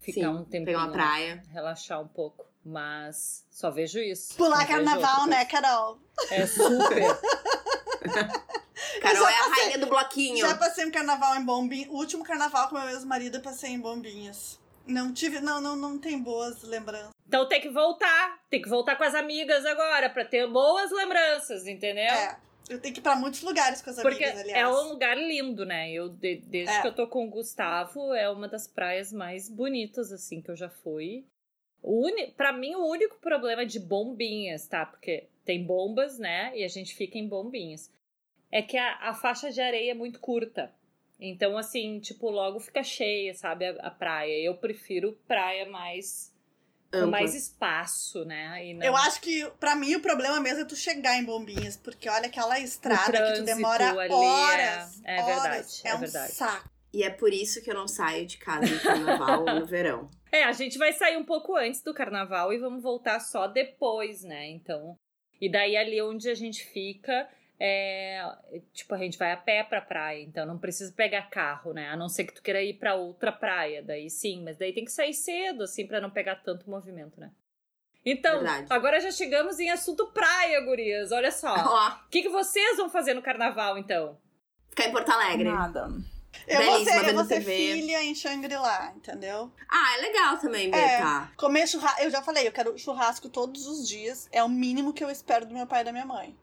Ficar 0.00 0.20
Sim, 0.20 0.26
um 0.28 0.44
tempinho. 0.44 0.64
pegar 0.64 0.78
uma 0.78 0.86
lá, 0.86 0.92
praia. 0.92 1.42
Relaxar 1.52 2.00
um 2.00 2.08
pouco. 2.08 2.46
Mas 2.64 3.44
só 3.50 3.70
vejo 3.70 3.98
isso. 3.98 4.36
Pular 4.36 4.66
carnaval, 4.66 5.26
né. 5.26 5.44
Carol? 5.44 5.98
É 6.30 6.46
super. 6.46 7.02
Carol 9.00 9.22
já 9.24 9.30
é 9.30 9.34
a 9.34 9.38
passei- 9.48 9.62
rainha 9.64 9.78
do 9.78 9.86
bloquinho. 9.86 10.38
Já 10.46 10.56
passei 10.56 10.84
um 10.86 10.90
carnaval 10.90 11.36
em 11.36 11.44
Bombinhas. 11.44 11.88
O 11.90 11.94
último 11.96 12.24
carnaval 12.24 12.68
com 12.68 12.76
meu 12.78 12.88
ex-marido 12.90 13.36
eu 13.38 13.42
passei 13.42 13.70
em 13.70 13.80
Bombinhas. 13.80 14.58
Não 14.86 15.12
tive. 15.12 15.40
Não, 15.40 15.60
não, 15.60 15.76
não 15.76 15.98
tem 15.98 16.18
boas 16.18 16.62
lembranças. 16.62 17.10
Então 17.26 17.46
tem 17.48 17.60
que 17.60 17.68
voltar. 17.68 18.38
Tem 18.48 18.62
que 18.62 18.68
voltar 18.68 18.96
com 18.96 19.04
as 19.04 19.14
amigas 19.14 19.64
agora, 19.66 20.08
pra 20.08 20.24
ter 20.24 20.46
boas 20.50 20.90
lembranças, 20.90 21.66
entendeu? 21.66 22.04
É. 22.04 22.38
Eu 22.70 22.78
tenho 22.80 22.92
que 22.92 23.00
ir 23.00 23.02
pra 23.02 23.16
muitos 23.16 23.40
lugares 23.42 23.80
com 23.80 23.88
as 23.88 23.96
Porque 23.96 24.24
amigas, 24.24 24.42
aliás. 24.42 24.58
é 24.62 24.68
um 24.68 24.88
lugar 24.90 25.16
lindo, 25.16 25.64
né? 25.64 25.90
Eu, 25.90 26.08
de- 26.10 26.36
desde 26.46 26.74
É. 26.74 26.82
que 26.82 26.88
eu 26.88 26.94
tô 26.94 27.06
com 27.06 27.26
o 27.26 27.30
Gustavo, 27.30 28.12
é 28.12 28.28
uma 28.30 28.46
das 28.46 28.66
praias 28.66 29.10
mais 29.10 29.48
bonitas, 29.48 30.12
assim, 30.12 30.42
que 30.42 30.50
eu 30.50 30.56
já 30.56 30.68
fui. 30.68 31.24
O 31.82 32.04
uni... 32.06 32.30
Pra 32.32 32.52
mim, 32.52 32.74
o 32.74 32.86
único 32.86 33.16
problema 33.20 33.64
de 33.64 33.78
bombinhas, 33.80 34.66
tá? 34.66 34.84
Porque 34.84 35.28
tem 35.46 35.64
bombas, 35.64 36.18
né? 36.18 36.52
E 36.54 36.62
a 36.64 36.68
gente 36.68 36.94
fica 36.94 37.16
em 37.16 37.26
bombinhas. 37.26 37.90
É 38.50 38.62
que 38.62 38.76
a, 38.76 39.10
a 39.10 39.14
faixa 39.14 39.50
de 39.50 39.60
areia 39.60 39.90
é 39.92 39.94
muito 39.94 40.18
curta. 40.20 40.72
Então, 41.20 41.58
assim, 41.58 41.98
tipo, 42.00 42.30
logo 42.30 42.60
fica 42.60 42.82
cheia, 42.82 43.34
sabe? 43.34 43.66
A, 43.66 43.72
a 43.88 43.90
praia. 43.90 44.42
Eu 44.44 44.54
prefiro 44.56 45.18
praia 45.26 45.68
mais. 45.68 46.32
com 46.90 46.96
Ampla. 46.98 47.10
mais 47.10 47.34
espaço, 47.34 48.24
né? 48.24 48.64
E 48.64 48.72
não- 48.74 48.86
Eu 48.86 48.96
acho 48.96 49.20
que, 49.20 49.44
pra 49.60 49.74
mim, 49.76 49.94
o 49.96 50.00
problema 50.00 50.40
mesmo 50.40 50.60
é 50.60 50.64
tu 50.64 50.74
chegar 50.76 51.16
em 51.18 51.24
Bombinhas, 51.24 51.76
porque 51.76 52.08
olha 52.08 52.26
aquela 52.28 52.58
estrada 52.60 53.12
que 53.32 53.40
tu 53.40 53.44
demora 53.44 53.90
ali 53.90 54.10
é- 54.10 54.14
horas. 54.14 55.00
é 55.04 55.20
horas. 55.22 55.26
verdade, 55.42 55.80
É, 55.84 55.88
é 55.90 55.94
um 55.94 55.98
verdade. 56.00 56.32
saco. 56.32 56.70
E 56.94 57.02
é 57.02 57.10
por 57.10 57.30
isso 57.32 57.62
que 57.62 57.70
eu 57.70 57.74
não 57.74 57.86
saio 57.86 58.24
de 58.24 58.38
casa 58.38 58.66
no 58.74 58.80
carnaval 58.80 59.40
ou 59.44 59.54
no 59.60 59.66
verão. 59.66 60.08
É, 60.30 60.44
a 60.44 60.52
gente 60.52 60.76
vai 60.76 60.92
sair 60.92 61.16
um 61.16 61.24
pouco 61.24 61.56
antes 61.56 61.80
do 61.82 61.94
carnaval 61.94 62.52
e 62.52 62.58
vamos 62.58 62.82
voltar 62.82 63.18
só 63.18 63.46
depois, 63.46 64.22
né? 64.22 64.46
Então. 64.50 64.94
E 65.40 65.50
daí 65.50 65.74
ali 65.74 66.02
onde 66.02 66.28
a 66.28 66.34
gente 66.34 66.64
fica, 66.66 67.26
é. 67.60 68.22
Tipo, 68.72 68.94
a 68.94 68.98
gente 68.98 69.18
vai 69.18 69.32
a 69.32 69.36
pé 69.36 69.62
pra 69.64 69.80
praia, 69.80 70.22
então 70.22 70.46
não 70.46 70.58
precisa 70.58 70.92
pegar 70.92 71.30
carro, 71.30 71.72
né? 71.72 71.88
A 71.88 71.96
não 71.96 72.08
ser 72.08 72.24
que 72.24 72.34
tu 72.34 72.42
queira 72.42 72.62
ir 72.62 72.74
pra 72.74 72.94
outra 72.94 73.32
praia, 73.32 73.82
daí 73.82 74.08
sim, 74.10 74.42
mas 74.44 74.56
daí 74.56 74.72
tem 74.72 74.84
que 74.84 74.92
sair 74.92 75.14
cedo, 75.14 75.64
assim, 75.64 75.86
pra 75.86 76.00
não 76.00 76.10
pegar 76.10 76.36
tanto 76.36 76.68
movimento, 76.70 77.18
né? 77.20 77.30
Então, 78.04 78.36
Verdade. 78.40 78.66
agora 78.70 79.00
já 79.00 79.10
chegamos 79.10 79.58
em 79.58 79.70
assunto 79.70 80.06
praia, 80.12 80.60
gurias. 80.60 81.12
Olha 81.12 81.30
só. 81.30 81.54
O 82.06 82.10
que, 82.10 82.22
que 82.22 82.28
vocês 82.28 82.76
vão 82.76 82.88
fazer 82.88 83.12
no 83.14 83.22
carnaval, 83.22 83.76
então? 83.76 84.16
ficar 84.70 84.86
em 84.88 84.92
Porto 84.92 85.10
Alegre. 85.10 85.44
Nada. 85.50 85.88
Eu 86.46 86.62
vou 86.62 86.72
Belíssima, 86.74 87.00
ser, 87.00 87.08
eu 87.10 87.14
vou 87.14 87.24
ser 87.24 87.40
filha 87.42 88.02
em 88.04 88.14
Shangri-La, 88.14 88.92
entendeu? 88.94 89.50
Ah, 89.68 89.96
é 89.98 90.00
legal 90.02 90.38
também, 90.38 90.68
É. 90.72 90.98
tá? 90.98 91.32
Comer 91.36 91.66
churrasco. 91.66 92.00
Eu 92.00 92.10
já 92.10 92.22
falei, 92.22 92.46
eu 92.46 92.52
quero 92.52 92.78
churrasco 92.78 93.28
todos 93.28 93.66
os 93.66 93.88
dias. 93.88 94.28
É 94.30 94.42
o 94.44 94.48
mínimo 94.48 94.92
que 94.92 95.02
eu 95.02 95.10
espero 95.10 95.44
do 95.46 95.52
meu 95.54 95.66
pai 95.66 95.80
e 95.80 95.84
da 95.84 95.90
minha 95.92 96.06
mãe. 96.06 96.36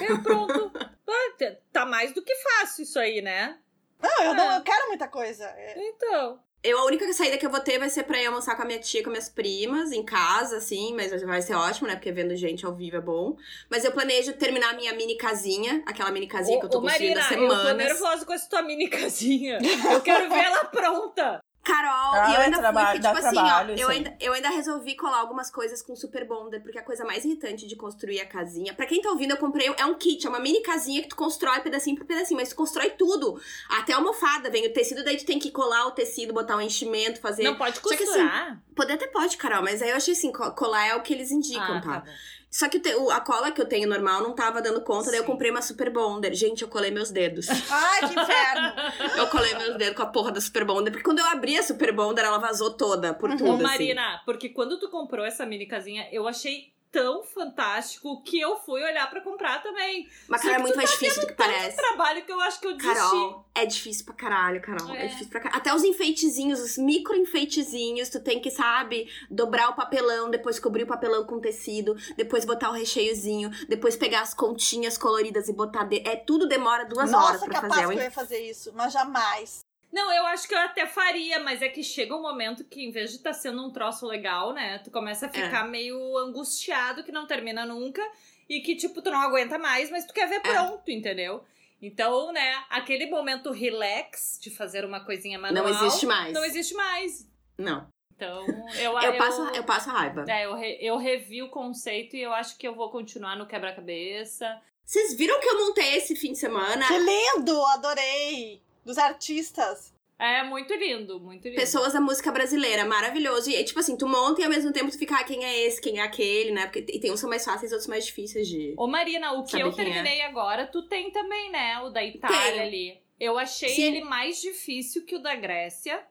É, 0.00 0.16
pronto. 0.22 0.70
Ah, 1.08 1.54
tá 1.72 1.84
mais 1.86 2.12
do 2.12 2.22
que 2.22 2.34
fácil 2.36 2.82
isso 2.84 2.98
aí, 2.98 3.20
né? 3.20 3.58
Não, 4.00 4.24
eu, 4.24 4.34
não, 4.34 4.52
É. 4.52 4.56
eu 4.58 4.62
quero 4.62 4.88
muita 4.88 5.08
coisa. 5.08 5.44
É- 5.44 5.74
Então. 5.88 6.40
Eu, 6.62 6.78
a 6.78 6.84
única 6.84 7.10
saída 7.14 7.38
que 7.38 7.46
eu 7.46 7.50
vou 7.50 7.60
ter 7.60 7.78
vai 7.78 7.88
ser 7.88 8.02
pra 8.02 8.20
ir 8.20 8.26
almoçar 8.26 8.54
com 8.54 8.60
a 8.60 8.64
minha 8.66 8.78
tia, 8.78 9.02
com 9.02 9.08
minhas 9.08 9.30
primas, 9.30 9.92
em 9.92 10.04
casa, 10.04 10.58
assim, 10.58 10.94
mas 10.94 11.10
vai 11.22 11.40
ser 11.40 11.54
ótimo, 11.54 11.88
né? 11.88 11.94
Porque 11.96 12.12
vendo 12.12 12.36
gente 12.36 12.66
ao 12.66 12.74
vivo 12.74 12.96
é 12.98 13.00
bom. 13.00 13.34
Mas 13.70 13.82
eu 13.82 13.92
planejo 13.92 14.34
terminar 14.34 14.70
a 14.70 14.76
minha 14.76 14.92
mini 14.92 15.16
casinha, 15.16 15.82
aquela 15.86 16.10
mini 16.10 16.26
casinha 16.26 16.60
que 16.60 16.66
eu 16.66 16.70
tô 16.70 16.82
construindo 16.82 17.16
há 17.16 17.22
eu 17.22 17.28
tô 17.28 17.34
semanas. 17.34 17.76
nervosa 17.78 18.26
com 18.26 18.32
essa 18.34 18.46
tua 18.48 18.60
mini 18.60 18.88
casinha. 18.90 19.58
Eu 19.90 20.02
quero 20.02 20.28
ver 20.28 20.38
ela 20.44 20.64
pronta. 20.66 21.42
Carol, 21.62 22.14
Ah, 22.14 22.30
e 22.30 22.34
eu 22.34 22.40
é 22.40 22.44
ainda 22.46 22.58
trabalho- 22.58 22.86
fui, 22.88 22.96
que, 23.00 23.06
tipo 23.06 23.18
assim, 23.18 23.34
trabalho 23.36 23.74
ó, 23.74 23.76
eu 23.76 23.88
ainda, 23.88 24.16
eu 24.18 24.32
ainda 24.32 24.48
resolvi 24.48 24.96
colar 24.96 25.18
algumas 25.18 25.50
coisas 25.50 25.82
com 25.82 25.94
Super 25.94 26.26
Bonder, 26.26 26.62
porque 26.62 26.78
a 26.78 26.82
coisa 26.82 27.04
mais 27.04 27.24
irritante 27.24 27.66
de 27.66 27.76
construir 27.76 28.18
a 28.20 28.26
casinha. 28.26 28.72
Pra 28.72 28.86
quem 28.86 29.02
tá 29.02 29.10
ouvindo, 29.10 29.32
eu 29.32 29.36
comprei, 29.36 29.72
é 29.76 29.84
um 29.84 29.94
kit, 29.94 30.26
é 30.26 30.30
uma 30.30 30.40
mini 30.40 30.62
casinha 30.62 31.02
que 31.02 31.08
tu 31.08 31.16
constrói 31.16 31.60
pedacinho 31.60 31.96
por 31.96 32.06
pedacinho, 32.06 32.40
mas 32.40 32.48
tu 32.48 32.56
constrói 32.56 32.90
tudo. 32.90 33.38
Até 33.68 33.92
a 33.92 33.96
almofada, 33.96 34.48
vem 34.50 34.66
o 34.66 34.72
tecido, 34.72 35.04
daí 35.04 35.18
tu 35.18 35.26
tem 35.26 35.38
que 35.38 35.50
colar 35.50 35.86
o 35.86 35.90
tecido, 35.90 36.32
botar 36.32 36.56
um 36.56 36.60
enchimento, 36.62 37.20
fazer. 37.20 37.44
Não 37.44 37.56
pode 37.56 37.76
Só 37.76 37.82
que 37.88 37.94
assim, 37.94 38.04
costurar. 38.06 38.62
Poder 38.74 38.94
até 38.94 39.06
pode, 39.08 39.36
Carol, 39.36 39.62
mas 39.62 39.82
aí 39.82 39.90
eu 39.90 39.96
achei 39.96 40.14
assim, 40.14 40.32
co- 40.32 40.50
colar 40.52 40.86
é 40.86 40.94
o 40.96 41.02
que 41.02 41.12
eles 41.12 41.30
indicam, 41.30 41.76
ah, 41.76 41.80
tá? 41.82 41.92
tá 42.00 42.00
bom. 42.00 42.12
Só 42.50 42.68
que 42.68 42.80
te- 42.80 42.94
o- 42.96 43.10
a 43.10 43.20
cola 43.20 43.52
que 43.52 43.60
eu 43.60 43.64
tenho 43.66 43.88
normal 43.88 44.22
não 44.22 44.34
tava 44.34 44.60
dando 44.60 44.80
conta, 44.80 45.06
daí 45.10 45.18
eu 45.20 45.24
Sim. 45.24 45.30
comprei 45.30 45.50
uma 45.52 45.62
Super 45.62 45.88
Bonder. 45.90 46.34
Gente, 46.34 46.62
eu 46.62 46.68
colei 46.68 46.90
meus 46.90 47.10
dedos. 47.10 47.46
Ai, 47.70 48.00
que 48.00 48.20
inferno! 48.20 48.72
eu 49.16 49.26
colei 49.28 49.54
meus 49.54 49.76
dedos 49.76 49.94
com 49.96 50.02
a 50.02 50.06
porra 50.06 50.32
da 50.32 50.40
Super 50.40 50.64
Bonder, 50.64 50.90
porque 50.90 51.04
quando 51.04 51.20
eu 51.20 51.26
abri 51.26 51.56
a 51.56 51.62
Super 51.62 51.92
Bonder, 51.92 52.24
ela 52.24 52.38
vazou 52.38 52.72
toda, 52.72 53.14
por 53.14 53.30
Uhum. 53.30 53.36
tudo, 53.36 53.50
Ô, 53.50 53.54
assim. 53.54 53.62
Marina, 53.62 54.20
porque 54.24 54.48
quando 54.48 54.78
tu 54.80 54.88
comprou 54.90 55.24
essa 55.24 55.46
mini 55.46 55.66
casinha, 55.66 56.08
eu 56.10 56.26
achei 56.26 56.72
tão 56.92 57.22
fantástico 57.22 58.22
que 58.22 58.40
eu 58.40 58.56
fui 58.56 58.82
olhar 58.82 59.08
pra 59.08 59.20
comprar 59.20 59.62
também. 59.62 60.08
Mas, 60.28 60.42
cara, 60.42 60.54
é 60.54 60.56
que 60.56 60.62
muito 60.62 60.74
tu 60.74 60.76
mais 60.76 60.90
tá 60.90 60.96
difícil 60.96 61.20
do 61.22 61.26
que 61.28 61.34
Tanto 61.34 61.48
parece. 61.50 61.76
trabalho 61.76 62.24
que 62.24 62.32
eu 62.32 62.40
acho 62.40 62.60
que 62.60 62.66
eu 62.66 62.76
desisti. 62.76 62.94
Carol, 62.98 63.44
é 63.54 63.66
difícil 63.66 64.04
pra 64.04 64.14
caralho, 64.14 64.60
Carol. 64.60 64.90
É, 64.94 65.04
É. 65.04 65.06
difícil 65.06 65.28
pra 65.28 65.40
caralho. 65.40 65.60
Até 65.60 65.74
os 65.74 65.84
enfeitezinhos, 65.84 66.60
os 66.60 66.76
micro 66.78 67.14
enfeitezinhos, 67.16 68.08
tu 68.08 68.20
tem 68.20 68.40
que, 68.40 68.50
sabe, 68.50 69.08
dobrar 69.30 69.70
o 69.70 69.74
papelão, 69.74 70.30
depois 70.30 70.58
cobrir 70.58 70.82
o 70.82 70.86
papelão 70.86 71.24
com 71.24 71.38
tecido, 71.40 71.94
depois 72.16 72.44
botar 72.44 72.70
o 72.70 72.72
recheiozinho, 72.74 73.50
depois 73.68 73.96
pegar 73.96 74.22
as 74.22 74.34
continhas 74.34 74.98
coloridas 74.98 75.48
e 75.48 75.52
botar. 75.52 75.84
De... 75.84 76.02
É 76.06 76.16
tudo 76.16 76.46
demora 76.48 76.84
duas 76.84 77.12
horas 77.12 77.32
Nossa, 77.40 77.44
pra 77.46 77.54
capaz 77.60 77.74
fazer. 77.74 77.86
que 77.86 77.92
É 77.92 77.96
eu 77.96 78.00
um 78.00 78.02
ia 78.04 78.10
fazer 78.10 78.38
isso, 78.40 78.72
mas 78.74 78.92
jamais. 78.92 79.60
Não, 79.92 80.12
eu 80.12 80.24
acho 80.26 80.46
que 80.46 80.54
eu 80.54 80.58
até 80.58 80.86
faria, 80.86 81.40
mas 81.40 81.62
é 81.62 81.68
que 81.68 81.82
chega 81.82 82.14
um 82.14 82.22
momento 82.22 82.64
que, 82.64 82.84
em 82.84 82.90
vez 82.90 83.10
de 83.10 83.16
estar 83.16 83.32
sendo 83.32 83.64
um 83.66 83.70
troço 83.72 84.06
legal, 84.06 84.52
né? 84.52 84.78
Tu 84.84 84.90
começa 84.90 85.26
a 85.26 85.28
É. 85.28 85.32
ficar 85.32 85.64
meio 85.68 86.16
angustiado 86.18 87.02
que 87.02 87.10
não 87.10 87.26
termina 87.26 87.66
nunca 87.66 88.00
e 88.48 88.60
que, 88.60 88.76
tipo, 88.76 89.02
tu 89.02 89.10
não 89.10 89.20
aguenta 89.20 89.58
mais, 89.58 89.90
mas 89.90 90.04
tu 90.04 90.12
quer 90.14 90.22
É. 90.22 90.26
ver 90.28 90.40
pronto, 90.40 90.90
entendeu? 90.90 91.42
Então, 91.82 92.30
né, 92.30 92.62
aquele 92.68 93.06
momento 93.06 93.50
relax 93.50 94.38
de 94.40 94.50
fazer 94.50 94.84
uma 94.84 95.00
coisinha 95.04 95.38
manual. 95.38 95.64
Não 95.64 95.70
existe 95.86 96.06
mais. 96.06 96.32
Não 96.32 96.44
existe 96.44 96.74
mais. 96.74 97.26
Não. 97.58 97.88
Então, 98.14 98.44
eu 98.78 98.98
Eu 99.00 99.16
passo, 99.16 99.40
eu 99.54 99.64
passo 99.64 99.88
raiva. 99.90 100.24
É, 100.28 100.44
eu, 100.44 100.54
re- 100.54 100.78
eu 100.80 100.98
revi 100.98 101.42
o 101.42 101.48
conceito 101.48 102.14
e 102.16 102.20
eu 102.20 102.34
acho 102.34 102.58
que 102.58 102.68
eu 102.68 102.74
vou 102.74 102.90
continuar 102.90 103.34
no 103.34 103.46
quebra-cabeça. 103.46 104.60
Vocês 104.84 105.14
viram 105.16 105.40
que 105.40 105.48
eu 105.48 105.58
montei 105.66 105.94
esse 105.96 106.14
fim 106.14 106.32
de 106.32 106.38
semana? 106.38 106.86
Que 106.86 106.98
lindo! 106.98 107.64
Adorei! 107.66 108.62
Dos 108.84 108.98
artistas. 108.98 109.92
É 110.20 110.42
muito 110.42 110.74
lindo, 110.74 111.18
muito 111.18 111.48
lindo. 111.48 111.56
Pessoas 111.58 111.94
da 111.94 112.00
música 112.00 112.30
brasileira, 112.30 112.84
maravilhoso. 112.84 113.50
E, 113.50 113.64
tipo 113.64 113.80
assim, 113.80 113.96
tu 113.96 114.06
monta 114.06 114.42
e 114.42 114.44
ao 114.44 114.50
mesmo 114.50 114.70
tempo 114.70 114.90
tu 114.90 114.98
fica, 114.98 115.16
ah, 115.16 115.24
quem 115.24 115.42
é 115.42 115.66
esse, 115.66 115.80
quem 115.80 115.98
é 115.98 116.02
aquele, 116.02 116.50
né? 116.50 116.66
Porque 116.66 116.82
tem 116.82 117.10
uns 117.10 117.14
que 117.14 117.20
são 117.20 117.30
mais 117.30 117.42
fáceis, 117.42 117.72
outros 117.72 117.88
mais 117.88 118.04
difíceis 118.04 118.46
de. 118.46 118.74
Ô 118.76 118.86
Marina, 118.86 119.32
o 119.32 119.44
que 119.44 119.58
eu 119.58 119.68
é? 119.68 119.72
terminei 119.72 120.20
agora, 120.20 120.66
tu 120.66 120.82
tem 120.82 121.10
também, 121.10 121.50
né? 121.50 121.80
O 121.80 121.88
da 121.88 122.04
Itália 122.04 122.52
Tenho. 122.52 122.62
ali. 122.62 123.00
Eu 123.18 123.38
achei 123.38 123.70
Sim. 123.70 123.82
ele 123.82 124.04
mais 124.04 124.42
difícil 124.42 125.06
que 125.06 125.16
o 125.16 125.22
da 125.22 125.34
Grécia. 125.34 126.02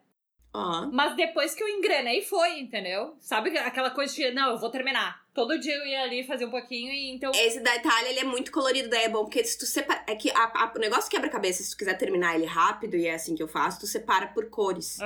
Ó. 0.52 0.88
Mas 0.92 1.14
depois 1.14 1.54
que 1.54 1.62
eu 1.62 1.68
engrenei, 1.68 2.22
foi, 2.22 2.58
entendeu? 2.58 3.14
Sabe 3.20 3.56
aquela 3.58 3.90
coisa 3.90 4.12
de, 4.12 4.32
não, 4.32 4.50
eu 4.50 4.58
vou 4.58 4.70
terminar. 4.70 5.19
Todo 5.32 5.58
dia 5.58 5.74
eu 5.74 5.86
ia 5.86 6.02
ali 6.02 6.24
fazer 6.24 6.44
um 6.44 6.50
pouquinho 6.50 6.92
e 6.92 7.10
então. 7.12 7.30
Esse 7.34 7.60
da 7.60 7.76
Itália, 7.76 8.10
ele 8.10 8.20
é 8.20 8.24
muito 8.24 8.50
colorido, 8.50 8.88
daí 8.90 9.04
é 9.04 9.08
bom, 9.08 9.24
porque 9.24 9.42
se 9.44 9.56
tu 9.58 9.64
separa. 9.66 10.02
É 10.06 10.16
que 10.16 10.30
a- 10.30 10.50
a- 10.54 10.72
o 10.74 10.78
negócio 10.78 11.10
quebra-cabeça, 11.10 11.62
se 11.62 11.70
tu 11.70 11.76
quiser 11.76 11.94
terminar 11.96 12.34
ele 12.34 12.46
rápido, 12.46 12.96
e 12.96 13.06
é 13.06 13.14
assim 13.14 13.34
que 13.34 13.42
eu 13.42 13.48
faço, 13.48 13.80
tu 13.80 13.86
separa 13.86 14.26
por 14.26 14.50
cores. 14.50 14.98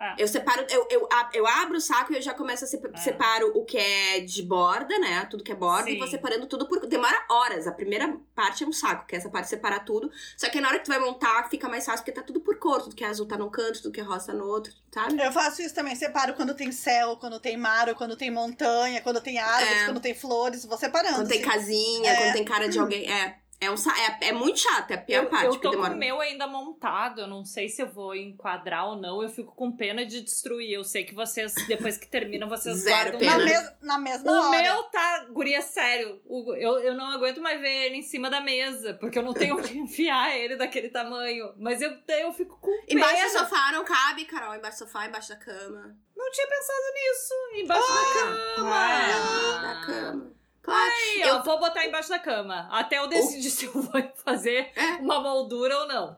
Aham. 0.00 0.14
Eu 0.16 0.26
separo, 0.26 0.64
eu, 0.70 0.86
eu, 0.90 1.08
eu 1.34 1.46
abro 1.46 1.76
o 1.76 1.80
saco 1.80 2.10
e 2.12 2.16
eu 2.16 2.22
já 2.22 2.32
começo 2.32 2.64
a 2.64 2.66
sep 2.66 2.82
Ah. 2.92 2.96
separo 2.96 3.52
o 3.54 3.64
que 3.66 3.76
é 3.76 4.20
de 4.20 4.42
borda, 4.42 4.98
né? 4.98 5.26
Tudo 5.30 5.44
que 5.44 5.52
é 5.52 5.54
borda, 5.54 5.90
e 5.90 5.98
vou 5.98 6.06
Sim. 6.06 6.12
separando 6.12 6.46
tudo 6.46 6.66
por. 6.66 6.86
Demora 6.86 7.22
horas. 7.28 7.66
A 7.66 7.72
primeira 7.72 8.16
parte 8.34 8.64
é 8.64 8.66
um 8.66 8.72
saco, 8.72 9.06
que 9.06 9.14
é 9.14 9.18
essa 9.18 9.28
parte 9.28 9.44
de 9.44 9.50
separar 9.50 9.80
tudo. 9.80 10.10
Só 10.38 10.48
que 10.48 10.58
na 10.58 10.68
hora 10.68 10.78
que 10.78 10.86
tu 10.86 10.88
vai 10.88 10.98
montar, 10.98 11.48
fica 11.50 11.68
mais 11.68 11.84
fácil, 11.84 11.98
porque 12.04 12.18
tá 12.18 12.22
tudo 12.26 12.40
por 12.40 12.58
cor. 12.58 12.80
Tudo 12.82 12.96
que 12.96 13.04
é 13.04 13.08
azul 13.08 13.26
tá 13.26 13.36
num 13.36 13.50
canto, 13.50 13.82
tudo 13.82 13.92
que 13.92 14.00
é 14.00 14.02
rosa 14.02 14.28
tá 14.28 14.32
no 14.32 14.46
outro, 14.46 14.72
sabe? 14.90 15.22
Eu 15.22 15.32
faço 15.32 15.60
isso 15.60 15.74
também, 15.74 15.94
separo 15.94 16.32
quando 16.32 16.54
tem 16.54 16.72
céu, 16.72 17.18
quando 17.18 17.38
tem 17.38 17.58
mar, 17.58 17.88
ou 17.90 17.94
quando 17.94 18.16
tem 18.16 18.30
montanha, 18.30 19.02
quando 19.02 19.20
tem 19.20 19.38
árvores, 19.38 19.82
É. 19.82 19.84
quando 19.84 20.00
tem 20.00 20.14
flores, 20.14 20.64
vou 20.64 20.78
separando. 20.78 21.16
Quando 21.16 21.28
tem 21.28 21.40
assim. 21.42 21.50
casinha, 21.50 22.10
É. 22.10 22.16
quando 22.16 22.32
tem 22.32 22.44
cara 22.46 22.68
de 22.70 22.78
alguém. 22.78 23.10
É. 23.12 23.36
É, 23.62 23.70
um, 23.70 23.76
sa- 23.76 23.94
é, 24.22 24.28
é 24.28 24.32
muito 24.32 24.58
chato, 24.58 24.90
é 24.90 24.94
a 24.94 24.98
pior 24.98 25.24
Eu, 25.24 25.28
parte, 25.28 25.44
eu 25.44 25.56
tô 25.56 25.68
com 25.68 25.76
demora. 25.76 25.92
o 25.94 25.96
meu 25.98 26.18
ainda 26.18 26.46
montado, 26.46 27.20
eu 27.20 27.26
não 27.26 27.44
sei 27.44 27.68
se 27.68 27.82
eu 27.82 27.86
vou 27.88 28.14
enquadrar 28.14 28.86
ou 28.88 28.96
não, 28.96 29.22
eu 29.22 29.28
fico 29.28 29.54
com 29.54 29.70
pena 29.70 30.06
de 30.06 30.22
destruir. 30.22 30.72
Eu 30.72 30.82
sei 30.82 31.04
que 31.04 31.14
vocês, 31.14 31.52
depois 31.68 31.98
que 31.98 32.06
terminam, 32.06 32.48
vocês 32.48 32.78
Zero 32.78 33.18
guardam. 33.18 33.20
Na, 33.20 33.36
pena. 33.36 33.44
mes 33.44 33.72
na 33.82 33.98
mesma 33.98 34.32
O 34.32 34.48
hora. 34.48 34.62
meu 34.62 34.82
tá, 34.84 35.26
guria, 35.30 35.60
sério. 35.60 36.22
O- 36.24 36.54
eu, 36.54 36.78
eu 36.78 36.94
não 36.94 37.10
aguento 37.10 37.42
mais 37.42 37.60
ver 37.60 37.86
ele 37.86 37.96
em 37.96 38.02
cima 38.02 38.30
da 38.30 38.40
mesa, 38.40 38.94
porque 38.94 39.18
eu 39.18 39.22
não 39.22 39.34
tenho 39.34 39.56
onde 39.58 39.76
enfiar 39.78 40.34
ele 40.38 40.56
daquele 40.56 40.88
tamanho. 40.88 41.52
Mas 41.58 41.82
eu, 41.82 41.92
eu 42.20 42.32
fico 42.32 42.56
com 42.60 42.70
pena. 42.86 43.00
Embaixo 43.00 43.24
do 43.24 43.38
sofá 43.40 43.72
não 43.72 43.84
cabe, 43.84 44.24
Carol. 44.24 44.54
Embaixo 44.54 44.78
do 44.78 44.86
sofá, 44.86 45.06
embaixo 45.06 45.28
da 45.28 45.36
cama. 45.36 45.94
Não 46.16 46.30
tinha 46.30 46.46
pensado 46.46 46.82
nisso. 46.94 47.34
Embaixo 47.56 47.88
da 47.92 48.20
cama. 48.20 48.74
Ah. 48.74 49.60
Da 49.62 49.86
cama. 49.86 50.39
Claro. 50.62 50.80
Aí, 50.92 51.20
Eu- 51.22 51.36
ó, 51.36 51.42
vou 51.42 51.58
botar 51.58 51.84
embaixo 51.86 52.08
da 52.08 52.18
cama. 52.18 52.68
Até 52.70 52.98
eu 52.98 53.06
decidir 53.08 53.50
se 53.50 53.64
eu 53.66 53.72
vou 53.72 53.92
fazer 54.24 54.70
É. 54.76 54.96
uma 55.00 55.20
moldura 55.20 55.78
ou 55.80 55.88
não. 55.88 56.16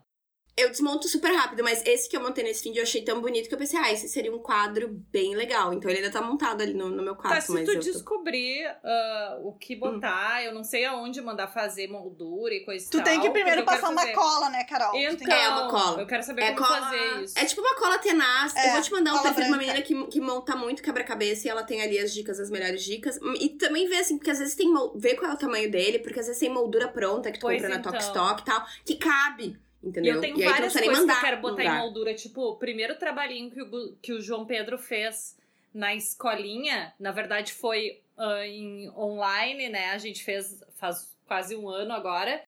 Eu 0.54 0.68
desmonto 0.68 1.08
super 1.08 1.32
rápido, 1.32 1.64
mas 1.64 1.82
esse 1.86 2.06
que 2.10 2.14
eu 2.16 2.20
montei 2.22 2.44
nesse 2.44 2.62
fim 2.62 2.76
eu 2.76 2.82
achei 2.82 3.02
tão 3.02 3.22
bonito 3.22 3.48
que 3.48 3.54
eu 3.54 3.58
pensei, 3.58 3.78
ah, 3.78 3.90
esse 3.90 4.06
seria 4.06 4.30
um 4.34 4.38
quadro 4.38 4.88
bem 5.10 5.34
legal. 5.34 5.72
Então 5.72 5.90
ele 5.90 6.00
ainda 6.00 6.10
tá 6.12 6.20
montado 6.20 6.60
ali 6.60 6.74
no, 6.74 6.90
no 6.90 7.02
meu 7.02 7.16
quarto, 7.16 7.34
Tá, 7.36 7.40
se 7.40 7.52
mas 7.52 7.64
tu 7.64 7.70
eu 7.70 7.80
tô... 7.80 7.80
descobrir 7.80 8.66
ah, 8.84 9.38
o 9.42 9.52
que 9.54 9.74
botar, 9.74 10.44
eu 10.44 10.52
não 10.52 10.62
sei 10.62 10.84
aonde 10.84 11.22
mandar 11.22 11.48
fazer 11.48 11.88
moldura 11.88 12.52
e 12.52 12.60
coisa 12.66 12.86
Tu 12.90 12.98
tal. 12.98 13.04
tem 13.04 13.20
que 13.20 13.30
primeiro 13.30 13.64
passar 13.64 13.88
uma 13.88 14.02
fazer. 14.02 14.12
cola, 14.12 14.50
né, 14.50 14.62
Carol? 14.64 14.94
Então, 14.94 15.16
que- 15.26 15.32
É, 15.32 15.48
uma 15.48 15.70
cola. 15.70 16.00
eu 16.02 16.06
quero 16.06 16.22
saber 16.22 16.42
É 16.42 16.52
como 16.52 16.66
cola... 16.66 16.80
fazer 16.82 17.22
isso. 17.24 17.38
É 17.38 17.44
tipo 17.46 17.60
uma 17.62 17.74
cola 17.76 17.98
tenaz. 17.98 18.54
É, 18.54 18.68
eu 18.68 18.72
vou 18.72 18.82
te 18.82 18.92
mandar 18.92 19.14
um 19.14 19.22
perfil 19.22 19.44
de 19.44 19.48
uma 19.48 19.56
menina 19.56 19.80
que, 19.80 20.06
que 20.08 20.20
monta 20.20 20.54
muito 20.54 20.82
quebra-cabeça 20.82 21.46
e 21.46 21.50
ela 21.50 21.62
tem 21.64 21.80
ali 21.80 21.98
as 21.98 22.12
dicas, 22.12 22.38
as 22.38 22.50
melhores 22.50 22.84
dicas. 22.84 23.18
E 23.40 23.48
também 23.50 23.88
vê 23.88 23.96
assim, 23.96 24.18
porque 24.18 24.30
às 24.30 24.38
vezes 24.38 24.54
tem. 24.54 24.70
Vê 24.96 25.14
qual 25.14 25.30
é 25.30 25.34
o 25.34 25.38
tamanho 25.38 25.70
dele, 25.70 25.98
porque 25.98 26.20
às 26.20 26.26
vezes 26.26 26.38
tem 26.40 26.50
moldura 26.50 26.88
pronta 26.88 27.32
que 27.32 27.38
tu 27.38 27.42
Pois 27.46 27.56
compra 27.56 27.70
na 27.70 27.80
então. 27.80 27.90
Tok 27.92 28.04
Stock 28.04 28.42
e 28.42 28.44
tal, 28.44 28.66
que 28.84 28.96
cabe. 28.96 29.58
E 29.82 29.88
Entendeu? 29.88 30.14
eu 30.14 30.20
tenho 30.20 30.38
e 30.38 30.44
várias 30.44 30.72
coisas 30.72 31.04
que 31.04 31.10
eu 31.10 31.20
quero 31.20 31.40
botar 31.40 31.64
em 31.64 31.78
moldura. 31.78 32.14
Tipo, 32.14 32.50
o 32.50 32.56
primeiro 32.56 32.96
trabalhinho 32.96 33.50
que 33.50 33.62
o, 33.62 33.96
que 34.00 34.12
o 34.12 34.20
João 34.20 34.46
Pedro 34.46 34.78
fez 34.78 35.36
na 35.74 35.94
escolinha, 35.94 36.92
na 37.00 37.10
verdade 37.10 37.52
foi 37.52 38.00
ah, 38.16 38.46
em 38.46 38.88
online, 38.90 39.68
né? 39.68 39.90
A 39.90 39.98
gente 39.98 40.22
fez 40.22 40.62
faz 40.76 41.10
quase 41.26 41.56
um 41.56 41.68
ano 41.68 41.92
agora. 41.92 42.42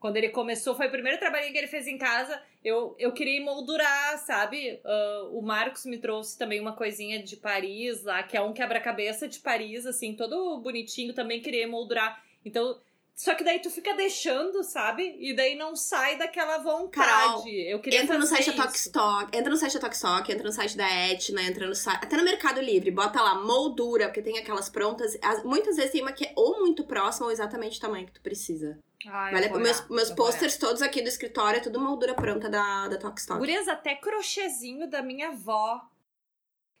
Quando 0.00 0.18
ele 0.18 0.28
começou, 0.28 0.74
foi 0.74 0.88
o 0.88 0.90
primeiro 0.90 1.18
trabalhinho 1.18 1.52
que 1.52 1.58
ele 1.58 1.66
fez 1.66 1.86
em 1.86 1.96
casa. 1.96 2.38
Eu, 2.62 2.94
eu 2.98 3.12
queria 3.12 3.38
emoldurar, 3.40 4.18
sabe? 4.18 4.80
Ah, 4.84 5.28
o 5.30 5.40
Marcos 5.40 5.86
me 5.86 5.96
trouxe 5.98 6.36
também 6.36 6.60
uma 6.60 6.74
coisinha 6.74 7.22
de 7.22 7.36
Paris 7.36 8.02
lá, 8.02 8.22
que 8.22 8.36
é 8.36 8.42
um 8.42 8.52
quebra-cabeça 8.52 9.26
de 9.26 9.38
Paris, 9.38 9.86
assim, 9.86 10.14
todo 10.14 10.58
bonitinho. 10.58 11.14
Também 11.14 11.40
queria 11.40 11.62
emoldurar. 11.62 12.22
Então, 12.44 12.78
só 13.16 13.34
que 13.34 13.44
daí 13.44 13.60
tu 13.60 13.70
fica 13.70 13.94
deixando, 13.94 14.62
sabe? 14.64 15.16
E 15.20 15.34
daí 15.34 15.54
não 15.54 15.76
sai 15.76 16.16
daquela 16.18 16.58
vontade. 16.58 17.06
Carol, 17.08 17.46
eu 17.48 17.80
queria 17.80 18.02
Entra 18.02 18.18
no 18.18 18.26
site 18.26 18.50
da 18.50 18.62
Tok 18.64 18.74
isso. 18.74 18.86
Stock, 18.88 19.36
entra 19.38 19.50
no 19.50 19.56
site 19.56 19.74
da 19.74 19.80
Tok 19.80 19.94
Stock, 19.94 20.32
entra 20.32 20.44
no 20.44 20.52
site 20.52 20.76
da 20.76 20.90
Etna, 20.90 21.42
entra 21.42 21.66
no 21.66 21.74
site. 21.74 22.00
Até 22.04 22.16
no 22.16 22.24
Mercado 22.24 22.60
Livre, 22.60 22.90
bota 22.90 23.22
lá 23.22 23.36
moldura, 23.36 24.06
porque 24.08 24.20
tem 24.22 24.36
aquelas 24.38 24.68
prontas. 24.68 25.16
As- 25.22 25.44
muitas 25.44 25.76
vezes 25.76 25.92
tem 25.92 26.02
uma 26.02 26.12
que 26.12 26.24
é 26.24 26.32
ou 26.34 26.58
muito 26.60 26.84
próxima 26.84 27.26
ou 27.26 27.32
exatamente 27.32 27.78
o 27.78 27.80
tamanho 27.80 28.06
que 28.06 28.12
tu 28.12 28.20
precisa. 28.20 28.78
Ai, 29.06 29.32
Vale, 29.32 29.48
meus 29.58 29.86
meus 29.88 30.10
posters 30.10 30.56
todos 30.56 30.80
aqui 30.82 31.02
do 31.02 31.08
escritório 31.08 31.58
é 31.58 31.60
tudo 31.60 31.78
moldura 31.78 32.14
pronta 32.14 32.48
da, 32.48 32.88
da 32.88 32.96
Tok 32.96 33.06
olhar. 33.06 33.18
Stock. 33.18 33.38
Gurias, 33.38 33.68
até 33.68 33.94
crochêzinho 33.94 34.88
da 34.90 35.02
minha 35.02 35.28
avó. 35.28 35.80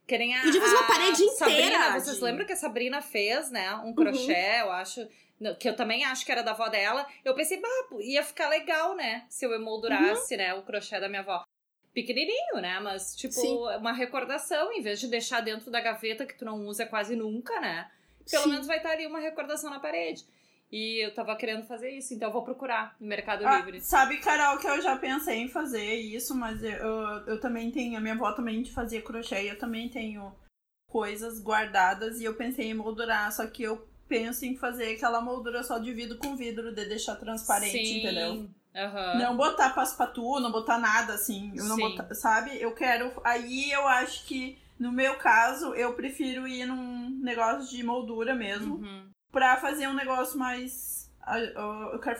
Que 0.06 0.18
nem 0.18 0.34
a, 0.36 0.42
Podia 0.42 0.60
fazer 0.60 0.74
uma 0.76 0.86
parede 0.86 1.30
Sabrina, 1.30 1.60
inteira 1.62 2.00
vocês 2.00 2.16
de- 2.18 2.24
lembram 2.24 2.44
que 2.44 2.52
a 2.52 2.56
Sabrina 2.56 3.00
fez, 3.00 3.50
né? 3.50 3.74
Um 3.76 3.94
crochê, 3.94 4.60
eu 4.60 4.70
acho. 4.72 5.06
Que 5.58 5.68
eu 5.68 5.76
também 5.76 6.04
acho 6.04 6.24
que 6.24 6.32
era 6.32 6.42
da 6.42 6.52
avó 6.52 6.68
dela. 6.68 7.06
Eu 7.24 7.34
pensei, 7.34 7.60
bah, 7.60 7.68
ia 8.00 8.22
ficar 8.22 8.48
legal, 8.48 8.94
né? 8.94 9.26
Se 9.28 9.44
eu 9.44 9.52
emoldurasse, 9.52 10.34
uhum. 10.34 10.38
né, 10.38 10.54
o 10.54 10.62
crochê 10.62 11.00
da 11.00 11.08
minha 11.08 11.20
avó. 11.20 11.44
Pequenininho, 11.92 12.60
né? 12.60 12.80
Mas, 12.80 13.14
tipo, 13.14 13.34
Sim. 13.34 13.56
uma 13.78 13.92
recordação, 13.92 14.72
em 14.72 14.80
vez 14.80 15.00
de 15.00 15.08
deixar 15.08 15.40
dentro 15.40 15.70
da 15.70 15.80
gaveta 15.80 16.26
que 16.26 16.36
tu 16.36 16.44
não 16.44 16.66
usa 16.66 16.86
quase 16.86 17.14
nunca, 17.14 17.60
né? 17.60 17.90
Pelo 18.28 18.44
Sim. 18.44 18.50
menos 18.50 18.66
vai 18.66 18.78
estar 18.78 18.90
ali 18.90 19.06
uma 19.06 19.20
recordação 19.20 19.70
na 19.70 19.80
parede. 19.80 20.24
E 20.72 21.04
eu 21.04 21.14
tava 21.14 21.36
querendo 21.36 21.64
fazer 21.66 21.90
isso, 21.90 22.14
então 22.14 22.28
eu 22.28 22.32
vou 22.32 22.42
procurar 22.42 22.96
no 22.98 23.06
Mercado 23.06 23.46
ah, 23.46 23.58
Livre. 23.58 23.80
Sabe, 23.80 24.16
Carol, 24.18 24.58
que 24.58 24.66
eu 24.66 24.80
já 24.80 24.96
pensei 24.96 25.36
em 25.36 25.48
fazer 25.48 25.94
isso, 25.94 26.34
mas 26.34 26.64
eu, 26.64 26.70
eu, 26.70 27.26
eu 27.26 27.40
também 27.40 27.70
tenho. 27.70 27.96
A 27.96 28.00
minha 28.00 28.14
avó 28.14 28.32
também 28.32 28.64
fazia 28.64 29.00
crochê, 29.00 29.48
eu 29.48 29.58
também 29.58 29.88
tenho 29.88 30.34
coisas 30.88 31.40
guardadas 31.40 32.20
e 32.20 32.24
eu 32.24 32.34
pensei 32.34 32.66
em 32.70 32.74
moldurar, 32.74 33.30
só 33.30 33.46
que 33.46 33.62
eu 33.62 33.86
penso 34.08 34.44
em 34.44 34.56
fazer 34.56 34.94
aquela 34.94 35.20
moldura 35.20 35.62
só 35.62 35.78
de 35.78 35.92
vidro 35.92 36.18
com 36.18 36.36
vidro, 36.36 36.74
de 36.74 36.84
deixar 36.86 37.16
transparente, 37.16 37.86
Sim. 37.86 37.98
entendeu? 38.00 38.32
Uhum. 38.32 39.18
Não 39.18 39.36
botar 39.36 39.70
paspatu, 39.70 40.40
não 40.40 40.50
botar 40.50 40.78
nada 40.78 41.14
assim. 41.14 41.52
Eu 41.54 41.64
não 41.64 41.76
botar, 41.76 42.12
sabe? 42.14 42.60
Eu 42.60 42.72
quero. 42.72 43.12
Aí 43.22 43.70
eu 43.70 43.86
acho 43.86 44.24
que, 44.26 44.58
no 44.78 44.90
meu 44.90 45.16
caso, 45.16 45.74
eu 45.74 45.92
prefiro 45.94 46.48
ir 46.48 46.66
num 46.66 47.10
negócio 47.22 47.70
de 47.76 47.82
moldura 47.84 48.34
mesmo. 48.34 48.76
Uhum 48.76 49.14
pra 49.34 49.56
fazer 49.56 49.88
um 49.88 49.92
negócio 49.92 50.38
mais. 50.38 51.10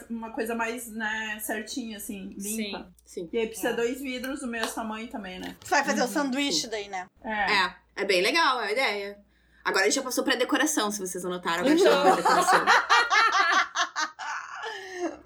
Uma 0.09 0.31
coisa 0.31 0.55
mais, 0.55 0.87
né, 0.91 1.37
certinha, 1.39 1.97
assim, 1.97 2.35
limpa. 2.37 2.91
Sim, 3.05 3.21
sim. 3.21 3.29
E 3.31 3.37
aí 3.37 3.47
precisa 3.47 3.69
é. 3.69 3.73
dois 3.73 4.01
vidros 4.01 4.39
do 4.39 4.47
mesmo 4.47 4.73
tamanho 4.73 5.07
também, 5.07 5.39
né? 5.39 5.55
Você 5.63 5.69
vai 5.69 5.85
fazer 5.85 6.01
uhum. 6.01 6.07
o 6.07 6.09
sanduíche 6.09 6.67
daí, 6.67 6.89
né? 6.89 7.07
É. 7.23 7.53
é. 7.53 7.75
É 7.97 8.03
bem 8.03 8.21
legal, 8.21 8.59
é 8.61 8.67
a 8.67 8.71
ideia. 8.71 9.24
Agora 9.65 9.85
a 9.85 9.89
gente 9.89 9.95
já 9.95 10.03
passou 10.03 10.23
pra 10.23 10.35
decoração, 10.35 10.91
se 10.91 10.99
vocês 10.99 11.25
anotaram. 11.25 11.65
Agora 11.65 11.73
a 11.73 11.77
gente 11.77 11.83
já 11.83 12.01
pra 12.01 12.15
decoração. 12.15 12.65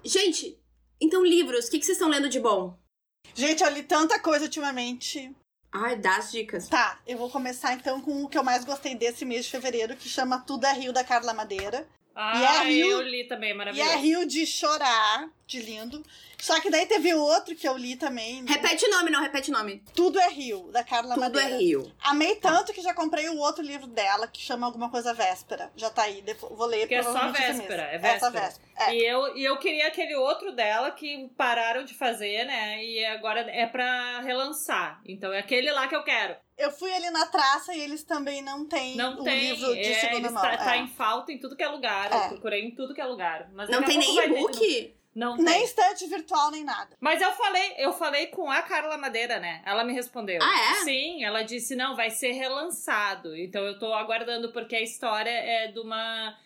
gente, 0.02 0.58
então 0.98 1.22
livros, 1.22 1.66
o 1.66 1.70
que, 1.70 1.78
que 1.78 1.84
vocês 1.84 1.98
estão 1.98 2.08
lendo 2.08 2.26
de 2.26 2.40
bom? 2.40 2.74
Gente, 3.34 3.62
eu 3.62 3.68
li 3.68 3.82
tanta 3.82 4.18
coisa 4.18 4.46
ultimamente. 4.46 5.36
Ai, 5.70 5.96
dá 5.96 6.16
as 6.16 6.32
dicas. 6.32 6.68
Tá, 6.68 6.98
eu 7.06 7.18
vou 7.18 7.30
começar 7.30 7.74
então 7.74 8.00
com 8.00 8.24
o 8.24 8.28
que 8.30 8.38
eu 8.38 8.42
mais 8.42 8.64
gostei 8.64 8.94
desse 8.94 9.26
mês 9.26 9.44
de 9.44 9.50
fevereiro, 9.50 9.94
que 9.94 10.08
chama 10.08 10.40
Tudo 10.40 10.64
é 10.64 10.72
Rio 10.72 10.92
da 10.92 11.04
Carla 11.04 11.34
Madeira. 11.34 11.86
Ah, 12.22 12.38
e 12.38 12.44
é 12.44 12.70
rio, 12.70 12.90
eu 12.90 13.02
li 13.02 13.24
também, 13.24 13.54
maravilhoso. 13.54 13.90
E 13.90 13.92
é 13.94 13.96
rio 13.96 14.26
de 14.26 14.46
chorar, 14.46 15.30
de 15.46 15.62
lindo. 15.62 16.04
Só 16.38 16.60
que 16.60 16.70
daí 16.70 16.84
teve 16.84 17.14
outro 17.14 17.54
que 17.54 17.66
eu 17.66 17.76
li 17.76 17.96
também. 17.96 18.44
Repete 18.46 18.84
o 18.84 18.90
nome, 18.90 19.10
não, 19.10 19.22
repete 19.22 19.50
o 19.50 19.52
nome. 19.54 19.82
Tudo 19.94 20.20
é 20.20 20.28
Rio, 20.28 20.70
da 20.70 20.84
Carla 20.84 21.14
Tudo 21.14 21.20
Madeira. 21.20 21.48
Tudo 21.48 21.56
é 21.56 21.58
Rio. 21.58 21.92
Amei 22.02 22.36
tanto 22.36 22.72
que 22.74 22.82
já 22.82 22.92
comprei 22.92 23.28
o 23.28 23.38
outro 23.38 23.62
livro 23.62 23.86
dela, 23.86 24.26
que 24.26 24.40
chama 24.40 24.66
alguma 24.66 24.90
coisa 24.90 25.14
Véspera. 25.14 25.70
Já 25.76 25.88
tá 25.88 26.02
aí, 26.02 26.20
depois, 26.22 26.54
vou 26.54 26.66
ler. 26.66 26.86
Que 26.86 26.94
é 26.94 27.02
só 27.02 27.30
Véspera, 27.30 27.82
é 27.84 27.98
Véspera. 27.98 28.16
Essa 28.16 28.30
véspera. 28.30 28.70
É. 28.76 28.94
E, 28.94 29.06
eu, 29.06 29.36
e 29.36 29.44
eu 29.44 29.58
queria 29.58 29.86
aquele 29.86 30.14
outro 30.14 30.52
dela 30.52 30.90
que 30.90 31.28
pararam 31.36 31.84
de 31.84 31.94
fazer, 31.94 32.44
né? 32.44 32.84
E 32.84 33.04
agora 33.06 33.40
é 33.40 33.66
pra 33.66 34.20
relançar. 34.20 35.00
Então 35.06 35.32
é 35.32 35.38
aquele 35.38 35.70
lá 35.70 35.88
que 35.88 35.96
eu 35.96 36.02
quero. 36.02 36.36
Eu 36.60 36.70
fui 36.70 36.92
ali 36.92 37.10
na 37.10 37.26
traça 37.26 37.74
e 37.74 37.80
eles 37.80 38.04
também 38.04 38.42
não 38.42 38.66
têm 38.66 38.94
não 38.96 39.20
o 39.20 39.24
tem. 39.24 39.50
livro 39.52 39.74
de 39.74 39.80
é, 39.80 39.94
segunda 39.94 40.30
mão. 40.30 40.42
Tá, 40.42 40.56
tá, 40.56 40.76
em 40.76 40.86
falta 40.88 41.32
em 41.32 41.38
tudo 41.38 41.56
que 41.56 41.62
é 41.62 41.68
lugar. 41.68 42.12
É. 42.12 42.26
Eu 42.26 42.28
procurei 42.30 42.64
em 42.64 42.70
tudo 42.70 42.94
que 42.94 43.00
é 43.00 43.04
lugar. 43.04 43.50
Mas 43.52 43.70
não 43.70 43.82
tem 43.82 43.98
nem 43.98 44.18
e-book? 44.18 44.94
Não 45.14 45.36
nem 45.36 45.64
estante 45.64 46.06
virtual, 46.06 46.50
nem 46.52 46.62
nada. 46.62 46.96
Mas 47.00 47.20
eu 47.20 47.32
falei, 47.32 47.74
eu 47.78 47.92
falei 47.92 48.28
com 48.28 48.48
a 48.48 48.62
Carla 48.62 48.96
Madeira, 48.96 49.40
né? 49.40 49.60
Ela 49.66 49.82
me 49.82 49.92
respondeu. 49.92 50.38
Ah, 50.40 50.72
é? 50.72 50.84
Sim, 50.84 51.24
ela 51.24 51.42
disse, 51.42 51.74
não, 51.74 51.96
vai 51.96 52.10
ser 52.10 52.32
relançado. 52.32 53.36
Então 53.36 53.62
eu 53.64 53.78
tô 53.78 53.92
aguardando, 53.92 54.52
porque 54.52 54.76
a 54.76 54.82
história 54.82 55.30
é 55.30 55.68
de 55.68 55.80
uma. 55.80 56.38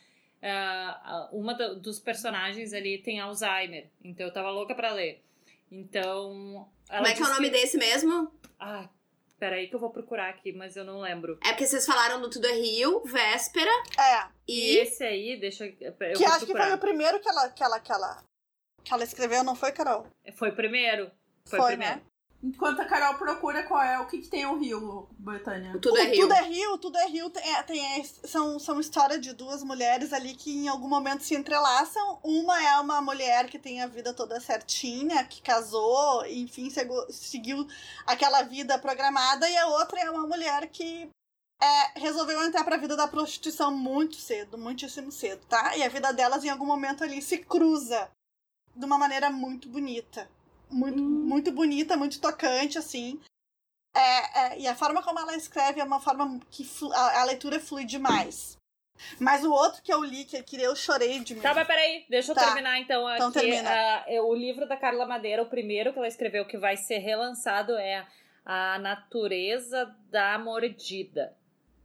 Uh, 0.42 1.38
uma 1.38 1.54
do, 1.54 1.80
dos 1.80 1.98
personagens 1.98 2.72
ali 2.72 2.98
tem 2.98 3.20
Alzheimer. 3.20 3.90
Então 4.02 4.26
eu 4.26 4.32
tava 4.32 4.50
louca 4.50 4.74
pra 4.74 4.92
ler. 4.92 5.22
Então. 5.70 6.66
Como 6.88 7.06
é 7.06 7.12
que 7.12 7.22
é 7.22 7.26
o 7.26 7.28
nome 7.28 7.50
que... 7.50 7.56
desse 7.58 7.76
mesmo? 7.76 8.32
Ah, 8.58 8.88
peraí 9.44 9.68
que 9.68 9.74
eu 9.74 9.78
vou 9.78 9.90
procurar 9.90 10.30
aqui, 10.30 10.52
mas 10.54 10.74
eu 10.74 10.84
não 10.84 11.00
lembro. 11.00 11.38
É 11.44 11.50
porque 11.50 11.66
vocês 11.66 11.84
falaram 11.84 12.18
do 12.18 12.30
Tudo 12.30 12.46
é 12.46 12.52
Rio, 12.52 13.02
Véspera. 13.04 13.70
É. 13.98 14.26
E, 14.48 14.76
e 14.76 14.78
esse 14.78 15.04
aí, 15.04 15.38
deixa 15.38 15.66
eu. 15.66 15.72
que 15.76 16.24
acho 16.24 16.46
procurar. 16.46 16.46
que 16.46 16.68
foi 16.68 16.72
o 16.72 16.78
primeiro 16.78 17.20
que 17.20 17.28
ela, 17.28 17.50
que 17.50 17.62
ela, 17.62 17.78
que 17.78 17.92
ela 17.92 18.24
que 18.82 18.92
ela 18.92 19.04
escreveu, 19.04 19.44
não 19.44 19.54
foi, 19.54 19.72
Carol? 19.72 20.06
Foi 20.34 20.50
primeiro. 20.52 21.10
Foi, 21.46 21.58
foi 21.58 21.70
primeiro. 21.72 21.96
né? 21.96 22.02
Enquanto 22.44 22.80
a 22.80 22.84
Carol 22.84 23.14
procura 23.14 23.62
qual 23.62 23.82
é 23.82 23.98
o 23.98 24.06
que, 24.06 24.18
que 24.18 24.28
tem 24.28 24.44
o 24.44 24.58
Rio, 24.58 25.08
Betânia. 25.18 25.78
Tudo 25.80 25.96
é 25.96 26.04
Rio. 26.04 26.20
Tudo 26.20 26.34
é 26.34 26.42
Rio, 26.42 26.78
Tudo 26.78 26.98
é 26.98 27.06
Rio 27.06 27.30
tem, 27.30 27.54
é, 27.54 27.62
tem, 27.62 28.00
é, 28.00 28.04
são, 28.04 28.58
são 28.58 28.78
histórias 28.78 29.18
de 29.22 29.32
duas 29.32 29.62
mulheres 29.62 30.12
ali 30.12 30.34
que 30.34 30.54
em 30.54 30.68
algum 30.68 30.86
momento 30.86 31.24
se 31.24 31.34
entrelaçam. 31.34 32.20
Uma 32.22 32.62
é 32.62 32.78
uma 32.78 33.00
mulher 33.00 33.48
que 33.48 33.58
tem 33.58 33.80
a 33.80 33.86
vida 33.86 34.12
toda 34.12 34.38
certinha, 34.40 35.24
que 35.24 35.40
casou, 35.40 36.26
enfim, 36.26 36.68
seguiu 37.08 37.66
aquela 38.06 38.42
vida 38.42 38.78
programada, 38.78 39.48
e 39.48 39.56
a 39.56 39.66
outra 39.68 40.00
é 40.00 40.10
uma 40.10 40.26
mulher 40.26 40.68
que 40.68 41.08
é, 41.62 41.98
resolveu 41.98 42.44
entrar 42.44 42.62
pra 42.62 42.76
vida 42.76 42.94
da 42.94 43.08
prostituição 43.08 43.74
muito 43.74 44.16
cedo, 44.16 44.58
muitíssimo 44.58 45.10
cedo, 45.10 45.46
tá? 45.46 45.74
E 45.78 45.82
a 45.82 45.88
vida 45.88 46.12
delas 46.12 46.44
em 46.44 46.50
algum 46.50 46.66
momento 46.66 47.02
ali 47.02 47.22
se 47.22 47.38
cruza 47.38 48.10
de 48.76 48.84
uma 48.84 48.98
maneira 48.98 49.30
muito 49.30 49.66
bonita. 49.66 50.28
Muito, 50.74 51.00
hum. 51.00 51.24
muito 51.26 51.52
bonita, 51.52 51.96
muito 51.96 52.20
tocante, 52.20 52.76
assim. 52.76 53.20
É, 53.94 54.40
é, 54.40 54.58
e 54.58 54.66
a 54.66 54.74
forma 54.74 55.00
como 55.02 55.20
ela 55.20 55.36
escreve 55.36 55.80
é 55.80 55.84
uma 55.84 56.00
forma 56.00 56.40
que 56.50 56.68
a, 56.92 57.20
a, 57.20 57.24
leitura 57.24 57.60
flui 57.60 57.84
demais. 57.84 58.58
Mas 59.20 59.44
o 59.44 59.52
outro 59.52 59.82
que 59.82 59.92
eu 59.92 60.02
li, 60.02 60.24
que, 60.24 60.42
que 60.42 60.60
eu 60.60 60.74
chorei 60.74 61.20
de 61.20 61.34
mim. 61.34 61.40
Tá, 61.40 61.54
mas 61.54 61.66
peraí, 61.66 62.04
deixa 62.08 62.32
eu 62.32 62.34
tá. 62.34 62.46
terminar 62.46 62.80
então. 62.80 63.08
Então 63.14 63.28
aqui, 63.28 63.40
termina. 63.40 64.04
Uh, 64.08 64.28
o 64.28 64.34
livro 64.34 64.66
da 64.66 64.76
Carla 64.76 65.06
Madeira, 65.06 65.42
o 65.42 65.46
primeiro 65.46 65.92
que 65.92 65.98
ela 65.98 66.08
escreveu, 66.08 66.44
que 66.44 66.58
vai 66.58 66.76
ser 66.76 66.98
relançado, 66.98 67.76
é 67.76 68.04
A 68.44 68.78
Natureza 68.80 69.94
da 70.10 70.38
Mordida. 70.38 71.36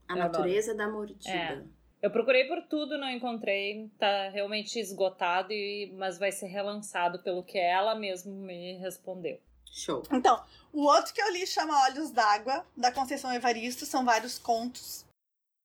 A 0.07 0.13
é 0.13 0.19
Natureza 0.19 0.73
da 0.73 0.87
Mordida. 0.87 1.29
É. 1.29 1.78
Eu 2.01 2.09
procurei 2.09 2.45
por 2.45 2.61
tudo, 2.63 2.97
não 2.97 3.09
encontrei. 3.09 3.89
Tá 3.99 4.29
realmente 4.29 4.79
esgotado, 4.79 5.51
e, 5.51 5.91
mas 5.97 6.17
vai 6.17 6.31
ser 6.31 6.47
relançado 6.47 7.19
pelo 7.19 7.43
que 7.43 7.57
ela 7.57 7.95
mesma 7.95 8.31
me 8.31 8.77
respondeu. 8.77 9.39
Show. 9.71 10.03
Então, 10.11 10.43
o 10.73 10.83
outro 10.83 11.13
que 11.13 11.21
eu 11.21 11.31
li 11.31 11.45
chama 11.45 11.83
Olhos 11.85 12.11
d'Água, 12.11 12.65
da 12.75 12.91
Conceição 12.91 13.33
Evaristo. 13.33 13.85
São 13.85 14.03
vários 14.03 14.39
contos 14.39 15.05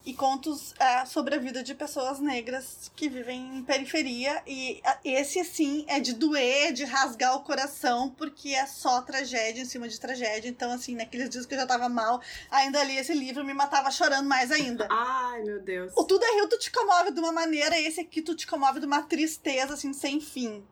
e 0.07 0.13
contos 0.13 0.75
é, 0.79 1.07
sobre 1.07 1.35
a 1.35 1.39
vida 1.39 1.63
de 1.63 1.75
pessoas 1.75 2.21
negras 2.21 2.91
que 2.95 3.09
vivem 3.09 3.57
em 3.57 3.63
periferia. 3.63 4.43
E 4.47 4.83
esse, 5.03 5.41
assim, 5.41 5.85
é 5.89 5.99
de 5.99 6.13
doer, 6.13 6.73
de 6.73 6.85
rasgar 6.85 7.35
o 7.37 7.43
coração, 7.43 8.11
porque 8.11 8.51
é 8.51 8.67
só 8.67 9.01
tragédia 9.01 9.63
em 9.63 9.65
cima 9.65 9.89
de 9.89 9.99
tragédia. 9.99 10.49
Então, 10.49 10.71
assim, 10.71 10.95
naqueles 10.95 11.31
dias 11.31 11.47
que 11.47 11.55
eu 11.55 11.59
já 11.59 11.67
tava 11.67 11.89
mal, 11.89 12.21
ainda 12.51 12.85
li 12.85 12.97
esse 12.97 13.15
livro 13.15 13.45
me 13.45 13.55
matava 13.55 13.91
chorando 13.91 14.29
mais 14.29 14.51
ainda. 14.51 14.87
Ai, 14.93 15.43
meu 15.43 15.63
Deus. 15.63 15.93
O 15.97 16.05
Tudo 16.05 16.23
é 16.23 16.35
Rio, 16.35 16.49
tu 16.49 16.59
te 16.59 16.71
comove 16.71 17.11
de 17.11 17.21
uma 17.21 17.33
maneira, 17.33 17.79
esse 17.81 18.01
aqui 18.01 18.21
tu 18.21 18.35
te 18.35 18.47
comove 18.47 18.81
de 18.81 18.87
uma 18.87 19.03
tristeza, 19.03 19.73
assim, 19.73 19.95
sem 19.95 20.21
fim. 20.21 20.63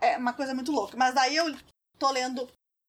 É 0.00 0.16
uma 0.16 0.32
coisa 0.32 0.52
muito 0.52 0.72
louca. 0.72 0.96
Mas 0.96 1.14
daí 1.14 1.36
eu 1.36 1.54
tô 1.96 2.10
lendo, 2.10 2.48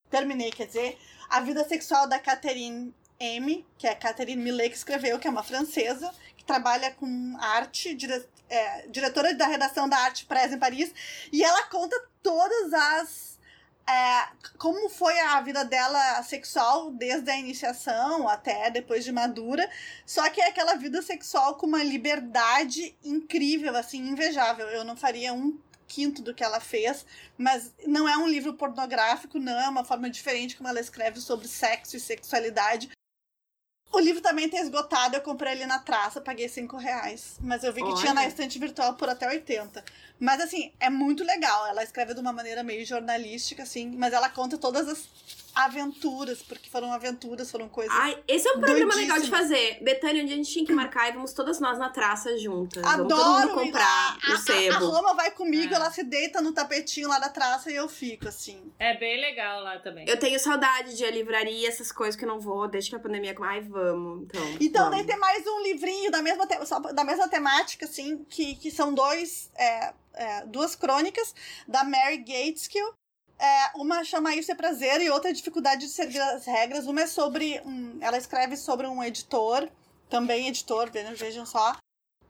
terminei, 0.10 0.50
quer 0.50 0.66
dizer, 0.66 0.98
A 1.30 1.42
Vida 1.42 1.64
Sexual 1.64 2.08
da 2.08 2.18
Catherine 2.18 2.92
M, 3.20 3.66
que 3.78 3.88
é 3.88 3.92
a 3.92 3.96
Catherine 3.96 4.42
Millet 4.42 4.70
que 4.70 4.78
escreveu, 4.78 5.20
que 5.20 5.28
é 5.28 5.32
uma 5.32 5.44
francesa, 5.44 6.14
que 6.36 6.44
trabalha 6.44 6.92
com 6.92 7.38
arte, 7.40 7.94
dire, 7.94 8.26
é, 8.50 8.88
diretora 8.88 9.34
da 9.34 9.48
redação 9.48 9.88
da 9.88 9.98
Arte 9.98 10.26
Press 10.26 10.54
em 10.54 10.60
Paris, 10.60 10.94
e 11.32 11.44
ela 11.44 11.64
conta 11.68 11.96
todas 12.22 12.74
as. 12.74 13.36
É, 13.88 14.28
como 14.58 14.90
foi 14.90 15.20
a 15.20 15.40
vida 15.42 15.64
dela 15.64 16.24
sexual 16.24 16.90
desde 16.90 17.30
a 17.30 17.38
iniciação 17.38 18.28
até 18.28 18.72
depois 18.72 19.06
de 19.06 19.12
madura, 19.12 19.70
só 20.08 20.28
que 20.32 20.42
é 20.42 20.48
aquela 20.48 20.74
vida 20.74 21.04
sexual 21.04 21.54
com 21.54 21.68
uma 21.68 21.84
liberdade 21.84 22.98
incrível, 23.04 23.76
assim, 23.76 24.00
invejável. 24.00 24.68
Eu 24.70 24.84
não 24.84 24.98
faria 24.98 25.32
um 25.34 25.56
quinto 25.88 26.24
do 26.24 26.34
que 26.34 26.44
ela 26.44 26.60
fez, 26.60 27.06
mas 27.38 27.74
não 27.86 28.10
é 28.10 28.18
um 28.18 28.28
livro 28.28 28.56
pornográfico, 28.56 29.40
não 29.40 29.60
é 29.60 29.70
uma 29.70 29.84
forma 29.84 30.10
diferente 30.10 30.56
como 30.56 30.68
ela 30.68 30.80
escreve 30.80 31.22
sobre 31.22 31.48
sexo 31.48 31.96
e 31.96 32.00
sexualidade, 32.00 32.90
o 33.92 34.00
livro 34.00 34.22
também 34.22 34.50
tem 34.50 34.60
esgotado, 34.60 35.16
eu 35.16 35.22
comprei 35.22 35.54
ele 35.54 35.66
na 35.66 35.80
traça, 35.80 36.20
paguei 36.20 36.50
5 36.50 36.76
reais. 36.78 37.38
Mas 37.42 37.64
eu 37.64 37.72
vi 37.72 37.82
que 37.82 37.88
Olha. 37.88 37.96
tinha 37.96 38.14
na 38.14 38.28
estante 38.28 38.60
virtual 38.60 38.96
por 38.96 39.10
até 39.10 39.28
80. 39.28 39.84
Mas 40.20 40.42
assim, 40.42 40.72
é 40.80 40.90
muito 40.90 41.24
legal. 41.24 41.68
Ela 41.68 41.84
escreve 41.84 42.14
de 42.14 42.20
uma 42.20 42.34
maneira 42.34 42.64
meio 42.64 42.86
jornalística, 42.86 43.64
assim, 43.64 43.96
mas 43.96 44.14
ela 44.14 44.30
conta 44.30 44.58
todas 44.58 44.88
as 44.88 45.08
aventuras, 45.56 46.42
porque 46.44 46.70
foram 46.70 46.92
aventuras, 46.92 47.50
foram 47.50 47.70
coisas. 47.70 47.96
Ai, 47.96 48.22
esse 48.28 48.48
é 48.48 48.52
um 48.54 48.60
programa 48.60 48.94
legal 48.96 49.20
de 49.20 49.30
fazer. 49.30 49.80
Betânia, 49.82 50.24
dia 50.26 50.34
a 50.34 50.38
gente 50.38 50.52
tinha 50.52 50.66
que 50.66 50.74
marcar 50.74 51.10
e 51.10 51.14
vamos 51.14 51.34
todas 51.34 51.60
nós 51.60 51.78
na 51.80 51.90
traça 51.90 52.38
juntas. 52.38 52.84
vamos 52.84 53.08
todo 53.08 53.14
Adoro 53.22 53.50
mundo 53.50 53.62
ir 53.62 53.66
comprar 53.66 53.82
lá. 53.88 54.18
no 54.28 54.32
A- 54.32 54.36
A, 54.36 54.36
a 54.36 54.42
sebo. 54.42 54.86
Roma 54.88 55.14
vai 55.14 55.32
comigo, 55.32 55.74
É. 55.74 55.76
ela 55.78 55.90
se 55.92 56.04
deita 56.04 56.42
no 56.42 56.52
tapetinho 56.54 57.08
lá 57.08 57.18
da 57.20 57.30
traça 57.30 57.72
e 57.72 57.76
eu 57.76 57.88
fico 57.88 58.28
assim. 58.28 58.72
É 58.78 58.98
bem 58.98 59.20
legal 59.20 59.64
lá 59.64 59.80
também. 59.80 60.08
Eu 60.08 60.20
tenho 60.20 60.40
saudade 60.40 60.96
de 60.96 61.06
à 61.06 61.10
livraria, 61.12 61.68
essas 61.68 61.92
coisas 61.92 62.16
que 62.16 62.26
eu 62.26 62.30
não 62.30 62.40
vou, 62.40 62.68
desde 62.68 62.90
que 62.90 62.96
a 62.96 63.00
pandemia. 63.00 63.36
Ai, 63.42 63.62
vamos. 63.62 64.24
Então, 64.26 64.42
Então, 64.60 64.84
vamos. 64.86 64.98
daí 64.98 65.08
tem 65.08 65.18
mais 65.18 65.46
um 65.48 65.62
livrinho 65.64 66.12
da 66.12 66.22
mesma, 66.22 66.46
te- 66.46 66.66
só- 66.66 66.80
da 66.80 67.04
mesma 67.04 67.28
temática, 67.28 67.86
assim, 67.86 68.26
que, 68.30 68.56
que 68.56 68.70
são 68.72 68.94
dois, 68.94 69.50
é, 69.56 69.94
é, 70.14 70.46
duas 70.46 70.76
crônicas 70.76 71.34
da 71.68 71.84
Mary 71.84 72.18
Gateskill. 72.18 72.94
É, 73.38 73.78
uma 73.78 74.04
chama 74.04 74.36
Isso 74.36 74.52
é 74.52 74.56
Prazer 74.56 75.02
e 75.02 75.10
outra 75.10 75.34
Dificuldade 75.34 75.88
de 75.88 75.92
Seguir 75.92 76.22
as 76.22 76.46
Regras. 76.46 76.88
Uma 76.88 77.02
é 77.02 77.08
sobre. 77.08 77.62
Um, 77.66 77.98
ela 78.02 78.18
escreve 78.18 78.56
sobre 78.56 78.88
um 78.88 79.04
editor, 79.04 79.70
também 80.10 80.48
editor, 80.48 80.90
vejam, 80.92 81.46
só, 81.46 81.76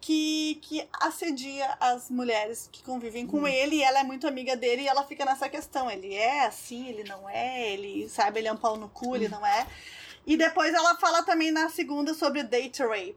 que, 0.06 0.60
que 0.62 0.88
assedia 1.00 1.78
as 1.80 2.10
mulheres 2.10 2.70
que 2.72 2.84
convivem 2.84 3.26
com 3.26 3.48
ele 3.48 3.78
e 3.78 3.84
ela 3.84 4.00
é 4.00 4.04
muito 4.04 4.28
amiga 4.28 4.56
dele 4.56 4.84
e 4.84 4.88
ela 4.88 5.04
fica 5.04 5.26
nessa 5.26 5.50
questão. 5.50 5.90
Ele 5.90 6.14
é 6.14 6.46
assim, 6.46 6.88
ele 6.88 7.04
não 7.04 7.28
é, 7.30 7.72
ele 7.72 8.08
sabe, 8.10 8.40
ele 8.40 8.48
é 8.48 8.54
um 8.54 8.58
pau 8.58 8.78
no 8.78 8.90
cu, 8.90 9.16
ele 9.16 9.28
não 9.28 9.46
é. 9.46 9.68
E 10.26 10.36
depois 10.36 10.74
ela 10.74 10.96
fala 10.98 11.24
também 11.24 11.52
na 11.52 11.70
segunda 11.70 12.14
sobre 12.14 12.44
date 12.44 12.82
rape, 12.82 13.16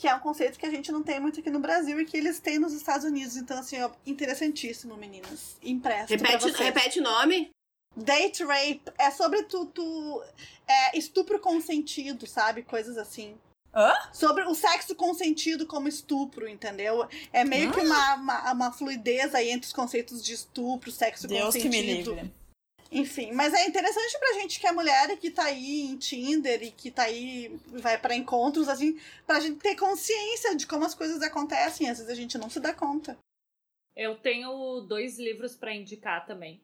que 0.00 0.08
é 0.08 0.14
um 0.14 0.18
conceito 0.18 0.58
que 0.58 0.64
a 0.64 0.70
gente 0.70 0.90
não 0.90 1.02
tem 1.02 1.20
muito 1.20 1.40
aqui 1.40 1.50
no 1.50 1.60
Brasil 1.60 2.00
e 2.00 2.06
que 2.06 2.16
eles 2.16 2.40
têm 2.40 2.58
nos 2.58 2.72
Estados 2.72 3.04
Unidos. 3.04 3.36
Então, 3.36 3.58
assim, 3.58 3.78
ó, 3.82 3.90
interessantíssimo, 4.06 4.96
meninas. 4.96 5.58
Impresso. 5.62 6.06
pra 6.16 6.16
Repete, 6.16 6.42
vocês. 6.42 6.56
repete 6.56 7.00
o 7.00 7.02
nome? 7.02 7.50
Date 7.94 8.42
rape 8.42 8.80
é 8.96 9.10
sobre 9.10 9.42
tu, 9.42 9.66
tu 9.66 10.22
é, 10.66 10.96
estupro 10.98 11.38
consentido, 11.38 12.26
sabe? 12.26 12.62
Coisas 12.62 12.96
assim. 12.96 13.36
Hã? 13.74 13.92
Sobre 14.10 14.42
o 14.44 14.54
sexo 14.54 14.94
consentido 14.94 15.66
como 15.66 15.86
estupro, 15.86 16.48
entendeu? 16.48 17.06
É 17.30 17.44
meio 17.44 17.70
que 17.70 17.80
uma, 17.80 18.14
uma, 18.14 18.52
uma 18.52 18.72
fluidez 18.72 19.34
aí 19.34 19.50
entre 19.50 19.66
os 19.66 19.72
conceitos 19.72 20.24
de 20.24 20.32
estupro, 20.32 20.90
sexo 20.90 21.28
Deus 21.28 21.54
que 21.54 21.62
consentido. 21.64 22.14
me 22.14 22.22
livre. 22.22 22.32
Enfim, 22.92 23.32
mas 23.32 23.54
é 23.54 23.66
interessante 23.66 24.18
pra 24.18 24.32
gente 24.34 24.58
que 24.58 24.66
é 24.66 24.72
mulher 24.72 25.10
e 25.10 25.16
que 25.16 25.30
tá 25.30 25.44
aí 25.44 25.82
em 25.82 25.96
Tinder 25.96 26.60
e 26.62 26.72
que 26.72 26.90
tá 26.90 27.04
aí, 27.04 27.56
vai 27.66 27.96
pra 27.96 28.16
encontros, 28.16 28.68
assim, 28.68 28.98
pra 29.26 29.38
gente 29.38 29.60
ter 29.60 29.76
consciência 29.76 30.56
de 30.56 30.66
como 30.66 30.84
as 30.84 30.94
coisas 30.94 31.22
acontecem. 31.22 31.88
Às 31.88 31.98
vezes 31.98 32.12
a 32.12 32.16
gente 32.16 32.36
não 32.36 32.50
se 32.50 32.58
dá 32.58 32.74
conta. 32.74 33.16
Eu 33.96 34.16
tenho 34.16 34.80
dois 34.80 35.18
livros 35.18 35.54
pra 35.56 35.74
indicar 35.74 36.26
também. 36.26 36.60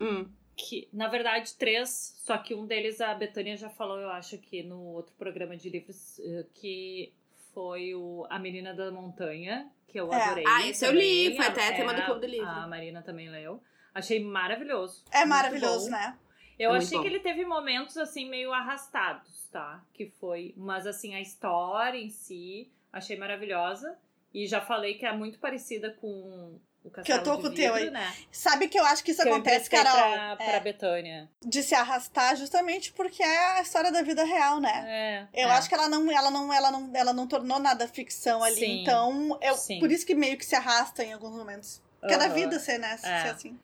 Hum. 0.00 0.28
Que, 0.56 0.88
na 0.92 1.06
verdade, 1.06 1.54
três, 1.54 2.20
só 2.24 2.36
que 2.38 2.54
um 2.54 2.66
deles 2.66 3.00
a 3.00 3.14
Betânia 3.14 3.56
já 3.56 3.70
falou, 3.70 4.00
eu 4.00 4.10
acho 4.10 4.36
que 4.38 4.62
no 4.64 4.80
outro 4.94 5.14
programa 5.16 5.56
de 5.56 5.70
livros, 5.70 6.18
eh, 6.18 6.44
que 6.54 7.12
foi 7.54 7.94
o 7.94 8.26
A 8.28 8.38
Menina 8.40 8.74
da 8.74 8.90
Montanha, 8.90 9.70
que 9.86 10.00
eu 10.00 10.12
É. 10.12 10.24
adorei. 10.24 10.44
Ah, 10.46 10.66
esse 10.66 10.84
eu 10.84 10.90
li, 10.92 11.36
foi 11.36 11.46
até 11.46 11.68
É, 11.68 11.72
tema 11.72 11.94
do 11.94 12.02
Clube 12.02 12.20
do 12.22 12.26
Livro. 12.26 12.48
A 12.48 12.66
Marina 12.66 13.00
também 13.02 13.28
leu. 13.30 13.62
Achei 13.98 14.22
maravilhoso. 14.22 15.04
É 15.10 15.24
maravilhoso, 15.24 15.90
né? 15.90 16.16
Eu 16.58 16.74
É 16.74 16.78
achei 16.78 16.98
que 17.00 17.06
ele 17.06 17.20
teve 17.20 17.44
momentos 17.44 17.96
assim 17.96 18.28
meio 18.28 18.52
arrastados, 18.52 19.48
tá? 19.52 19.82
Que 19.92 20.12
foi, 20.20 20.54
mas 20.56 20.86
assim 20.86 21.14
a 21.14 21.20
história 21.20 21.98
em 21.98 22.10
si 22.10 22.70
achei 22.92 23.16
maravilhosa 23.16 23.96
e 24.34 24.46
já 24.46 24.60
falei 24.60 24.94
que 24.94 25.06
é 25.06 25.12
muito 25.12 25.38
parecida 25.38 25.90
com 26.00 26.58
o 26.82 26.90
Castelo 26.90 27.22
tô 27.22 27.36
de 27.36 27.42
com 27.42 27.48
o 27.48 27.54
teu 27.54 27.74
aí. 27.74 27.90
né? 27.90 28.14
Sabe 28.30 28.68
que 28.68 28.78
eu 28.78 28.84
acho 28.84 29.04
que 29.04 29.10
isso 29.10 29.22
que 29.22 29.28
acontece, 29.28 29.66
eu 29.66 29.82
Carol, 29.82 30.12
pra, 30.12 30.36
é, 30.38 30.50
pra 30.50 30.60
Betânia. 30.60 31.28
de 31.44 31.62
se 31.62 31.74
arrastar 31.74 32.36
justamente 32.36 32.92
porque 32.92 33.22
é 33.22 33.58
a 33.58 33.62
história 33.62 33.92
da 33.92 34.02
vida 34.02 34.24
real, 34.24 34.60
né? 34.60 35.28
É, 35.34 35.42
Eu 35.44 35.48
é. 35.48 35.52
acho 35.52 35.68
que 35.68 35.74
ela 35.74 35.88
não, 35.88 36.10
ela 36.10 36.30
não, 36.30 36.52
ela 36.52 36.70
não, 36.70 36.90
ela 36.94 37.12
não 37.12 37.26
tornou 37.26 37.58
nada 37.58 37.86
ficção 37.86 38.42
ali. 38.42 38.56
Sim, 38.56 38.82
então, 38.82 39.38
eu, 39.42 39.54
sim. 39.54 39.78
por 39.80 39.90
isso 39.90 40.06
que 40.06 40.14
meio 40.14 40.36
que 40.38 40.46
se 40.46 40.54
arrasta 40.54 41.04
em 41.04 41.12
alguns 41.12 41.32
momentos. 41.32 41.82
Porque 42.00 42.14
é 42.14 42.18
da 42.18 42.28
vida 42.28 42.58
ser, 42.58 42.78
né? 42.78 42.92
É. 42.94 43.22
Ser 43.22 43.28
assim. 43.30 43.58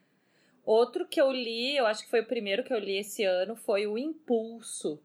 Outro 0.65 1.07
que 1.07 1.21
eu 1.21 1.31
li, 1.31 1.77
eu 1.77 1.87
acho 1.87 2.05
que 2.05 2.11
foi 2.11 2.21
o 2.21 2.27
primeiro 2.27 2.65
que 2.65 2.73
eu 2.73 2.79
li 2.79 2.99
esse 2.99 3.23
ano, 3.25 3.55
foi 3.55 3.87
o 3.87 3.99
Impulso, 3.99 5.03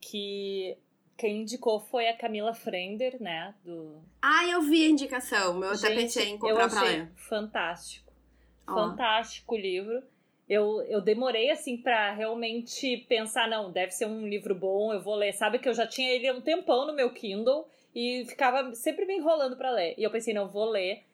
que 0.00 0.76
quem 1.16 1.42
indicou 1.42 1.78
foi 1.78 2.08
a 2.08 2.16
Camila 2.16 2.52
Frender, 2.54 3.20
né? 3.22 3.54
Do 3.64 4.02
Ah, 4.20 4.46
eu 4.46 4.62
vi 4.62 4.84
a 4.86 4.90
indicação. 4.90 5.62
Eu 5.62 5.70
até 5.70 5.88
Gente, 5.88 5.94
pensei 5.94 6.28
em 6.28 6.32
eu 6.34 6.38
comprar 6.40 6.68
pra 6.68 6.82
ler. 6.82 7.12
fantástico. 7.14 8.12
Ó. 8.66 8.74
Fantástico 8.74 9.54
o 9.54 9.58
livro. 9.58 10.02
Eu, 10.48 10.82
eu 10.82 11.00
demorei, 11.00 11.50
assim, 11.50 11.76
pra 11.78 12.12
realmente 12.12 12.98
pensar, 13.08 13.48
não, 13.48 13.72
deve 13.72 13.92
ser 13.92 14.06
um 14.06 14.28
livro 14.28 14.54
bom, 14.54 14.92
eu 14.92 15.00
vou 15.00 15.14
ler. 15.14 15.32
Sabe 15.32 15.58
que 15.58 15.68
eu 15.68 15.74
já 15.74 15.86
tinha 15.86 16.10
ele 16.10 16.28
há 16.28 16.34
um 16.34 16.40
tempão 16.40 16.86
no 16.86 16.92
meu 16.92 17.10
Kindle 17.10 17.66
e 17.94 18.26
ficava 18.26 18.74
sempre 18.74 19.06
me 19.06 19.16
enrolando 19.16 19.56
pra 19.56 19.70
ler. 19.70 19.94
E 19.96 20.02
eu 20.02 20.10
pensei, 20.10 20.34
não, 20.34 20.48
vou 20.48 20.68
ler. 20.68 21.04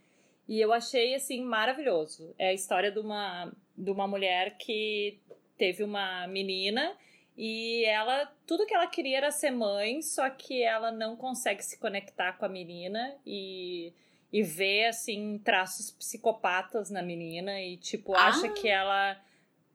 E 0.50 0.60
eu 0.60 0.72
achei, 0.72 1.14
assim, 1.14 1.44
maravilhoso. 1.44 2.34
É 2.36 2.48
a 2.48 2.52
história 2.52 2.90
de 2.90 2.98
uma, 2.98 3.52
de 3.78 3.88
uma 3.88 4.08
mulher 4.08 4.56
que 4.58 5.20
teve 5.56 5.84
uma 5.84 6.26
menina 6.26 6.92
e 7.38 7.84
ela, 7.84 8.26
tudo 8.48 8.66
que 8.66 8.74
ela 8.74 8.88
queria 8.88 9.18
era 9.18 9.30
ser 9.30 9.52
mãe, 9.52 10.02
só 10.02 10.28
que 10.28 10.60
ela 10.60 10.90
não 10.90 11.14
consegue 11.14 11.62
se 11.62 11.78
conectar 11.78 12.32
com 12.32 12.44
a 12.44 12.48
menina 12.48 13.14
e, 13.24 13.92
e 14.32 14.42
vê, 14.42 14.86
assim, 14.86 15.38
traços 15.38 15.92
psicopatas 15.92 16.90
na 16.90 17.00
menina 17.00 17.62
e, 17.62 17.76
tipo, 17.76 18.12
Ah. 18.16 18.26
acha 18.26 18.48
que 18.48 18.66
ela. 18.66 19.16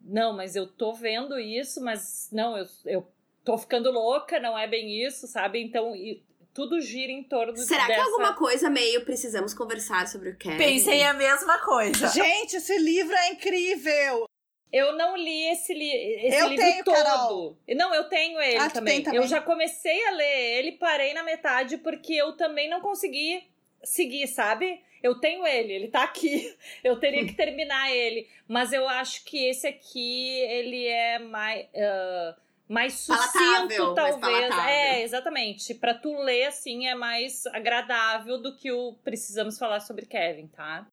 Não, 0.01 0.33
mas 0.33 0.57
eu 0.57 0.67
tô 0.67 0.91
vendo 0.91 1.39
isso, 1.39 1.81
mas 1.81 2.27
não, 2.33 2.57
eu, 2.57 2.65
eu 2.85 3.07
tô 3.45 3.57
ficando 3.57 3.89
louca, 3.91 4.41
não 4.41 4.59
é 4.59 4.67
bem 4.67 5.05
isso, 5.05 5.25
sabe? 5.25 5.63
Então, 5.63 5.95
e 5.95 6.21
tudo 6.55 6.79
gira 6.79 7.11
em 7.11 7.21
torno 7.21 7.55
Será 7.57 7.85
dessa... 7.85 7.93
que 7.93 7.99
é 7.99 8.01
alguma 8.01 8.33
coisa 8.33 8.69
meio 8.69 9.03
precisamos 9.03 9.53
conversar 9.53 10.07
sobre 10.07 10.29
o 10.29 10.37
Kevin? 10.37 10.57
Pensei 10.57 11.03
a 11.03 11.13
mesma 11.13 11.59
coisa. 11.59 12.07
Gente, 12.07 12.55
esse 12.55 12.77
livro 12.79 13.13
é 13.13 13.33
incrível! 13.33 14.25
Eu 14.71 14.93
não 14.97 15.15
li 15.15 15.47
esse, 15.51 15.73
li 15.73 15.89
esse 16.25 16.37
Eu 16.37 16.47
livro 16.49 16.65
tenho, 16.65 16.83
todo. 16.83 16.95
Carol. 16.95 17.57
Não, 17.75 17.93
eu 17.93 18.05
tenho 18.05 18.41
ele 18.41 18.57
Ah, 18.57 18.69
também. 18.69 19.03
também? 19.03 19.19
Eu 19.19 19.27
já 19.27 19.39
comecei 19.41 20.05
a 20.07 20.11
ler 20.11 20.57
ele, 20.59 20.71
parei 20.73 21.13
na 21.13 21.23
metade 21.23 21.77
porque 21.77 22.13
eu 22.13 22.33
também 22.33 22.69
não 22.69 22.79
consegui 22.81 23.43
seguir, 23.83 24.27
sabe? 24.27 24.81
Eu 25.03 25.19
tenho 25.19 25.45
ele, 25.45 25.73
ele 25.73 25.87
tá 25.89 26.03
aqui. 26.03 26.55
Eu 26.83 26.99
teria 26.99 27.25
que 27.25 27.33
terminar 27.33 27.91
ele. 27.93 28.27
Mas 28.47 28.73
eu 28.73 28.87
acho 28.89 29.23
que 29.23 29.45
esse 29.49 29.67
aqui, 29.67 30.39
ele 30.39 30.87
é 30.87 31.19
mais. 31.19 31.67
ah, 31.75 32.35
mais 32.67 32.93
sucinto, 32.93 33.93
mais 33.93 33.95
talvez. 33.95 34.19
palatável. 34.19 34.63
É, 34.63 35.01
exatamente. 35.03 35.73
Pra 35.75 35.93
tu 35.93 36.15
ler, 36.21 36.45
assim, 36.45 36.87
é 36.87 36.95
mais 36.95 37.45
agradável 37.47 38.41
do 38.41 38.55
que 38.55 38.71
o 38.71 38.93
Precisamos 39.03 39.57
Falar 39.57 39.79
sobre 39.79 40.05
Kevin, 40.05 40.47
tá? 40.47 40.87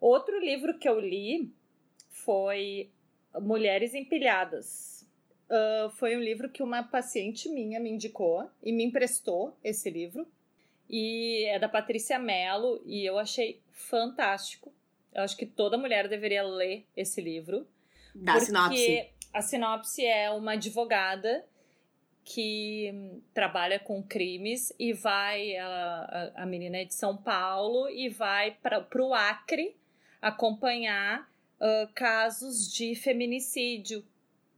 Outro 0.00 0.38
livro 0.38 0.78
que 0.78 0.88
eu 0.88 0.98
li 0.98 1.52
foi 2.10 2.90
Mulheres 3.34 3.94
Empilhadas. 3.94 4.98
Ah, 5.50 5.90
foi 5.94 6.16
um 6.16 6.20
livro 6.20 6.48
que 6.48 6.62
uma 6.62 6.82
paciente 6.82 7.48
minha 7.48 7.80
me 7.80 7.90
indicou 7.90 8.48
e 8.62 8.72
me 8.72 8.84
emprestou 8.84 9.56
esse 9.64 9.90
livro. 9.90 10.26
E 10.88 11.44
é 11.46 11.58
da 11.58 11.68
Patrícia 11.68 12.18
Mello 12.18 12.82
e 12.84 13.04
eu 13.04 13.18
achei 13.18 13.60
fantástico. 13.72 14.72
Eu 15.12 15.22
acho 15.22 15.36
que 15.36 15.46
toda 15.46 15.78
mulher 15.78 16.08
deveria 16.08 16.42
ler 16.42 16.86
esse 16.96 17.20
livro. 17.20 17.66
Da 18.14 18.32
porque 18.32 18.46
sinopse. 18.46 19.08
A 19.38 19.42
sinopse 19.42 20.04
é 20.04 20.28
uma 20.32 20.52
advogada 20.54 21.46
que 22.24 23.22
trabalha 23.32 23.78
com 23.78 24.02
crimes 24.02 24.72
e 24.78 24.92
vai, 24.92 25.56
a, 25.56 26.32
a 26.34 26.44
menina 26.44 26.78
é 26.78 26.84
de 26.84 26.92
São 26.92 27.16
Paulo 27.16 27.88
e 27.88 28.08
vai 28.08 28.50
para 28.50 28.84
o 29.00 29.14
Acre 29.14 29.76
acompanhar 30.20 31.30
ah, 31.60 31.88
casos 31.94 32.70
de 32.72 32.96
feminicídio 32.96 34.04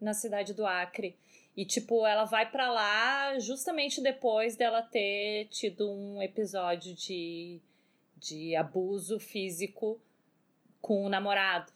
na 0.00 0.14
cidade 0.14 0.54
do 0.54 0.66
Acre. 0.66 1.14
E, 1.54 1.66
tipo, 1.66 2.06
ela 2.06 2.24
vai 2.24 2.50
pra 2.50 2.72
lá 2.72 3.38
justamente 3.38 4.00
depois 4.00 4.56
dela 4.56 4.80
ter 4.80 5.46
tido 5.50 5.90
um 5.90 6.22
episódio 6.22 6.94
de, 6.94 7.60
de 8.16 8.56
abuso 8.56 9.20
físico 9.20 10.00
com 10.80 11.04
o 11.04 11.08
namorado. 11.10 11.70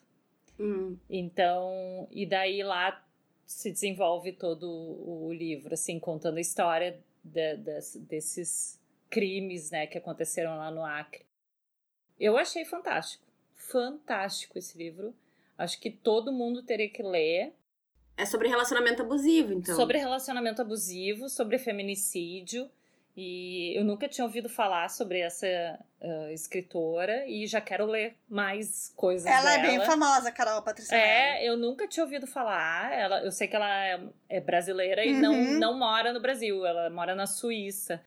Hum. 0.59 0.96
Então, 1.11 2.07
e 2.11 2.24
daí 2.26 2.62
lá 2.62 3.05
se 3.46 3.70
desenvolve 3.70 4.32
todo 4.32 4.68
o 4.70 5.32
livro, 5.32 5.74
assim, 5.74 5.98
contando 5.98 6.38
a 6.38 6.40
história 6.40 6.98
de- 7.22 7.57
des- 7.57 7.96
desses 7.96 8.80
crimes, 9.11 9.70
né, 9.70 9.86
que 9.86 9.98
aconteceram 9.98 10.57
lá 10.57 10.70
no 10.70 10.84
Acre. 10.84 11.24
Eu 12.18 12.36
achei 12.36 12.64
fantástico. 12.64 13.24
Fantástico 13.55 14.59
esse 14.59 14.76
livro. 14.78 15.14
Acho 15.59 15.80
que 15.80 15.90
todo 15.90 16.32
mundo 16.32 16.62
teria 16.62 16.88
que 16.88 17.02
ler. 17.02 17.52
É 18.16 18.24
sobre 18.24 18.48
relacionamento 18.48 19.02
abusivo, 19.02 19.52
então. 19.52 19.74
Sobre 19.74 19.98
relacionamento 19.98 20.62
abusivo, 20.62 21.28
sobre 21.28 21.59
feminicídio. 21.59 22.70
E 23.17 23.79
eu 23.79 23.85
nunca 23.85 24.09
tinha 24.09 24.25
ouvido 24.25 24.49
falar 24.49 24.89
sobre 24.91 25.21
essa 25.21 25.47
uh, 26.01 26.29
escritora 26.33 27.25
e 27.29 27.47
já 27.47 27.61
quero 27.61 27.87
ler 27.87 28.17
mais 28.29 28.93
coisas 28.97 29.25
Ela 29.27 29.51
dela. 29.51 29.53
é 29.53 29.62
bem 29.62 29.81
famosa, 29.87 30.33
Carol 30.33 30.61
Patrícia. 30.62 30.97
Mello. 30.97 31.09
É, 31.09 31.45
eu 31.49 31.57
nunca 31.57 31.87
tinha 31.87 32.03
ouvido 32.03 32.27
falar. 32.27 32.93
Ela, 32.93 33.23
eu 33.25 33.31
sei 33.31 33.47
que 33.47 33.55
ela 33.55 33.85
é, 33.85 34.01
é 34.29 34.41
brasileira 34.41 35.05
e 35.05 35.12
não, 35.12 35.33
Uhum. 35.33 35.59
não 35.61 35.79
mora 35.79 36.12
no 36.12 36.21
Brasil, 36.21 36.67
ela 36.67 36.91
mora 36.91 37.15
na 37.15 37.27
Suíça. 37.27 38.01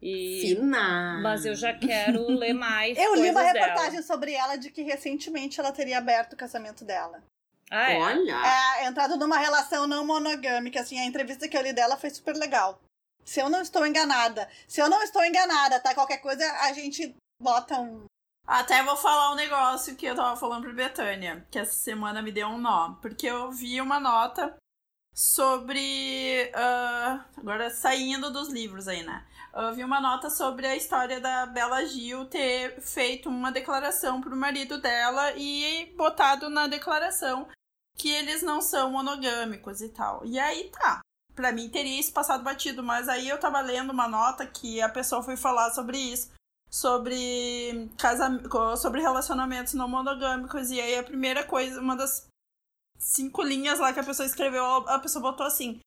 E, 0.00 0.40
Fina. 0.56 1.20
mas 1.22 1.44
eu 1.44 1.54
já 1.56 1.72
quero 1.72 2.28
ler 2.30 2.52
mais 2.52 2.96
Eu 2.98 3.14
li 3.16 3.30
uma 3.30 3.34
coisas 3.40 3.52
dela. 3.52 3.66
reportagem 3.66 4.02
sobre 4.02 4.32
ela 4.32 4.56
de 4.56 4.70
que 4.70 4.82
recentemente 4.82 5.58
ela 5.58 5.72
teria 5.72 5.98
aberto 5.98 6.34
o 6.34 6.36
casamento 6.36 6.84
dela. 6.84 7.20
Ah, 7.70 7.92
é? 7.92 7.98
Olha. 7.98 8.36
É, 8.82 8.86
entrado 8.86 9.16
numa 9.16 9.38
relação 9.38 9.86
não 9.88 10.06
monogâmica, 10.06 10.80
assim, 10.80 11.00
a 11.00 11.04
entrevista 11.04 11.48
que 11.48 11.56
eu 11.56 11.62
li 11.62 11.72
dela 11.72 11.96
foi 11.96 12.10
super 12.10 12.36
legal. 12.36 12.80
Se 13.24 13.40
eu 13.40 13.48
não 13.48 13.62
estou 13.62 13.86
enganada. 13.86 14.48
Se 14.66 14.80
eu 14.80 14.88
não 14.88 15.02
estou 15.02 15.24
enganada, 15.24 15.80
tá? 15.80 15.94
Qualquer 15.94 16.18
coisa 16.18 16.44
a 16.60 16.72
gente 16.72 17.14
bota 17.40 17.78
um. 17.78 18.04
Até 18.46 18.82
vou 18.82 18.96
falar 18.96 19.32
um 19.32 19.36
negócio 19.36 19.94
que 19.96 20.06
eu 20.06 20.16
tava 20.16 20.36
falando 20.36 20.64
pra 20.64 20.72
Betânia, 20.72 21.46
que 21.50 21.58
essa 21.58 21.74
semana 21.74 22.20
me 22.20 22.32
deu 22.32 22.48
um 22.48 22.58
nó. 22.58 22.94
Porque 23.00 23.26
eu 23.26 23.50
vi 23.52 23.80
uma 23.80 24.00
nota 24.00 24.56
sobre. 25.14 26.50
ah, 26.54 27.24
agora 27.36 27.70
saindo 27.70 28.32
dos 28.32 28.48
livros 28.48 28.88
aí, 28.88 29.02
né? 29.02 29.26
Eu 29.54 29.74
vi 29.74 29.84
uma 29.84 30.00
nota 30.00 30.30
sobre 30.30 30.66
a 30.66 30.74
história 30.74 31.20
da 31.20 31.44
Bela 31.44 31.84
Gil 31.84 32.24
ter 32.24 32.80
feito 32.80 33.28
uma 33.28 33.52
declaração 33.52 34.20
pro 34.20 34.34
marido 34.34 34.80
dela 34.80 35.32
e 35.36 35.92
botado 35.94 36.48
na 36.48 36.66
declaração 36.66 37.46
que 37.98 38.08
eles 38.10 38.42
não 38.42 38.62
são 38.62 38.90
monogâmicos 38.90 39.82
e 39.82 39.90
tal. 39.90 40.24
E 40.24 40.38
aí 40.38 40.70
tá. 40.70 41.00
Pra 41.34 41.52
mim 41.52 41.68
teria 41.68 41.98
isso 41.98 42.12
passado 42.12 42.44
batido, 42.44 42.82
mas 42.82 43.08
aí 43.08 43.28
eu 43.28 43.38
tava 43.38 43.60
lendo 43.60 43.90
uma 43.90 44.06
nota 44.06 44.46
que 44.46 44.80
a 44.80 44.88
pessoa 44.88 45.22
foi 45.22 45.36
falar 45.36 45.70
sobre 45.70 45.96
isso 45.98 46.30
sobre 46.72 47.90
casam... 47.98 48.40
sobre 48.78 49.02
relacionamentos 49.02 49.74
não 49.74 49.86
monogâmicos 49.86 50.70
e 50.70 50.80
aí 50.80 50.96
a 50.96 51.04
primeira 51.04 51.44
coisa, 51.44 51.78
uma 51.78 51.94
das 51.94 52.26
cinco 52.98 53.42
linhas 53.42 53.78
lá 53.78 53.92
que 53.92 54.00
a 54.00 54.04
pessoa 54.04 54.24
escreveu, 54.24 54.64
a 54.64 54.98
pessoa 54.98 55.22
botou 55.22 55.44
assim: 55.44 55.80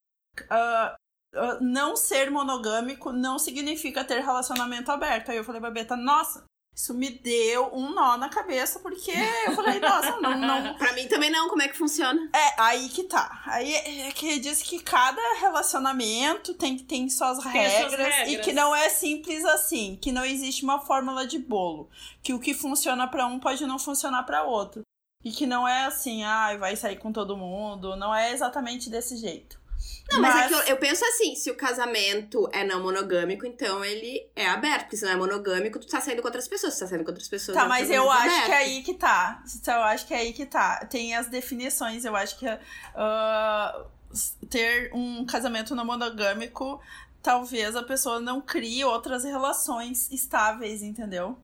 ah, 0.48 0.96
ah, 1.34 1.58
não 1.60 1.96
ser 1.96 2.30
monogâmico 2.30 3.12
não 3.12 3.40
significa 3.40 4.06
ter 4.06 4.22
relacionamento 4.22 4.92
aberto. 4.92 5.32
Aí 5.32 5.38
eu 5.38 5.44
falei 5.44 5.60
pra 5.60 5.72
Beta, 5.72 5.96
nossa, 5.96 6.46
isso 6.76 6.94
me 6.94 7.10
deu 7.10 7.70
um 7.74 7.94
nó 7.94 8.18
na 8.18 8.28
cabeça, 8.28 8.80
porque 8.80 9.12
eu 9.48 9.54
falei, 9.56 9.80
nossa, 9.80 10.20
não, 10.20 10.38
não, 10.38 10.74
Pra 10.78 10.92
mim 10.94 11.08
também 11.08 11.30
não, 11.32 11.48
como 11.48 11.62
é 11.62 11.70
que 11.70 11.78
funciona? 11.78 12.30
é, 12.34 12.62
aí 12.62 12.90
que 12.90 13.04
tá. 13.04 13.42
Aí 13.46 13.74
é 13.74 14.12
que 14.12 14.38
diz 14.40 14.62
que 14.62 14.80
cada 14.82 15.22
relacionamento 15.40 16.54
tem, 16.54 16.78
tem 16.78 17.10
suas, 17.10 17.40
Tem 17.40 17.52
regras, 17.54 17.92
suas 17.92 17.96
regras. 18.06 18.32
e 18.34 18.38
que 18.40 18.52
não 18.54 18.76
é 18.76 18.90
simples 18.90 19.46
assim, 19.46 19.98
que 20.02 20.12
não 20.12 20.26
existe 20.26 20.64
uma 20.64 20.80
fórmula 20.80 21.26
de 21.26 21.40
bolo, 21.40 21.90
que 22.22 22.34
o 22.34 22.40
que 22.40 22.54
funciona 22.54 23.08
pra 23.08 23.26
um 23.26 23.40
pode 23.40 23.66
não 23.66 23.80
funcionar 23.80 24.24
pra 24.24 24.44
outro. 24.44 24.82
E 25.24 25.32
que 25.32 25.48
não 25.48 25.68
é 25.68 25.86
assim, 25.86 26.24
ai, 26.24 26.58
vai 26.58 26.76
sair 26.76 26.98
com 26.98 27.12
todo 27.12 27.36
mundo, 27.38 27.96
não 27.96 28.14
é 28.14 28.32
exatamente 28.32 28.90
desse 28.92 29.18
jeito. 29.18 29.60
Não, 30.12 30.22
mas, 30.22 30.36
é 30.36 30.48
que 30.48 30.54
eu, 30.54 30.60
eu 30.76 30.78
penso 30.78 31.04
assim, 31.04 31.36
se 31.36 31.50
o 31.50 31.56
casamento 31.56 32.48
é 32.54 32.64
não 32.64 32.82
monogâmico, 32.82 33.46
então 33.46 33.84
ele 33.84 34.28
é 34.36 34.48
aberto. 34.48 34.82
Porque 34.84 34.98
se 34.98 35.06
não 35.06 35.12
é 35.12 35.16
monogâmico, 35.16 35.80
tu 35.80 35.88
tá 35.88 36.00
saindo 36.00 36.22
com 36.22 36.28
outras 36.28 36.48
pessoas. 36.48 36.76
Se 36.76 36.82
tá 36.82 36.88
saindo 36.88 37.04
com 37.04 37.10
outras 37.10 37.28
pessoas. 37.28 37.58
Tá, 37.58 37.66
é 37.66 37.68
mas 37.68 37.90
eu 37.90 38.10
acho 38.10 38.24
que 38.24 38.30
é 38.30 38.44
aberto. 38.46 38.54
aí 38.54 38.84
que 38.84 38.94
tá. 38.94 39.44
Eu 39.68 39.84
acho 39.84 40.06
que 40.06 40.14
é 40.14 40.18
aí 40.18 40.34
que 40.34 40.46
tá. 40.46 40.86
Tem 40.86 41.16
as 41.16 41.28
definições. 41.28 42.06
Eu 42.06 42.16
acho 42.16 42.38
que 42.38 42.46
ah, 42.48 43.86
ter 44.50 44.92
um 44.94 45.26
casamento 45.26 45.76
não 45.76 45.86
monogâmico, 45.86 46.80
talvez 47.22 47.76
a 47.76 47.84
pessoa 47.84 48.20
não 48.20 48.40
crie 48.42 48.84
outras 48.86 49.24
relações 49.24 50.12
estáveis, 50.12 50.82
entendeu? 50.82 51.38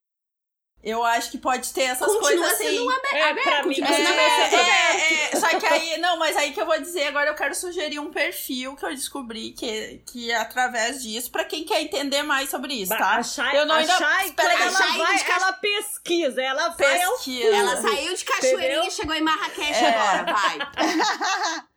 Eu 0.82 1.04
acho 1.04 1.30
que 1.30 1.38
pode 1.38 1.72
ter 1.72 1.82
essas 1.82 2.06
Continua 2.08 2.22
coisas 2.28 2.52
assim. 2.54 2.64
sendo 2.64 2.84
um 2.86 2.90
abe- 2.90 3.08
É, 3.12 3.22
aberto. 3.30 3.44
pra 3.44 3.62
mim, 3.62 3.74
continua 3.76 3.96
É, 3.96 4.44
aberto. 4.44 4.54
é, 4.54 5.24
é, 5.32 5.36
só 5.36 5.46
que 5.48 5.66
aí, 5.66 5.98
não, 5.98 6.18
mas 6.18 6.36
aí 6.36 6.52
que 6.52 6.60
eu 6.60 6.66
vou 6.66 6.76
dizer, 6.80 7.06
agora 7.06 7.30
eu 7.30 7.34
quero 7.36 7.54
sugerir 7.54 8.00
um 8.00 8.10
perfil 8.10 8.74
que 8.74 8.84
eu 8.84 8.90
descobri 8.90 9.52
que, 9.52 10.02
que 10.10 10.30
é 10.32 10.36
através 10.38 11.00
disso, 11.02 11.30
pra 11.30 11.44
quem 11.44 11.62
quer 11.64 11.80
entender 11.82 12.24
mais 12.24 12.50
sobre 12.50 12.74
isso, 12.74 12.88
tá? 12.96 13.20
A 13.38 13.54
Eu 13.56 13.64
não 13.64 13.76
a 13.76 13.78
ainda- 13.78 13.96
Chay, 13.96 14.26
espera 14.26 14.52
ela, 14.54 14.66
a 14.66 14.70
Chay 14.72 14.98
vai, 14.98 15.16
de 15.18 15.30
ela 15.30 15.52
pesquisa, 15.52 16.42
ela 16.42 16.68
vai 16.70 16.98
Pesquisa. 16.98 17.54
Ela 17.56 17.76
saiu 17.80 18.14
de 18.16 18.24
Cachoeirinha 18.24 18.62
Entendeu? 18.66 18.84
e 18.84 18.90
chegou 18.90 19.14
em 19.14 19.22
Marrakech 19.22 19.72
É. 19.84 19.88
agora, 19.88 20.32
vai. 20.32 20.58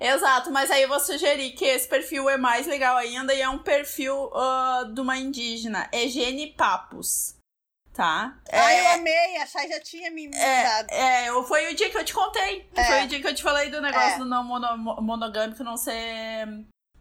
Exato, 0.00 0.50
mas 0.50 0.70
aí 0.70 0.82
eu 0.82 0.88
vou 0.88 1.00
sugerir 1.00 1.50
que 1.52 1.64
esse 1.64 1.86
perfil 1.88 2.28
é 2.28 2.36
mais 2.36 2.66
legal 2.66 2.96
ainda 2.96 3.34
e 3.34 3.40
é 3.40 3.48
um 3.48 3.58
perfil 3.58 4.30
ah, 4.34 4.84
de 4.94 5.00
uma 5.00 5.16
indígena. 5.18 5.88
É 5.92 6.06
Gene 6.08 6.54
Papos, 6.56 7.34
tá? 7.92 8.36
Ai, 8.52 8.80
eu 8.80 8.84
É, 8.84 8.94
amei, 8.94 9.36
a 9.38 9.46
Chay 9.46 9.68
já 9.68 9.80
tinha 9.80 10.10
me 10.10 10.26
mostrado. 10.28 10.88
é, 10.90 11.28
eu- 11.28 11.42
foi 11.44 11.72
o 11.72 11.76
dia 11.76 11.90
que 11.90 11.98
eu 11.98 12.04
te 12.04 12.14
contei. 12.14 12.68
É. 12.74 12.84
Foi 12.84 13.04
o 13.04 13.08
dia 13.08 13.20
que 13.20 13.26
eu 13.26 13.34
te 13.34 13.42
falei 13.42 13.70
do 13.70 13.80
negócio 13.80 14.14
É. 14.14 14.18
do 14.18 14.24
não 14.24 14.42
mono- 14.44 14.78
mo- 14.78 15.00
monogâmico 15.00 15.62
não 15.64 15.76
ser 15.76 16.46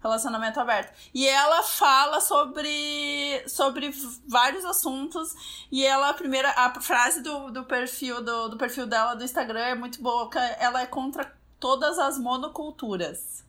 relacionamento 0.01 0.59
aberto. 0.59 0.93
E 1.13 1.27
ela 1.27 1.61
fala 1.61 2.21
sobre, 2.21 3.43
sobre 3.47 3.91
vários 4.27 4.63
assuntos. 4.65 5.35
E 5.71 5.85
ela, 5.85 6.09
a 6.09 6.13
primeira, 6.13 6.49
a 6.51 6.79
frase 6.81 7.21
do, 7.21 7.51
do 7.51 7.65
perfil 7.65 8.23
do, 8.23 8.49
do 8.49 8.57
perfil 8.57 8.87
dela 8.87 9.13
do 9.15 9.23
Instagram 9.23 9.59
é 9.59 9.75
muito 9.75 10.01
boa. 10.01 10.29
Ela 10.57 10.81
é 10.81 10.85
contra 10.85 11.29
todas 11.59 11.99
as 11.99 12.17
monoculturas. 12.17 13.43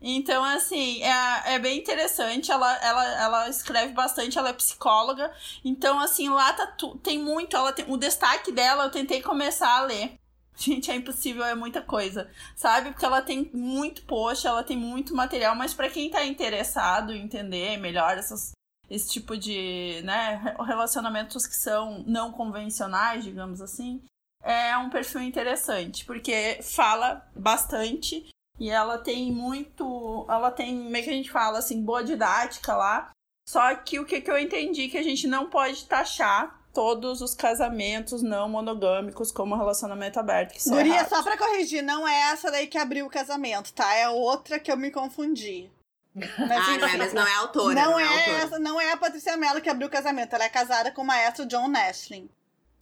Então, 0.00 0.44
assim, 0.44 1.02
é, 1.02 1.54
é 1.54 1.58
bem 1.58 1.78
interessante. 1.78 2.50
Ela, 2.50 2.76
ela, 2.84 3.04
ela 3.22 3.48
escreve 3.48 3.92
bastante, 3.92 4.38
ela 4.38 4.50
é 4.50 4.52
psicóloga. 4.52 5.32
Então, 5.64 5.98
assim, 6.00 6.28
lá 6.28 6.52
tá 6.52 6.66
tu, 6.66 6.96
tem 6.98 7.18
muito. 7.18 7.56
Ela 7.56 7.72
tem, 7.72 7.84
o 7.88 7.96
destaque 7.96 8.52
dela, 8.52 8.84
eu 8.84 8.90
tentei 8.90 9.22
começar 9.22 9.76
a 9.78 9.82
ler. 9.82 10.14
Gente, 10.56 10.90
é 10.90 10.94
impossível, 10.96 11.44
é 11.44 11.54
muita 11.54 11.80
coisa, 11.80 12.30
sabe? 12.54 12.90
Porque 12.90 13.04
ela 13.04 13.22
tem 13.22 13.50
muito 13.54 14.02
post, 14.02 14.46
ela 14.46 14.62
tem 14.62 14.76
muito 14.76 15.14
material, 15.14 15.54
mas 15.54 15.72
pra 15.72 15.88
quem 15.88 16.10
tá 16.10 16.24
interessado 16.24 17.14
em 17.14 17.22
entender 17.22 17.78
melhor 17.78 18.18
essas, 18.18 18.52
esse 18.90 19.08
tipo 19.08 19.38
de 19.38 20.02
né, 20.04 20.38
re- 20.42 20.66
relacionamentos 20.66 21.46
que 21.46 21.56
são 21.56 22.04
não 22.06 22.30
convencionais, 22.30 23.24
digamos 23.24 23.62
assim, 23.62 24.02
é 24.42 24.76
um 24.76 24.90
perfil 24.90 25.22
interessante, 25.22 26.04
porque 26.04 26.60
fala 26.62 27.26
bastante 27.34 28.28
e 28.60 28.70
ela 28.70 28.98
tem 28.98 29.32
muito. 29.32 30.26
Ela 30.28 30.50
tem, 30.50 30.74
meio 30.76 31.02
que 31.02 31.10
a 31.10 31.14
gente 31.14 31.30
fala 31.30 31.58
assim, 31.58 31.82
boa 31.82 32.04
didática 32.04 32.76
lá. 32.76 33.10
Só 33.48 33.74
que 33.74 33.98
o 33.98 34.04
que, 34.04 34.20
que 34.20 34.30
eu 34.30 34.38
entendi 34.38 34.88
que 34.88 34.98
a 34.98 35.02
gente 35.02 35.26
não 35.26 35.48
pode 35.48 35.86
taxar 35.86 36.60
todos 36.72 37.20
os 37.20 37.34
casamentos 37.34 38.22
não 38.22 38.48
monogâmicos 38.48 39.32
como 39.32 39.56
relacionamento 39.56 40.20
aberto. 40.20 40.52
Que 40.52 40.62
são 40.62 40.76
Guria, 40.76 41.08
só 41.08 41.22
pra 41.22 41.36
corrigir, 41.36 41.82
não 41.82 42.06
é 42.06 42.30
essa 42.32 42.50
daí 42.50 42.66
que 42.66 42.78
abriu 42.78 43.06
o 43.06 43.10
casamento, 43.10 43.72
tá? 43.72 43.92
É 43.94 44.08
outra 44.08 44.60
que 44.60 44.70
eu 44.70 44.76
me 44.76 44.90
confundi. 44.90 45.68
Mas, 46.14 46.28
Ah, 46.38 46.78
não 46.78 46.88
é, 46.88 46.96
mas 46.96 47.12
não 47.12 47.26
é 47.26 47.34
autora. 47.36 47.74
não, 47.74 47.90
Não, 47.92 47.98
é 47.98 48.06
autora. 48.06 48.38
essa, 48.42 48.58
não 48.58 48.80
é 48.80 48.92
a 48.92 48.96
Patrícia 48.96 49.36
Mello 49.36 49.60
que 49.60 49.70
abriu 49.70 49.88
o 49.88 49.90
casamento. 49.90 50.34
Ela 50.34 50.44
é 50.44 50.48
casada 50.48 50.92
com 50.92 51.02
o 51.02 51.06
maestro 51.06 51.46
John 51.46 51.66
Nashling. 51.66 52.28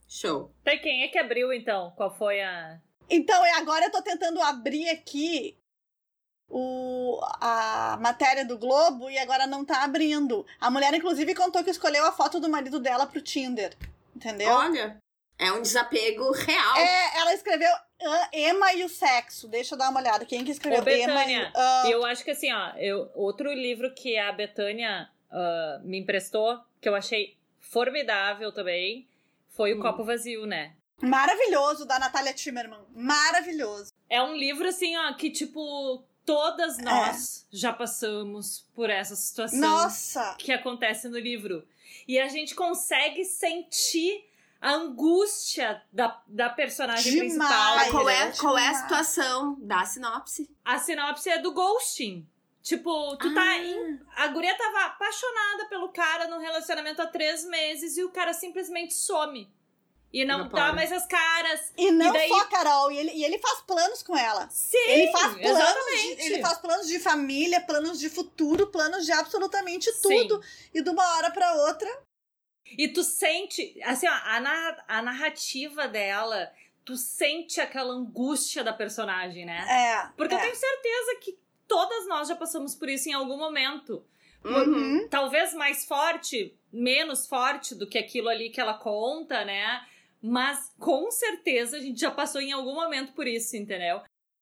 Show. 0.09 0.51
Tem 0.65 0.81
quem 0.81 1.05
é 1.05 1.09
que 1.09 1.19
abriu, 1.19 1.53
então? 1.53 1.93
Qual 1.97 2.15
foi 2.15 2.43
a... 2.43 2.79
Então, 3.09 3.45
e 3.47 3.51
agora 3.51 3.87
eu 3.87 3.91
tô 3.93 4.03
tentando 4.03 4.41
abrir 4.43 4.89
aqui 4.91 5.57
o, 6.49 7.21
a 7.41 7.99
matéria 8.01 8.45
do 8.45 8.59
Globo 8.59 9.11
e 9.11 9.19
agora 9.19 9.47
não 9.47 9.65
tá 9.65 9.85
abrindo. 9.85 10.47
A 10.61 10.71
mulher, 10.71 10.93
inclusive, 10.95 11.35
contou 11.35 11.63
que 11.63 11.71
escolheu 11.71 12.05
a 12.07 12.13
foto 12.13 12.41
do 12.41 12.49
marido 12.49 12.79
dela 12.81 13.07
pro 13.07 13.21
Tinder. 13.21 13.77
Entendeu? 14.17 14.51
Olha, 14.53 14.97
é 15.39 15.53
um 15.53 15.63
desapego 15.63 16.33
real. 16.33 16.77
É, 16.77 17.19
ela 17.19 17.35
escreveu 17.35 17.71
ah, 18.03 18.29
Emma 18.33 18.73
e 18.73 18.85
o 18.85 18.89
sexo. 18.89 19.47
Deixa 19.47 19.75
eu 19.75 19.79
dar 19.79 19.91
uma 19.91 20.01
olhada. 20.01 20.25
Quem 20.25 20.45
que 20.45 20.51
escreveu 20.51 20.83
Ô, 20.83 20.89
Emma 20.89 20.97
e 20.97 21.07
Betânia, 21.07 21.53
ah, 21.55 21.85
Eu 21.89 22.05
acho 22.05 22.25
que 22.25 22.31
assim, 22.31 22.53
ó, 22.53 22.71
eu, 22.77 23.11
outro 23.15 23.53
livro 23.53 23.93
que 23.95 24.19
a 24.19 24.33
Betânia 24.33 25.09
ah, 25.31 25.81
me 25.85 25.99
emprestou, 25.99 26.59
que 26.81 26.89
eu 26.89 26.95
achei 26.95 27.37
formidável 27.61 28.51
também, 28.53 29.07
foi 29.51 29.73
o 29.75 29.79
Hum. 29.79 29.83
Copo 29.83 30.05
Vazio, 30.05 30.47
né? 30.47 30.73
Maravilhoso, 31.01 31.85
da 31.85 31.99
Natália 31.99 32.33
Timmerman. 32.33 32.81
Maravilhoso. 32.95 33.93
É 34.11 34.21
um 34.23 34.35
livro 34.35 34.67
assim, 34.67 34.97
ó, 34.97 35.13
que 35.15 35.31
tipo, 35.31 36.03
todas 36.29 36.77
nós 36.77 37.47
já 37.51 37.73
passamos 37.73 38.67
por 38.75 38.91
essa 38.91 39.17
situação 39.17 39.59
Nossa! 39.59 40.35
que 40.39 40.53
acontece 40.53 41.09
no 41.09 41.19
livro. 41.19 41.67
E 42.07 42.19
a 42.19 42.29
gente 42.29 42.55
consegue 42.55 43.25
sentir 43.25 44.29
a 44.61 44.73
angústia 44.73 45.83
da, 45.91 46.21
da 46.27 46.51
personagem 46.51 47.13
Demais. 47.13 47.33
principal. 47.33 47.77
Mas 47.77 47.91
qual 47.91 48.09
é, 48.11 48.33
qual 48.33 48.59
é 48.59 48.69
a 48.69 48.75
situação 48.75 49.57
da 49.61 49.87
sinopse? 49.87 50.51
A 50.63 50.79
sinopse 50.79 51.31
é 51.31 51.39
do 51.39 51.51
ghosting. 51.53 52.27
Tipo, 52.63 53.17
tu 53.17 53.33
tá. 53.33 53.41
Ah. 53.41 53.59
em- 53.59 53.99
A 54.17 54.29
guria 54.29 54.55
tava 54.59 54.85
apaixonada 54.87 55.65
pelo 55.71 55.89
cara 55.89 56.29
num 56.29 56.41
relacionamento 56.41 57.01
há 57.01 57.07
três 57.07 57.43
meses 57.47 57.97
e 57.97 58.05
o 58.05 58.11
cara 58.11 58.35
simplesmente 58.35 58.93
some. 58.93 59.49
E 60.13 60.25
não 60.25 60.41
Evapora. 60.41 60.65
dá 60.67 60.73
mais 60.73 60.91
as 60.91 61.07
caras. 61.07 61.73
E 61.77 61.91
não 61.91 62.09
E 62.09 62.13
daí- 62.13 62.29
só 62.29 62.41
a 62.41 62.47
Carol, 62.47 62.91
e 62.91 62.97
ele, 62.99 63.11
e 63.13 63.25
ele 63.25 63.39
faz 63.39 63.61
planos 63.61 64.03
com 64.03 64.17
ela. 64.17 64.49
Sim, 64.49 64.77
Ele 64.89 65.13
faz 65.13 65.35
planos, 65.35 65.41
de, 65.43 65.49
exatamente. 65.49 66.23
ele 66.23 66.41
faz 66.41 66.59
planos 66.59 66.87
de 66.89 66.99
família, 66.99 67.61
planos 67.61 67.99
de 68.01 68.09
futuro, 68.09 68.67
planos 68.69 69.05
de 69.05 69.13
absolutamente 69.13 69.93
Sim. 69.93 70.27
tudo. 70.27 70.43
E 70.73 70.81
de 70.83 70.89
uma 70.91 71.17
hora 71.17 71.31
pra 71.31 71.53
outra, 71.67 71.89
E 72.77 72.87
tu 72.89 73.03
sente, 73.03 73.81
assim, 73.83 74.07
ó, 74.07 74.13
a, 74.13 74.41
na- 74.41 74.85
a 74.89 75.01
narrativa 75.03 75.89
dela, 75.89 76.53
tu 76.85 76.97
sente 76.97 77.61
aquela 77.63 77.93
angústia 77.95 78.63
da 78.63 78.75
personagem, 78.75 79.47
né? 79.47 79.65
é. 79.69 80.11
Porque 80.17 80.35
eu 80.35 80.39
é. 80.39 80.43
tenho 80.43 80.55
certeza 80.57 81.17
que 81.23 81.39
todas 81.67 82.07
nós 82.07 82.29
já 82.29 82.37
passamos 82.37 82.75
por 82.75 82.89
isso 82.91 83.09
em 83.09 83.15
algum 83.15 83.39
momento. 83.39 84.05
Uhum. 84.45 85.07
Talvez 85.11 85.53
mais 85.55 85.85
forte, 85.87 86.55
menos 86.73 87.27
forte 87.27 87.75
do 87.75 87.87
que 87.87 87.99
aquilo 87.99 88.29
ali 88.29 88.51
que 88.51 88.61
ela 88.61 88.75
conta, 88.75 89.45
né? 89.47 89.81
Mas 90.23 90.73
com 90.79 91.11
certeza 91.11 91.77
a 91.77 91.81
gente 91.81 92.01
já 92.01 92.11
passou 92.11 92.41
em 92.41 92.53
algum 92.53 92.75
momento 92.75 93.13
por 93.13 93.27
isso, 93.27 93.57
entendeu? 93.57 94.01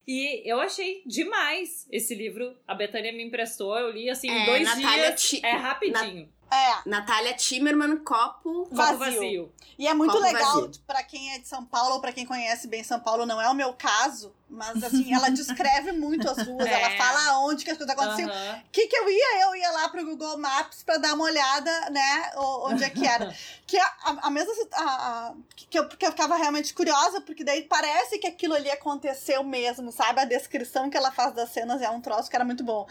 E 0.08 0.42
eu 0.50 0.60
achei 0.60 1.02
demais 1.04 1.86
esse 1.90 2.14
livro. 2.14 2.56
A 2.66 2.74
Betânia 2.74 3.12
me 3.12 3.24
emprestou, 3.24 3.76
eu 3.76 3.90
li 3.90 4.08
assim 4.08 4.28
em 4.28 4.42
É, 4.42 4.46
dois 4.46 4.64
Natália 4.64 5.08
dias. 5.10 5.22
Ti- 5.22 5.40
É 5.44 5.52
rapidinho. 5.52 6.32
É, 6.48 6.88
Natália 6.88 7.34
Timmerman, 7.34 7.96
copo. 7.98 8.52
Copo 8.66 8.74
vazio. 8.76 8.98
vazio. 8.98 9.52
E 9.76 9.88
é 9.88 9.92
muito 9.92 10.12
Copo 10.12 10.22
legal 10.22 10.70
pra 10.86 11.02
quem 11.02 11.32
é 11.34 11.38
de 11.40 11.48
São 11.48 11.64
Paulo 11.64 11.96
ou 11.96 12.00
pra 12.00 12.12
quem 12.12 12.24
conhece 12.24 12.68
bem 12.68 12.84
São 12.84 13.00
Paulo, 13.00 13.26
não 13.26 13.42
é 13.42 13.50
o 13.50 13.54
meu 13.54 13.72
caso, 13.72 14.32
mas 14.48 14.82
assim, 14.82 15.12
ela 15.12 15.28
descreve 15.28 15.92
muito 15.92 16.28
as 16.30 16.38
ruas, 16.46 16.66
É. 16.66 16.72
ela 16.72 16.96
fala 16.96 17.30
aonde 17.30 17.64
que 17.64 17.70
as 17.70 17.76
coisas 17.76 17.94
aconteciam. 17.96 18.28
O 18.28 18.32
Aham. 18.32 18.62
que 18.72 18.86
que 18.86 18.96
eu 18.96 19.08
ia? 19.10 19.42
Eu 19.42 19.56
ia 19.56 19.70
lá 19.72 19.88
pro 19.88 20.04
Google 20.04 20.38
Maps 20.38 20.82
pra 20.82 20.96
dar 20.98 21.14
uma 21.14 21.24
olhada, 21.24 21.90
né, 21.90 22.30
onde 22.36 22.84
é 22.84 22.90
que 22.90 23.06
era. 23.06 23.34
que 23.66 23.76
a, 23.78 23.92
a- 24.22 24.30
mesma 24.30 24.52
a, 24.72 24.82
a- 24.84 25.34
que, 25.54 25.78
eu, 25.78 25.88
que 25.88 26.06
eu 26.06 26.10
ficava 26.12 26.36
realmente 26.36 26.72
curiosa, 26.72 27.20
porque 27.20 27.42
daí 27.44 27.62
parece 27.62 28.18
que 28.18 28.26
aquilo 28.26 28.54
ali 28.54 28.70
aconteceu 28.70 29.42
mesmo, 29.42 29.90
sabe? 29.90 30.20
A 30.20 30.24
descrição 30.24 30.88
que 30.88 30.96
ela 30.96 31.10
faz 31.10 31.34
das 31.34 31.50
cenas 31.50 31.82
é 31.82 31.90
um 31.90 32.00
troço 32.00 32.30
que 32.30 32.36
era 32.36 32.44
muito 32.44 32.62
bom. 32.62 32.86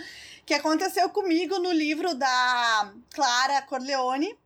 Que 0.45 0.53
aconteceu 0.53 1.09
comigo 1.09 1.57
no 1.59 1.71
livro 1.71 2.13
da 2.13 2.91
Clara 3.13 3.61
Corleone, 3.63 4.37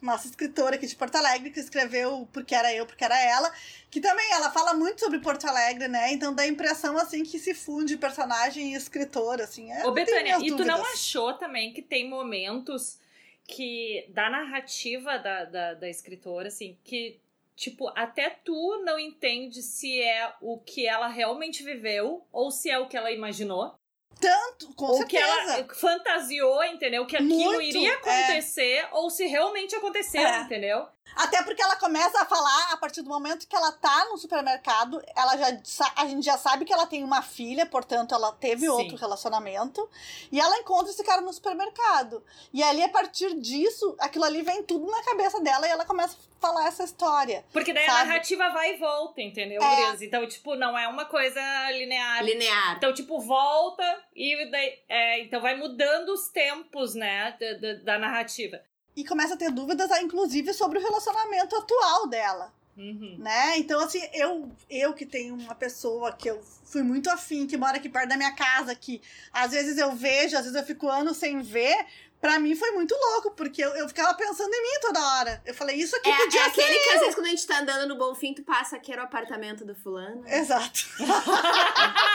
nossa 0.00 0.26
escritora 0.26 0.76
aqui 0.76 0.86
de 0.86 0.96
Porto 0.96 1.16
Alegre, 1.16 1.50
que 1.50 1.60
escreveu 1.60 2.28
Porque 2.32 2.54
Era 2.54 2.74
Eu, 2.74 2.86
Porque 2.86 3.04
Era 3.04 3.20
Ela, 3.20 3.52
que 3.90 4.00
também 4.00 4.30
ela 4.32 4.50
fala 4.50 4.74
muito 4.74 5.00
sobre 5.00 5.18
Porto 5.18 5.46
Alegre, 5.46 5.88
né? 5.88 6.12
Então 6.12 6.34
dá 6.34 6.42
a 6.42 6.46
impressão, 6.46 6.96
assim, 6.98 7.22
que 7.22 7.38
se 7.38 7.54
funde 7.54 7.96
personagem 7.96 8.72
e 8.72 8.74
escritor, 8.74 9.40
assim. 9.40 9.72
É, 9.72 9.86
Ô, 9.86 9.92
Betânia, 9.92 10.38
e 10.40 10.48
tu 10.48 10.64
não 10.64 10.84
achou 10.86 11.34
também 11.34 11.72
que 11.72 11.82
tem 11.82 12.08
momentos 12.08 12.98
que, 13.46 14.06
da 14.08 14.30
narrativa 14.30 15.18
da, 15.18 15.44
da, 15.44 15.74
da 15.74 15.88
escritora, 15.88 16.48
assim, 16.48 16.76
que, 16.82 17.18
tipo, 17.54 17.88
até 17.94 18.30
tu 18.30 18.82
não 18.84 18.98
entende 18.98 19.62
se 19.62 20.00
é 20.00 20.32
o 20.40 20.58
que 20.58 20.86
ela 20.86 21.08
realmente 21.08 21.62
viveu 21.62 22.26
ou 22.32 22.50
se 22.50 22.70
é 22.70 22.78
o 22.78 22.88
que 22.88 22.96
ela 22.96 23.10
imaginou. 23.10 23.78
Tanto, 24.20 24.72
com 24.74 24.86
ou 24.86 25.06
que 25.06 25.16
ela 25.16 25.66
fantasiou, 25.74 26.62
entendeu? 26.64 27.06
Que 27.06 27.16
aquilo 27.16 27.34
Muito, 27.34 27.62
iria 27.62 27.92
é. 27.92 27.94
acontecer 27.94 28.88
ou 28.92 29.10
se 29.10 29.26
realmente 29.26 29.74
aconteceu, 29.74 30.20
É. 30.20 30.40
entendeu? 30.42 30.86
Até 31.16 31.42
porque 31.42 31.62
ela 31.62 31.76
começa 31.76 32.20
a 32.20 32.24
falar 32.24 32.72
a 32.72 32.76
partir 32.76 33.02
do 33.02 33.08
momento 33.08 33.46
que 33.46 33.54
ela 33.54 33.72
tá 33.72 34.06
no 34.10 34.18
supermercado, 34.18 35.02
ela 35.14 35.36
já 35.36 35.58
a 35.96 36.06
gente 36.06 36.24
já 36.24 36.36
sabe 36.36 36.64
que 36.64 36.72
ela 36.72 36.86
tem 36.86 37.04
uma 37.04 37.22
filha, 37.22 37.66
portanto 37.66 38.14
ela 38.14 38.32
teve 38.32 38.62
Sim. 38.62 38.68
outro 38.68 38.96
relacionamento, 38.96 39.88
e 40.30 40.40
ela 40.40 40.58
encontra 40.58 40.90
esse 40.90 41.04
cara 41.04 41.20
no 41.20 41.32
supermercado. 41.32 42.24
E 42.52 42.62
ali 42.62 42.82
a 42.82 42.88
partir 42.88 43.38
disso, 43.40 43.96
aquilo 44.00 44.24
ali 44.24 44.42
vem 44.42 44.62
tudo 44.62 44.86
na 44.90 45.02
cabeça 45.02 45.40
dela 45.40 45.66
e 45.66 45.70
ela 45.70 45.84
começa 45.84 46.16
a 46.16 46.40
falar 46.40 46.66
essa 46.66 46.84
história. 46.84 47.44
Porque 47.52 47.72
daí 47.72 47.86
a 47.86 47.90
Sabe? 47.90 48.08
narrativa 48.08 48.50
vai 48.50 48.74
e 48.74 48.76
volta, 48.76 49.20
entendeu, 49.20 49.62
É. 49.62 50.04
Então, 50.04 50.26
tipo, 50.26 50.54
não 50.56 50.76
é 50.76 50.86
uma 50.88 51.04
coisa 51.04 51.40
linear. 51.70 52.22
Linear. 52.24 52.76
Então, 52.76 52.92
tipo, 52.92 53.20
volta 53.20 54.04
e 54.14 54.50
daí, 54.50 54.78
é, 54.88 55.20
então 55.20 55.40
vai 55.40 55.54
mudando 55.56 56.10
os 56.10 56.28
tempos, 56.28 56.94
né, 56.94 57.36
da, 57.38 57.52
da, 57.54 57.74
da 57.82 57.98
narrativa. 57.98 58.60
E 58.96 59.04
começa 59.04 59.34
a 59.34 59.36
ter 59.36 59.50
dúvidas, 59.50 59.90
inclusive, 60.00 60.52
sobre 60.52 60.78
o 60.78 60.82
relacionamento 60.82 61.56
atual 61.56 62.06
dela. 62.06 62.52
Uhum. 62.76 63.16
né? 63.20 63.56
Então, 63.58 63.80
assim, 63.80 64.02
eu, 64.12 64.50
eu 64.68 64.92
que 64.92 65.06
tenho 65.06 65.34
uma 65.36 65.54
pessoa 65.54 66.12
que 66.12 66.28
eu 66.28 66.42
fui 66.64 66.82
muito 66.82 67.08
afim, 67.08 67.46
que 67.46 67.56
mora 67.56 67.76
aqui 67.76 67.88
perto 67.88 68.08
da 68.08 68.16
minha 68.16 68.34
casa, 68.34 68.74
que 68.74 69.00
às 69.32 69.52
vezes 69.52 69.78
eu 69.78 69.92
vejo, 69.94 70.36
às 70.36 70.42
vezes 70.42 70.58
eu 70.58 70.66
fico 70.66 70.88
anos 70.88 71.16
sem 71.16 71.40
ver, 71.40 71.86
pra 72.24 72.38
mim 72.38 72.56
foi 72.56 72.70
muito 72.70 72.94
louco, 72.94 73.32
porque 73.32 73.62
eu, 73.62 73.68
eu 73.76 73.86
ficava 73.86 74.14
pensando 74.14 74.50
em 74.50 74.62
mim 74.62 74.80
toda 74.80 74.98
hora. 75.18 75.42
Eu 75.44 75.52
falei, 75.52 75.76
isso 75.76 75.94
aqui 75.96 76.08
É, 76.10 76.16
podia 76.16 76.40
é 76.40 76.44
ser. 76.44 76.48
aquele 76.62 76.78
que 76.78 76.88
às 76.90 77.00
vezes 77.00 77.14
quando 77.14 77.26
a 77.26 77.30
gente 77.30 77.46
tá 77.46 77.58
andando 77.60 77.86
no 77.86 77.98
Bonfim, 77.98 78.32
tu 78.32 78.42
passa 78.42 78.76
aqui 78.76 78.90
era 78.90 79.02
o 79.02 79.04
apartamento 79.04 79.62
do 79.62 79.74
fulano. 79.74 80.26
Exato. 80.26 80.80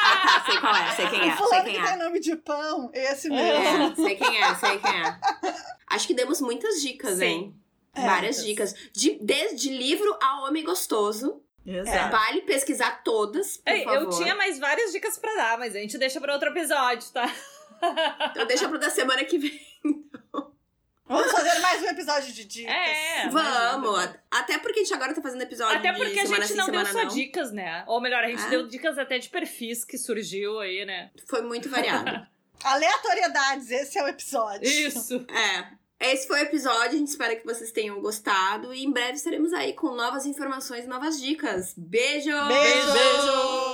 Ah, 0.02 0.40
tá, 0.40 0.46
sei 0.46 0.60
qual 0.60 0.76
é, 0.76 0.92
sei 0.96 1.08
quem 1.08 1.20
é, 1.20 1.24
sei 1.24 1.32
Fulano 1.38 1.64
quem 1.66 1.74
que 1.74 1.80
é. 1.80 1.84
tem 1.86 1.98
nome 1.98 2.20
de 2.20 2.36
pão, 2.38 2.90
esse 2.94 3.30
mesmo. 3.30 3.84
É, 3.92 3.96
sei 3.96 4.16
quem 4.16 4.42
é, 4.44 4.56
sei 4.56 4.80
quem 4.80 5.02
é. 5.02 5.20
Acho 5.88 6.08
que 6.08 6.14
demos 6.16 6.42
muitas 6.42 6.82
dicas, 6.82 7.18
Sim. 7.20 7.26
hein? 7.26 7.56
É, 7.94 8.02
Várias 8.06 8.44
dicas. 8.44 8.74
De, 8.92 9.18
desde 9.22 9.70
livro 9.70 10.18
a 10.22 10.42
homem 10.48 10.64
gostoso. 10.64 11.42
Exato. 11.66 12.12
Vale 12.12 12.42
pesquisar 12.42 13.04
todas, 13.04 13.58
por 13.58 13.72
Ei, 13.72 13.84
favor. 13.84 14.02
eu 14.04 14.10
tinha 14.10 14.34
mais 14.36 14.58
várias 14.58 14.92
dicas 14.92 15.18
pra 15.20 15.34
dar, 15.36 15.58
mas 15.60 15.76
a 15.76 15.80
gente 15.80 15.98
deixa 15.98 16.20
pra 16.20 16.34
outro 16.34 16.50
episódio, 16.50 17.08
tá? 17.12 17.32
Então 18.32 18.46
deixa 18.48 18.68
pro 18.68 18.80
da 18.80 18.90
semana 18.90 19.24
que 19.24 19.38
vem. 19.38 19.69
Vamos 21.10 21.32
fazer 21.32 21.60
mais 21.60 21.82
um 21.82 21.88
episódio 21.88 22.32
de 22.32 22.46
dicas. 22.46 22.72
É, 22.72 23.28
Vamos. 23.30 24.10
Até 24.30 24.60
porque 24.60 24.80
a 24.82 24.84
gente 24.84 24.94
agora 24.94 25.12
tá 25.14 25.22
fazendo 25.24 25.42
episódio 25.42 25.76
Até 25.78 25.92
de 25.92 25.98
porque 25.98 26.20
a 26.20 26.26
semana 26.26 26.46
gente 26.46 26.56
não 26.56 26.66
deu 26.70 26.86
semana 26.86 26.92
só 26.94 27.04
não. 27.04 27.16
dicas, 27.16 27.52
né? 27.52 27.84
Ou 27.88 28.00
melhor, 28.00 28.24
a 28.24 28.28
gente 28.28 28.44
Ah. 28.44 28.50
deu 28.50 28.68
dicas 28.68 28.96
até 29.00 29.18
de 29.18 29.28
perfis 29.28 29.84
que 29.84 29.98
surgiu 29.98 30.60
aí, 30.60 30.86
né? 30.86 31.10
Foi 31.28 31.42
muito 31.42 31.68
variado. 31.68 32.28
Aleatoriedades, 32.64 33.72
esse 33.72 33.98
é 33.98 34.04
o 34.04 34.08
episódio. 34.08 34.70
Isso. 34.70 35.26
é. 35.30 35.80
Esse 36.12 36.28
foi 36.28 36.40
o 36.40 36.44
episódio, 36.44 36.96
a 36.96 36.98
gente 36.98 37.08
espera 37.10 37.36
que 37.36 37.44
vocês 37.46 37.72
tenham 37.72 38.00
gostado 38.00 38.74
e 38.74 38.86
em 38.86 38.92
breve 38.92 39.14
estaremos 39.14 39.52
aí 39.52 39.74
com 39.74 39.96
novas 39.96 40.26
informações 40.28 40.86
e 40.86 40.88
novas 40.88 41.20
dicas. 41.20 41.74
Beijo! 41.76 42.30
Beijo! 42.48 42.94
Beijo! 42.94 43.69